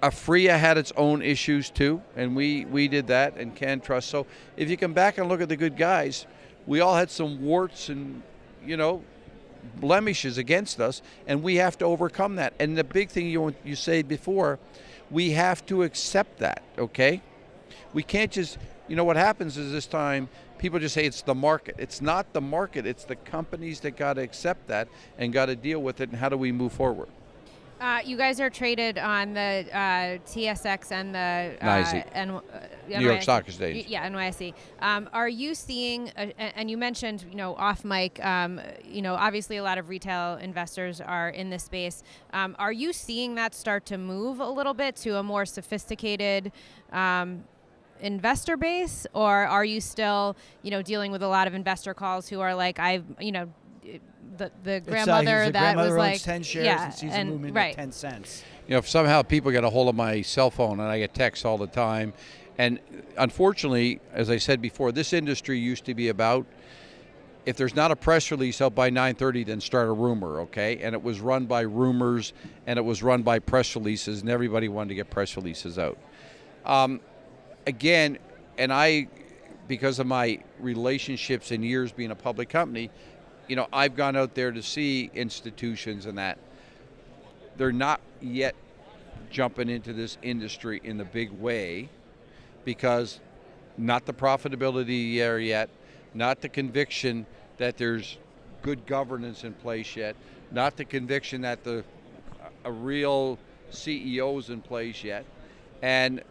Aphria 0.02 0.58
had 0.58 0.78
its 0.78 0.94
own 0.96 1.22
issues 1.22 1.70
too, 1.70 2.02
and 2.16 2.36
we 2.36 2.66
we 2.66 2.88
did 2.88 3.08
that 3.08 3.36
and 3.36 3.56
CannTrust. 3.56 4.04
So 4.04 4.26
if 4.56 4.70
you 4.70 4.78
come 4.78 4.94
back 4.94 5.18
and 5.18 5.28
look 5.28 5.42
at 5.42 5.50
the 5.50 5.58
good 5.58 5.76
guys, 5.76 6.26
we 6.66 6.80
all 6.80 6.96
had 6.96 7.10
some 7.10 7.42
warts 7.42 7.90
and 7.90 8.22
you 8.66 8.78
know 8.78 9.04
blemishes 9.76 10.38
against 10.38 10.80
us, 10.80 11.02
and 11.28 11.44
we 11.44 11.56
have 11.56 11.78
to 11.80 11.86
overcome 11.86 12.36
that. 12.38 12.54
And 12.60 12.78
the 12.78 12.84
big 12.84 13.10
thing 13.10 13.28
you 13.28 13.54
you 13.66 13.76
said 13.76 14.08
before, 14.08 14.58
we 15.12 15.32
have 15.32 15.66
to 15.66 15.84
accept 15.84 16.40
that. 16.40 16.62
Okay, 16.78 17.22
we 17.94 18.04
can't 18.04 18.32
just 18.32 18.58
you 18.88 18.96
know 18.96 19.04
what 19.04 19.16
happens 19.16 19.58
is 19.58 19.72
this 19.72 19.86
time 19.86 20.30
people 20.60 20.78
just 20.78 20.94
say 20.94 21.06
it's 21.06 21.24
the 21.24 21.34
market. 21.34 21.76
It's 21.80 22.02
not 22.02 22.34
the 22.34 22.42
market. 22.42 22.86
It's 22.86 23.06
the 23.06 23.16
companies 23.16 23.80
that 23.80 23.92
got 23.92 24.16
to 24.16 24.22
accept 24.22 24.68
that 24.68 24.88
and 25.18 25.34
got 25.34 25.48
to 25.48 25.56
deal 25.56 25.82
with 25.82 26.02
it. 26.02 26.10
And 26.10 26.20
how 26.20 26.30
do 26.30 26.38
we 26.38 26.52
move 26.52 26.74
forward? 26.74 27.08
Uh, 27.80 28.02
you 28.04 28.18
guys 28.18 28.42
are 28.42 28.50
traded 28.50 28.98
on 28.98 29.34
the 29.34 29.66
uh, 29.72 30.18
TSX 30.28 30.92
and 30.92 31.16
the 31.16 31.56
uh, 31.62 31.66
NYSE. 31.66 32.06
Uh, 32.14 33.00
New 33.00 33.06
York 33.06 33.22
Stock 33.22 33.48
Exchange. 33.48 33.88
Yeah, 33.88 34.10
NYSE. 34.10 34.54
Um, 34.82 35.10
are 35.14 35.30
you 35.30 35.56
seeing? 35.56 36.10
A- 36.18 36.58
and 36.58 36.70
you 36.70 36.78
mentioned, 36.78 37.26
you 37.30 37.38
know, 37.38 37.56
off 37.56 37.86
mic. 37.86 38.24
Um, 38.24 38.60
you 38.84 39.02
know, 39.02 39.16
obviously 39.16 39.56
a 39.56 39.64
lot 39.64 39.78
of 39.78 39.88
retail 39.88 40.36
investors 40.42 41.00
are 41.00 41.30
in 41.30 41.52
this 41.52 41.64
space. 41.64 42.04
Um, 42.34 42.54
are 42.60 42.74
you 42.74 42.92
seeing 42.92 43.36
that 43.36 43.56
start 43.56 43.86
to 43.88 43.98
move 43.98 44.42
a 44.42 44.50
little 44.50 44.74
bit 44.74 44.98
to 44.98 45.16
a 45.16 45.24
more 45.24 45.46
sophisticated? 45.46 46.52
Investor 48.02 48.58
base 48.58 49.06
or 49.14 49.46
are 49.46 49.66
you 49.66 49.82
still 49.82 50.36
you 50.62 50.72
know 50.72 50.82
dealing 50.82 51.12
with 51.12 51.22
a 51.22 51.28
lot 51.28 51.48
of 51.48 51.54
investor 51.54 51.94
calls 51.94 52.30
who 52.30 52.40
are 52.40 52.56
like 52.56 52.80
i've 52.80 53.04
you 53.20 53.32
know 53.32 53.50
the 54.38 54.52
the 54.64 54.76
It's, 54.76 54.88
uh, 54.88 54.92
grandmother 54.92 55.52
that 55.52 55.76
grandmother 55.76 55.96
was 55.96 55.98
owns 55.98 55.98
like 55.98 56.22
10 56.22 56.44
shares 56.44 56.66
yeah 56.66 56.86
and 56.86 56.94
sees 56.94 57.12
and, 57.12 57.30
a 57.30 57.32
movement 57.34 57.56
right 57.56 57.72
of 57.72 57.76
10 57.76 57.92
cents. 57.92 58.44
you 58.68 58.74
know, 58.74 58.80
if 58.80 58.88
somehow 58.88 59.22
people 59.22 59.52
get 59.52 59.64
a 59.64 59.70
hold 59.70 59.90
of 59.90 59.96
my 59.96 60.22
cell 60.22 60.50
phone 60.50 60.80
and 60.80 60.90
I 60.90 61.00
get 61.00 61.14
texts 61.14 61.46
all 61.46 61.58
the 61.58 61.68
time. 61.68 62.14
And 62.58 62.80
unfortunately, 63.18 64.02
as 64.12 64.30
I 64.30 64.38
said 64.38 64.62
before, 64.62 64.92
this 64.92 65.14
industry 65.14 65.58
used 65.58 65.86
to 65.86 65.94
be 65.94 66.10
about 66.10 66.46
if 67.46 67.56
there's 67.56 67.76
not 67.76 67.90
a 67.90 67.96
press 67.96 68.32
release 68.32 68.62
out 68.62 68.76
by 68.76 68.90
9:30, 68.90 69.46
then 69.46 69.62
start 69.62 69.88
a 69.88 69.94
rumor, 69.94 70.42
okay? 70.42 70.78
And 70.84 70.94
it 70.94 71.02
was 71.02 71.22
run 71.22 71.46
by 71.46 71.62
rumors, 71.62 72.34
and 72.68 72.78
it 72.78 72.84
was 72.84 73.02
run 73.02 73.24
by 73.24 73.40
press 73.40 73.76
releases, 73.76 74.22
and 74.22 74.30
everybody 74.30 74.68
wanted 74.68 74.90
to 74.90 74.96
get 74.96 75.10
press 75.10 75.38
releases 75.38 75.80
out. 75.80 75.98
Um, 76.66 77.00
again, 77.70 78.18
and 78.58 78.74
I, 78.74 79.08
because 79.68 80.00
of 80.00 80.08
my 80.08 80.40
relationships 80.60 81.52
and 81.52 81.64
years 81.64 81.92
being 81.92 82.12
a 82.12 82.16
public 82.16 82.50
company, 82.50 82.90
you 83.48 83.56
know, 83.56 83.68
I've 83.72 83.96
gone 83.96 84.16
out 84.16 84.36
there 84.36 84.52
to 84.52 84.62
see 84.62 85.10
institutions 85.14 86.08
and 86.08 86.18
that. 86.18 86.38
They're 87.58 87.72
not 87.72 88.02
yet 88.22 88.56
jumping 89.30 89.70
into 89.70 89.94
this 89.94 90.18
industry 90.24 90.82
in 90.84 90.98
the 90.98 91.06
big 91.06 91.32
way 91.32 91.90
because 92.66 93.20
not 93.78 94.06
the 94.06 94.14
profitability 94.14 95.16
there 95.16 95.40
yet, 95.40 95.70
not 96.14 96.42
the 96.42 96.50
conviction 96.50 97.26
that 97.58 97.78
there's 97.78 98.18
good 98.64 98.86
governance 98.88 99.44
in 99.44 99.54
place 99.54 99.96
yet, 99.96 100.16
not 100.52 100.76
the 100.76 100.86
conviction 100.86 101.42
that 101.42 101.64
the 101.64 101.84
a 102.66 102.72
real 102.72 103.38
CEO's 103.72 104.50
in 104.50 104.62
place 104.62 105.04
yet, 105.04 105.24
and 105.82 106.22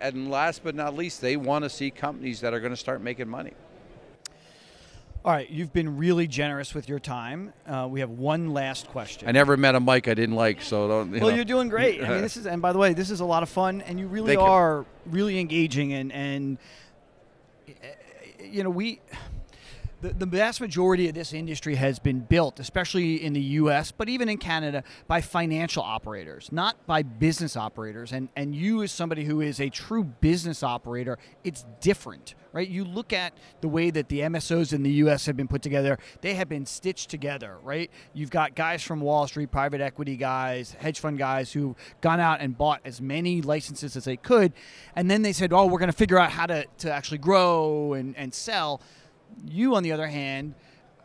and 0.00 0.30
last 0.30 0.62
but 0.62 0.74
not 0.74 0.94
least, 0.94 1.20
they 1.20 1.36
want 1.36 1.64
to 1.64 1.70
see 1.70 1.90
companies 1.90 2.40
that 2.40 2.54
are 2.54 2.60
going 2.60 2.72
to 2.72 2.76
start 2.76 3.00
making 3.00 3.28
money. 3.28 3.52
All 5.24 5.32
right, 5.32 5.50
you've 5.50 5.72
been 5.72 5.96
really 5.96 6.28
generous 6.28 6.74
with 6.74 6.88
your 6.88 7.00
time. 7.00 7.52
Uh, 7.66 7.88
we 7.90 8.00
have 8.00 8.10
one 8.10 8.54
last 8.54 8.86
question. 8.88 9.28
I 9.28 9.32
never 9.32 9.56
met 9.56 9.74
a 9.74 9.80
Mike 9.80 10.06
I 10.06 10.14
didn't 10.14 10.36
like, 10.36 10.62
so 10.62 10.86
don't. 10.86 11.12
You 11.12 11.20
well, 11.20 11.30
know. 11.30 11.36
you're 11.36 11.44
doing 11.44 11.68
great. 11.68 12.02
I 12.02 12.08
mean, 12.08 12.22
this 12.22 12.36
is, 12.38 12.46
and 12.46 12.62
by 12.62 12.72
the 12.72 12.78
way, 12.78 12.94
this 12.94 13.10
is 13.10 13.20
a 13.20 13.24
lot 13.24 13.42
of 13.42 13.48
fun, 13.48 13.80
and 13.82 13.98
you 13.98 14.06
really 14.06 14.36
Thank 14.36 14.46
you. 14.46 14.52
are 14.52 14.86
really 15.06 15.40
engaging, 15.40 15.92
and 15.92 16.12
and 16.12 16.58
you 18.42 18.62
know 18.62 18.70
we. 18.70 19.00
The, 20.00 20.10
the 20.10 20.26
vast 20.26 20.60
majority 20.60 21.08
of 21.08 21.14
this 21.14 21.32
industry 21.32 21.74
has 21.74 21.98
been 21.98 22.20
built, 22.20 22.60
especially 22.60 23.16
in 23.16 23.32
the 23.32 23.40
U.S., 23.40 23.90
but 23.90 24.08
even 24.08 24.28
in 24.28 24.38
Canada, 24.38 24.84
by 25.08 25.20
financial 25.20 25.82
operators, 25.82 26.52
not 26.52 26.86
by 26.86 27.02
business 27.02 27.56
operators. 27.56 28.12
And 28.12 28.28
and 28.36 28.54
you, 28.54 28.84
as 28.84 28.92
somebody 28.92 29.24
who 29.24 29.40
is 29.40 29.58
a 29.58 29.68
true 29.68 30.04
business 30.04 30.62
operator, 30.62 31.18
it's 31.42 31.66
different, 31.80 32.36
right? 32.52 32.68
You 32.68 32.84
look 32.84 33.12
at 33.12 33.32
the 33.60 33.66
way 33.66 33.90
that 33.90 34.08
the 34.08 34.20
MSOs 34.20 34.72
in 34.72 34.84
the 34.84 34.92
U.S. 34.92 35.26
have 35.26 35.36
been 35.36 35.48
put 35.48 35.62
together; 35.62 35.98
they 36.20 36.34
have 36.34 36.48
been 36.48 36.64
stitched 36.64 37.10
together, 37.10 37.58
right? 37.64 37.90
You've 38.14 38.30
got 38.30 38.54
guys 38.54 38.84
from 38.84 39.00
Wall 39.00 39.26
Street, 39.26 39.50
private 39.50 39.80
equity 39.80 40.16
guys, 40.16 40.76
hedge 40.78 41.00
fund 41.00 41.18
guys 41.18 41.52
who've 41.52 41.74
gone 42.02 42.20
out 42.20 42.40
and 42.40 42.56
bought 42.56 42.80
as 42.84 43.00
many 43.00 43.42
licenses 43.42 43.96
as 43.96 44.04
they 44.04 44.16
could, 44.16 44.52
and 44.94 45.10
then 45.10 45.22
they 45.22 45.32
said, 45.32 45.52
"Oh, 45.52 45.66
we're 45.66 45.80
going 45.80 45.90
to 45.90 45.96
figure 45.96 46.20
out 46.20 46.30
how 46.30 46.46
to 46.46 46.66
to 46.78 46.92
actually 46.92 47.18
grow 47.18 47.94
and 47.94 48.16
and 48.16 48.32
sell." 48.32 48.80
You, 49.46 49.76
on 49.76 49.82
the 49.82 49.92
other 49.92 50.06
hand, 50.06 50.54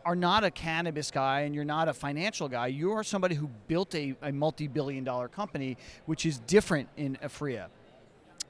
are 0.06 0.16
not 0.16 0.44
a 0.44 0.52
cannabis 0.52 1.12
guy 1.12 1.42
and 1.42 1.56
you're 1.56 1.64
not 1.64 1.88
a 1.88 1.94
financial 1.94 2.50
guy. 2.50 2.68
You 2.68 2.92
are 2.92 3.04
somebody 3.04 3.36
who 3.36 3.50
built 3.68 3.96
a, 3.96 4.16
a 4.22 4.32
multi 4.32 4.68
billion 4.68 5.04
dollar 5.04 5.28
company, 5.28 5.78
which 6.06 6.26
is 6.26 6.40
different 6.40 6.90
in 6.98 7.18
Aphria. 7.24 7.68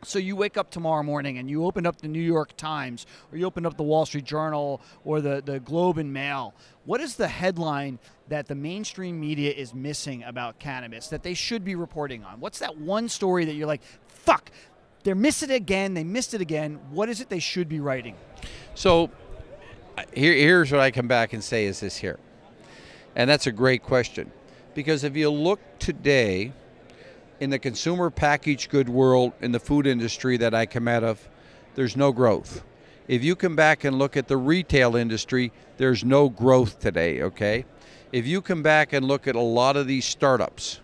So 0.05 0.19
you 0.19 0.35
wake 0.35 0.57
up 0.57 0.69
tomorrow 0.69 1.01
morning 1.01 1.37
and 1.37 1.49
you 1.49 1.65
open 1.65 1.85
up 1.85 2.01
the 2.01 2.09
New 2.09 2.21
York 2.21 2.57
Times 2.57 3.05
or 3.31 3.37
you 3.37 3.45
open 3.45 3.65
up 3.65 3.77
the 3.77 3.83
Wall 3.83 4.05
Street 4.05 4.25
Journal 4.25 4.81
or 5.05 5.21
the, 5.21 5.41
the 5.43 5.59
Globe 5.59 5.97
and 5.97 6.11
Mail. 6.11 6.53
What 6.83 6.99
is 6.99 7.15
the 7.15 7.27
headline 7.27 7.99
that 8.27 8.47
the 8.47 8.55
mainstream 8.55 9.19
media 9.19 9.53
is 9.53 9.73
missing 9.73 10.23
about 10.23 10.59
cannabis 10.59 11.07
that 11.07 11.23
they 11.23 11.33
should 11.33 11.63
be 11.63 11.75
reporting 11.75 12.23
on? 12.23 12.41
What's 12.41 12.59
that 12.59 12.77
one 12.77 13.07
story 13.07 13.45
that 13.45 13.53
you're 13.53 13.67
like, 13.67 13.81
fuck, 14.07 14.51
they 15.03 15.13
missed 15.13 15.43
it 15.43 15.51
again, 15.51 15.93
they 15.93 16.03
missed 16.03 16.33
it 16.33 16.41
again. 16.41 16.79
What 16.91 17.07
is 17.07 17.21
it 17.21 17.29
they 17.29 17.39
should 17.39 17.69
be 17.69 17.79
writing? 17.79 18.15
So 18.75 19.09
here, 20.13 20.33
here's 20.33 20.71
what 20.71 20.81
I 20.81 20.91
come 20.91 21.07
back 21.07 21.33
and 21.33 21.43
say 21.43 21.65
is 21.65 21.79
this 21.79 21.97
here. 21.97 22.19
And 23.15 23.29
that's 23.29 23.47
a 23.47 23.51
great 23.51 23.83
question. 23.83 24.31
Because 24.73 25.03
if 25.03 25.15
you 25.15 25.29
look 25.29 25.59
today 25.79 26.51
in 27.39 27.49
the 27.49 27.59
consumer 27.59 28.09
packaged 28.09 28.69
good 28.69 28.89
world 28.89 29.33
in 29.41 29.51
the 29.51 29.59
food 29.59 29.85
industry 29.85 30.37
that 30.37 30.53
I 30.53 30.65
come 30.65 30.87
out 30.87 31.03
of, 31.03 31.27
there's 31.75 31.95
no 31.95 32.11
growth. 32.11 32.63
If 33.07 33.23
you 33.23 33.35
come 33.35 33.55
back 33.55 33.83
and 33.83 33.99
look 33.99 34.15
at 34.15 34.27
the 34.27 34.37
retail 34.37 34.95
industry, 34.95 35.51
there's 35.77 36.03
no 36.05 36.29
growth 36.29 36.79
today, 36.79 37.21
okay? 37.21 37.65
If 38.11 38.25
you 38.25 38.41
come 38.41 38.63
back 38.63 38.93
and 38.93 39.05
look 39.05 39.27
at 39.27 39.35
a 39.35 39.41
lot 39.41 39.75
of 39.75 39.87
these 39.87 40.05
startups, 40.05 40.79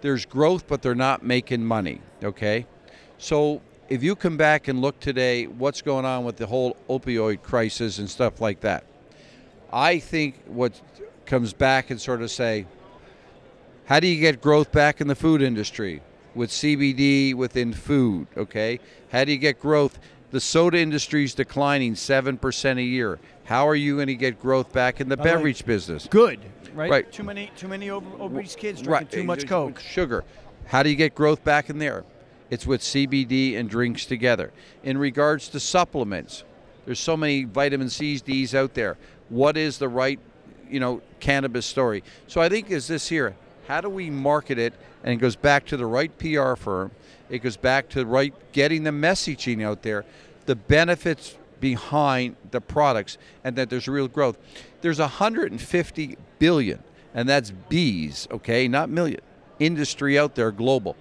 there's 0.00 0.24
growth, 0.24 0.68
but 0.68 0.82
they're 0.82 0.94
not 0.94 1.24
making 1.24 1.64
money, 1.64 2.00
okay? 2.22 2.66
So 3.18 3.62
if 3.88 4.02
you 4.02 4.16
come 4.16 4.36
back 4.36 4.68
and 4.68 4.80
look 4.80 4.98
today, 5.00 5.46
what's 5.46 5.82
going 5.82 6.04
on 6.04 6.24
with 6.24 6.36
the 6.36 6.46
whole 6.46 6.76
opioid 6.88 7.42
crisis 7.42 7.98
and 7.98 8.08
stuff 8.08 8.40
like 8.40 8.60
that, 8.60 8.84
I 9.72 9.98
think 9.98 10.42
what 10.46 10.80
comes 11.24 11.52
back 11.52 11.90
and 11.90 12.00
sort 12.00 12.22
of 12.22 12.30
say, 12.30 12.66
how 13.86 14.00
do 14.00 14.06
you 14.06 14.20
get 14.20 14.40
growth 14.40 14.72
back 14.72 15.00
in 15.00 15.06
the 15.06 15.14
food 15.14 15.42
industry 15.42 16.02
with 16.34 16.50
CBD 16.50 17.34
within 17.34 17.72
food? 17.72 18.26
Okay, 18.36 18.80
how 19.12 19.24
do 19.24 19.32
you 19.32 19.38
get 19.38 19.60
growth? 19.60 19.98
The 20.32 20.40
soda 20.40 20.78
industry 20.78 21.24
is 21.24 21.34
declining 21.34 21.94
seven 21.94 22.36
percent 22.36 22.78
a 22.80 22.82
year. 22.82 23.20
How 23.44 23.68
are 23.68 23.76
you 23.76 23.94
going 23.94 24.08
to 24.08 24.16
get 24.16 24.40
growth 24.40 24.72
back 24.72 25.00
in 25.00 25.08
the 25.08 25.16
By 25.16 25.22
the 25.22 25.28
way, 25.28 25.34
beverage 25.36 25.64
business? 25.64 26.08
Good, 26.10 26.40
right? 26.74 26.90
Right. 26.90 27.12
Too 27.12 27.22
many, 27.22 27.52
too 27.56 27.68
many 27.68 27.90
obese 27.90 28.56
kids 28.56 28.82
drinking 28.82 29.20
too 29.20 29.24
much 29.24 29.46
Coke. 29.46 29.78
Sugar. 29.78 30.24
How 30.66 30.82
do 30.82 30.90
you 30.90 30.96
get 30.96 31.14
growth 31.14 31.44
back 31.44 31.70
in 31.70 31.78
there? 31.78 32.04
It's 32.50 32.66
with 32.66 32.80
CBD 32.80 33.56
and 33.56 33.68
drinks 33.68 34.06
together. 34.06 34.52
In 34.84 34.98
regards 34.98 35.48
to 35.48 35.60
supplements, 35.60 36.44
there's 36.84 37.00
so 37.00 37.16
many 37.16 37.44
vitamin 37.44 37.90
C's, 37.90 38.22
D's 38.22 38.54
out 38.54 38.74
there. 38.74 38.96
What 39.28 39.56
is 39.56 39.78
the 39.78 39.88
right, 39.88 40.20
you 40.70 40.78
know, 40.78 41.02
cannabis 41.18 41.66
story? 41.66 42.04
So 42.28 42.40
I 42.40 42.48
think 42.48 42.70
is 42.70 42.86
this 42.86 43.08
here. 43.08 43.34
How 43.66 43.80
do 43.80 43.88
we 43.88 44.10
market 44.10 44.58
it? 44.58 44.74
And 45.02 45.12
it 45.12 45.16
goes 45.16 45.34
back 45.34 45.66
to 45.66 45.76
the 45.76 45.86
right 45.86 46.16
PR 46.18 46.54
firm. 46.54 46.92
It 47.28 47.42
goes 47.42 47.56
back 47.56 47.88
to 47.90 48.06
right 48.06 48.32
getting 48.52 48.84
the 48.84 48.90
messaging 48.90 49.64
out 49.64 49.82
there, 49.82 50.04
the 50.46 50.54
benefits 50.54 51.36
behind 51.60 52.36
the 52.52 52.60
products, 52.60 53.18
and 53.42 53.56
that 53.56 53.70
there's 53.70 53.88
real 53.88 54.06
growth. 54.06 54.38
There's 54.82 55.00
150 55.00 56.16
billion, 56.38 56.82
and 57.14 57.28
that's 57.28 57.50
bees, 57.50 58.28
okay, 58.30 58.68
not 58.68 58.88
million, 58.88 59.20
industry 59.58 60.18
out 60.18 60.36
there 60.36 60.52
global. 60.52 60.96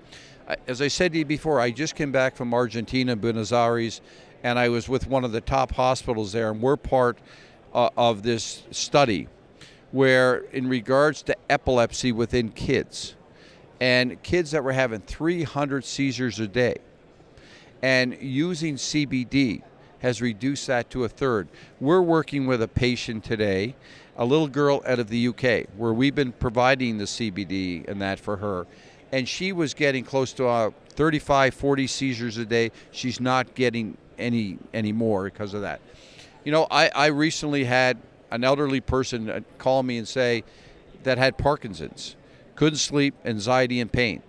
As 0.68 0.80
I 0.80 0.90
said 0.90 1.12
to 1.14 1.18
you 1.18 1.26
before, 1.26 1.60
I 1.60 1.72
just 1.72 1.96
came 1.96 2.12
back 2.12 2.36
from 2.36 2.54
Argentina, 2.54 3.16
Buenos 3.16 3.52
Aires, 3.52 4.02
and 4.44 4.60
I 4.60 4.70
was 4.70 4.88
with 4.88 5.08
one 5.08 5.24
of 5.24 5.32
the 5.32 5.42
top 5.42 5.72
hospitals 5.72 6.34
there, 6.34 6.52
and 6.52 6.62
we're 6.62 6.78
part 6.78 7.18
uh, 7.74 7.90
of 7.98 8.22
this 8.22 8.62
study 8.70 9.28
where, 9.92 10.46
in 10.54 10.68
regards 10.68 11.24
to 11.24 11.36
epilepsy 11.50 12.12
within 12.12 12.50
kids, 12.50 13.16
and 13.82 14.22
kids 14.22 14.52
that 14.52 14.64
were 14.64 14.74
having 14.74 15.02
300 15.02 15.84
seizures 15.84 16.40
a 16.40 16.48
day, 16.48 16.76
and 17.82 18.16
using 18.22 18.76
CBD 18.76 19.64
has 20.00 20.22
reduced 20.22 20.68
that 20.68 20.92
to 20.92 21.06
a 21.06 21.10
third. 21.10 21.48
We're 21.80 22.04
working 22.04 22.46
with 22.46 22.62
a 22.62 22.68
patient 22.68 23.24
today 23.24 23.74
a 24.18 24.26
little 24.26 24.48
girl 24.48 24.82
out 24.86 25.00
of 25.00 25.10
the 25.10 25.28
UK 25.28 25.68
where 25.76 25.94
we've 25.94 26.16
been 26.16 26.32
providing 26.32 26.98
the 26.98 27.06
CBD 27.06 27.88
and 27.88 28.02
that 28.02 28.20
for 28.20 28.38
her. 28.38 28.66
And 29.16 29.30
she 29.30 29.54
was 29.54 29.74
getting 29.74 30.04
close 30.04 30.34
to 30.34 30.46
uh, 30.46 30.72
35, 30.90 31.54
40 31.54 31.88
seizures 31.88 32.38
a 32.38 32.46
day. 32.46 32.74
She's 32.92 33.22
not 33.22 33.56
getting 33.56 33.98
any 34.18 34.58
anymore 34.74 35.24
because 35.24 35.54
of 35.54 35.62
that. 35.62 35.80
You 36.44 36.52
know, 36.52 36.68
I, 36.70 36.90
I 36.94 37.06
recently 37.06 37.64
had 37.64 37.98
an 38.30 38.44
elderly 38.44 38.82
person 38.82 39.30
uh, 39.30 39.40
call 39.58 39.84
me 39.84 39.98
and 39.98 40.06
say 40.06 40.44
that 41.04 41.18
had 41.18 41.38
Parkinson's, 41.38 42.18
couldn't 42.56 42.80
sleep, 42.80 43.16
anxiety, 43.24 43.80
and 43.80 43.90
pain. 43.90 44.22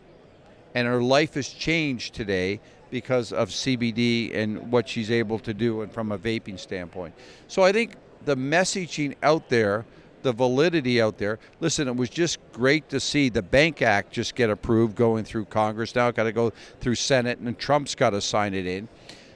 And 0.73 0.87
her 0.87 1.03
life 1.03 1.35
has 1.35 1.49
changed 1.49 2.15
today 2.15 2.61
because 2.89 3.33
of 3.33 3.49
CBD 3.49 4.37
and 4.37 4.71
what 4.71 4.89
she's 4.89 5.11
able 5.11 5.41
to 5.41 5.53
do 5.53 5.81
and 5.81 5.91
from 5.91 6.13
a 6.13 6.19
vaping 6.19 6.61
standpoint. 6.61 7.13
So 7.49 7.65
I 7.65 7.73
think 7.73 7.97
the 8.25 8.37
messaging 8.37 9.17
out 9.25 9.49
there, 9.49 9.85
the 10.27 10.33
validity 10.33 11.01
out 11.01 11.19
there. 11.19 11.39
Listen, 11.61 11.87
it 11.87 11.95
was 11.95 12.11
just 12.11 12.39
great 12.53 12.89
to 12.89 12.99
see 12.99 13.29
the 13.29 13.43
Bank 13.43 13.81
Act 13.81 14.11
just 14.13 14.35
get 14.35 14.51
approved 14.51 14.97
going 14.97 15.23
through 15.25 15.45
Congress. 15.45 15.95
Now 15.95 16.09
it 16.09 16.17
got 16.17 16.25
to 16.25 16.33
go 16.33 16.53
through 16.81 16.97
Senate, 16.97 17.39
and 17.39 17.57
Trump's 17.57 17.95
got 17.95 18.11
to 18.11 18.21
sign 18.21 18.53
it 18.53 18.67
in. 18.67 18.89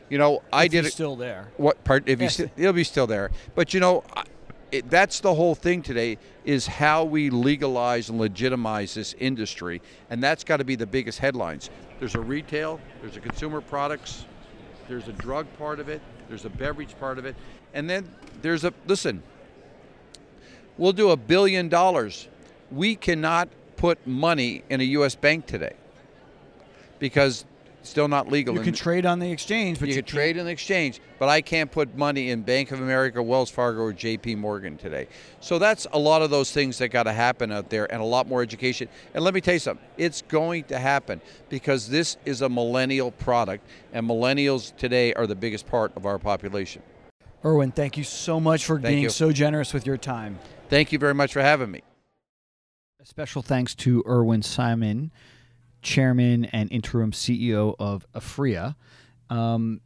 You 0.09 0.19
know, 0.19 0.43
I 0.53 0.65
If 0.65 0.73
did 0.73 0.87
it. 0.87 0.93
still 0.93 1.15
there. 1.15 1.53
What 1.59 1.85
part? 1.85 2.09
If 2.09 2.21
Yes. 2.21 2.37
he's 2.39 2.47
sti- 2.49 2.61
he'll 2.61 2.73
be 2.73 2.83
still 2.83 3.07
there. 3.07 3.31
But 3.55 3.73
you 3.73 3.79
know, 3.79 4.03
it, 4.73 4.91
that's 4.91 5.21
the 5.21 5.33
whole 5.33 5.55
thing 5.55 5.81
today 5.83 6.19
is 6.45 6.67
how 6.67 7.05
we 7.05 7.31
legalize 7.31 8.09
and 8.09 8.19
legitimize 8.19 8.93
this 8.95 9.15
industry, 9.21 9.81
and 10.11 10.21
that's 10.21 10.43
got 10.43 10.57
to 10.57 10.65
be 10.65 10.75
the 10.75 10.87
biggest 10.89 11.21
headlines. 11.21 11.71
There's 12.01 12.17
a 12.17 12.21
retail, 12.21 12.81
there's 13.01 13.17
a 13.17 13.21
consumer 13.21 13.61
products, 13.61 14.25
there's 14.89 15.07
a 15.07 15.13
drug 15.13 15.47
part 15.57 15.79
of 15.79 15.89
it, 15.89 16.01
there's 16.29 16.45
a 16.47 16.51
beverage 16.51 16.99
part 16.99 17.17
of 17.19 17.25
it, 17.27 17.37
and 17.75 17.89
then 17.89 18.09
there's 18.43 18.65
a 18.65 18.73
listen. 18.89 19.23
We'll 20.81 20.95
do 20.95 21.11
a 21.11 21.17
billion 21.19 21.69
dollars. 21.69 22.27
We 22.71 22.97
cannot 22.97 23.51
put 23.77 24.07
money 24.07 24.65
in 24.71 24.81
a 24.81 24.85
U.S. 24.85 25.15
bank 25.15 25.45
today 25.45 25.75
because 26.99 27.45
it's 27.81 27.91
still 27.91 28.09
not 28.09 28.29
legal. 28.29 28.55
You 28.55 28.63
can 28.63 28.73
trade 28.73 29.05
on 29.05 29.19
the 29.19 29.31
exchange, 29.31 29.79
but 29.79 29.89
you 29.89 29.95
you, 29.95 30.03
can 30.03 30.11
trade 30.11 30.39
in 30.39 30.47
the 30.47 30.51
exchange, 30.51 31.03
but 31.19 31.29
I 31.29 31.43
can't 31.43 31.71
put 31.71 31.95
money 31.99 32.31
in 32.31 32.41
Bank 32.41 32.71
of 32.71 32.81
America, 32.81 33.23
Wells 33.23 33.51
Fargo, 33.51 33.83
or 33.83 33.93
J.P. 33.93 34.37
Morgan 34.37 34.79
today. 34.79 35.07
So 35.41 35.59
that's 35.59 35.87
a 35.93 35.99
lot 35.99 36.23
of 36.23 36.31
those 36.31 36.51
things 36.51 36.79
that 36.79 36.89
got 36.89 37.03
to 37.03 37.13
happen 37.13 37.53
out 37.53 37.69
there, 37.69 37.93
and 37.93 38.01
a 38.01 38.07
lot 38.07 38.27
more 38.27 38.41
education. 38.41 38.89
And 39.13 39.23
let 39.23 39.35
me 39.35 39.43
tell 39.43 39.53
you 39.53 39.61
something: 39.61 39.85
it's 39.99 40.23
going 40.23 40.65
to 40.65 40.79
happen 40.79 41.21
because 41.51 41.91
this 41.91 42.17
is 42.25 42.41
a 42.41 42.49
millennial 42.49 43.11
product, 43.11 43.67
and 43.93 44.09
millennials 44.09 44.75
today 44.79 45.13
are 45.13 45.27
the 45.27 45.37
biggest 45.37 45.67
part 45.67 45.95
of 45.95 46.07
our 46.07 46.19
population. 46.19 46.81
Irwin, 47.45 47.71
thank 47.71 47.99
you 47.99 48.05
so 48.05 48.41
much 48.41 48.65
for 48.65 48.77
Thank 48.77 48.93
being 48.93 49.03
you. 49.03 49.11
so 49.11 49.31
generous 49.31 49.75
with 49.75 49.87
your 49.87 49.99
time. 49.99 50.39
Thank 50.71 50.93
you 50.93 51.01
very 51.01 51.15
much 51.15 51.33
for 51.33 51.43
having 51.43 51.73
me. 51.73 51.83
A 53.03 53.05
special 53.05 53.43
thanks 53.43 53.75
to 53.75 54.05
Irwin 54.07 54.43
Simon, 54.43 55.11
Chairman 55.83 56.45
and 56.45 56.71
Interim 56.71 57.11
CEO 57.11 57.75
of 57.81 58.07
Aphria. 58.15 58.77
Um, 59.31 59.81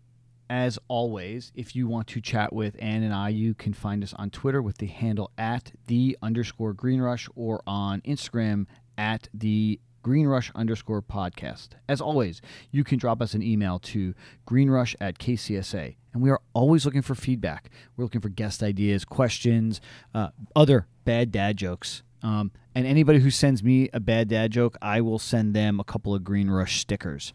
as 0.51 0.79
always, 0.89 1.53
if 1.55 1.75
you 1.75 1.89
want 1.89 2.09
to 2.09 2.21
chat 2.21 2.53
with 2.53 2.77
Ann 2.81 3.03
and 3.03 3.15
I, 3.15 3.31
you 3.31 3.55
can 3.55 3.73
find 3.73 4.05
us 4.05 4.13
on 4.13 4.29
Twitter 4.29 4.61
with 4.61 4.77
the 4.77 4.87
handle 4.87 5.31
at 5.39 5.73
the 5.87 6.19
underscore 6.21 6.75
Green 6.75 7.01
Rush 7.01 7.31
or 7.35 7.63
on 7.67 8.03
Instagram 8.03 8.67
at 8.99 9.31
the 9.33 9.81
Green 10.05 10.27
Rush 10.27 10.53
underscore 10.55 11.01
podcast. 11.01 11.71
As 11.89 11.99
always, 11.99 12.43
you 12.71 12.85
can 12.85 12.99
drop 12.99 13.23
us 13.23 13.33
an 13.33 13.43
email 13.43 13.79
to 13.81 14.15
greenrush 14.45 14.95
at 15.01 15.19
KCSA. 15.19 15.97
And 16.13 16.23
we 16.23 16.29
are 16.31 16.43
always 16.53 16.85
looking 16.85 17.01
for 17.01 17.15
feedback. 17.15 17.71
We're 17.97 18.05
looking 18.05 18.21
for 18.21 18.29
guest 18.29 18.63
ideas, 18.63 19.07
questions, 19.07 19.81
uh, 20.15 20.29
other 20.55 20.87
bad 21.07 21.33
dad 21.33 21.57
jokes. 21.57 22.03
Um, 22.23 22.53
and 22.75 22.87
anybody 22.87 23.19
who 23.19 23.31
sends 23.31 23.65
me 23.65 23.89
a 23.95 23.99
bad 23.99 24.29
dad 24.29 24.51
joke, 24.51 24.77
I 24.83 25.01
will 25.01 25.19
send 25.19 25.55
them 25.55 25.81
a 25.81 25.85
couple 25.85 26.15
of 26.15 26.23
Green 26.23 26.51
Rush 26.51 26.81
stickers. 26.81 27.33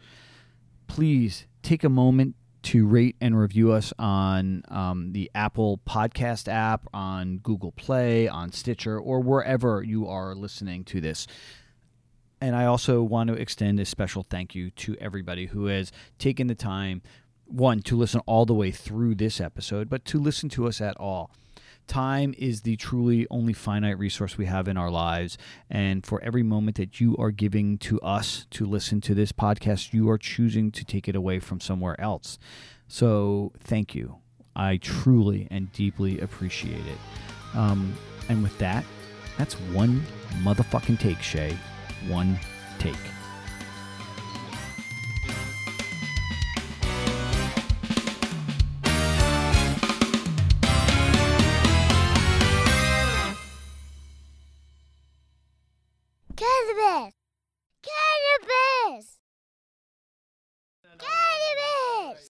Please 0.86 1.48
take 1.62 1.82
a 1.82 1.88
moment 1.88 2.36
to 2.62 2.86
rate 2.86 3.16
and 3.20 3.36
review 3.36 3.72
us 3.72 3.92
on 3.98 4.62
um, 4.68 5.12
the 5.12 5.28
Apple 5.34 5.80
Podcast 5.88 6.46
app, 6.46 6.86
on 6.94 7.38
Google 7.38 7.72
Play, 7.72 8.28
on 8.28 8.52
Stitcher, 8.52 8.98
or 8.98 9.20
wherever 9.20 9.82
you 9.82 10.06
are 10.06 10.36
listening 10.36 10.84
to 10.84 11.00
this. 11.00 11.26
And 12.40 12.56
I 12.56 12.64
also 12.64 13.02
want 13.02 13.28
to 13.28 13.34
extend 13.34 13.78
a 13.80 13.84
special 13.84 14.24
thank 14.28 14.54
you 14.54 14.70
to 14.70 14.96
everybody 14.98 15.46
who 15.46 15.66
has 15.66 15.92
taken 16.18 16.46
the 16.46 16.54
time, 16.54 17.02
one, 17.44 17.82
to 17.82 17.96
listen 17.96 18.20
all 18.26 18.46
the 18.46 18.54
way 18.54 18.70
through 18.70 19.16
this 19.16 19.40
episode, 19.40 19.90
but 19.90 20.04
to 20.06 20.18
listen 20.18 20.48
to 20.50 20.66
us 20.66 20.80
at 20.80 20.96
all. 20.96 21.30
Time 21.86 22.34
is 22.38 22.62
the 22.62 22.76
truly 22.76 23.26
only 23.30 23.52
finite 23.52 23.98
resource 23.98 24.38
we 24.38 24.46
have 24.46 24.68
in 24.68 24.76
our 24.76 24.90
lives. 24.90 25.36
And 25.68 26.06
for 26.06 26.22
every 26.22 26.44
moment 26.44 26.76
that 26.76 27.00
you 27.00 27.16
are 27.16 27.32
giving 27.32 27.78
to 27.78 28.00
us 28.00 28.46
to 28.52 28.64
listen 28.64 29.00
to 29.02 29.14
this 29.14 29.32
podcast, 29.32 29.92
you 29.92 30.08
are 30.08 30.18
choosing 30.18 30.70
to 30.70 30.84
take 30.84 31.08
it 31.08 31.16
away 31.16 31.40
from 31.40 31.60
somewhere 31.60 32.00
else. 32.00 32.38
So 32.86 33.52
thank 33.58 33.94
you. 33.94 34.18
I 34.54 34.76
truly 34.76 35.48
and 35.50 35.72
deeply 35.72 36.20
appreciate 36.20 36.86
it. 36.86 37.56
Um, 37.56 37.92
and 38.28 38.42
with 38.42 38.56
that, 38.58 38.84
that's 39.36 39.54
one 39.54 40.02
motherfucking 40.42 41.00
take, 41.00 41.20
Shay. 41.22 41.56
One 42.08 42.38
take. 42.78 43.19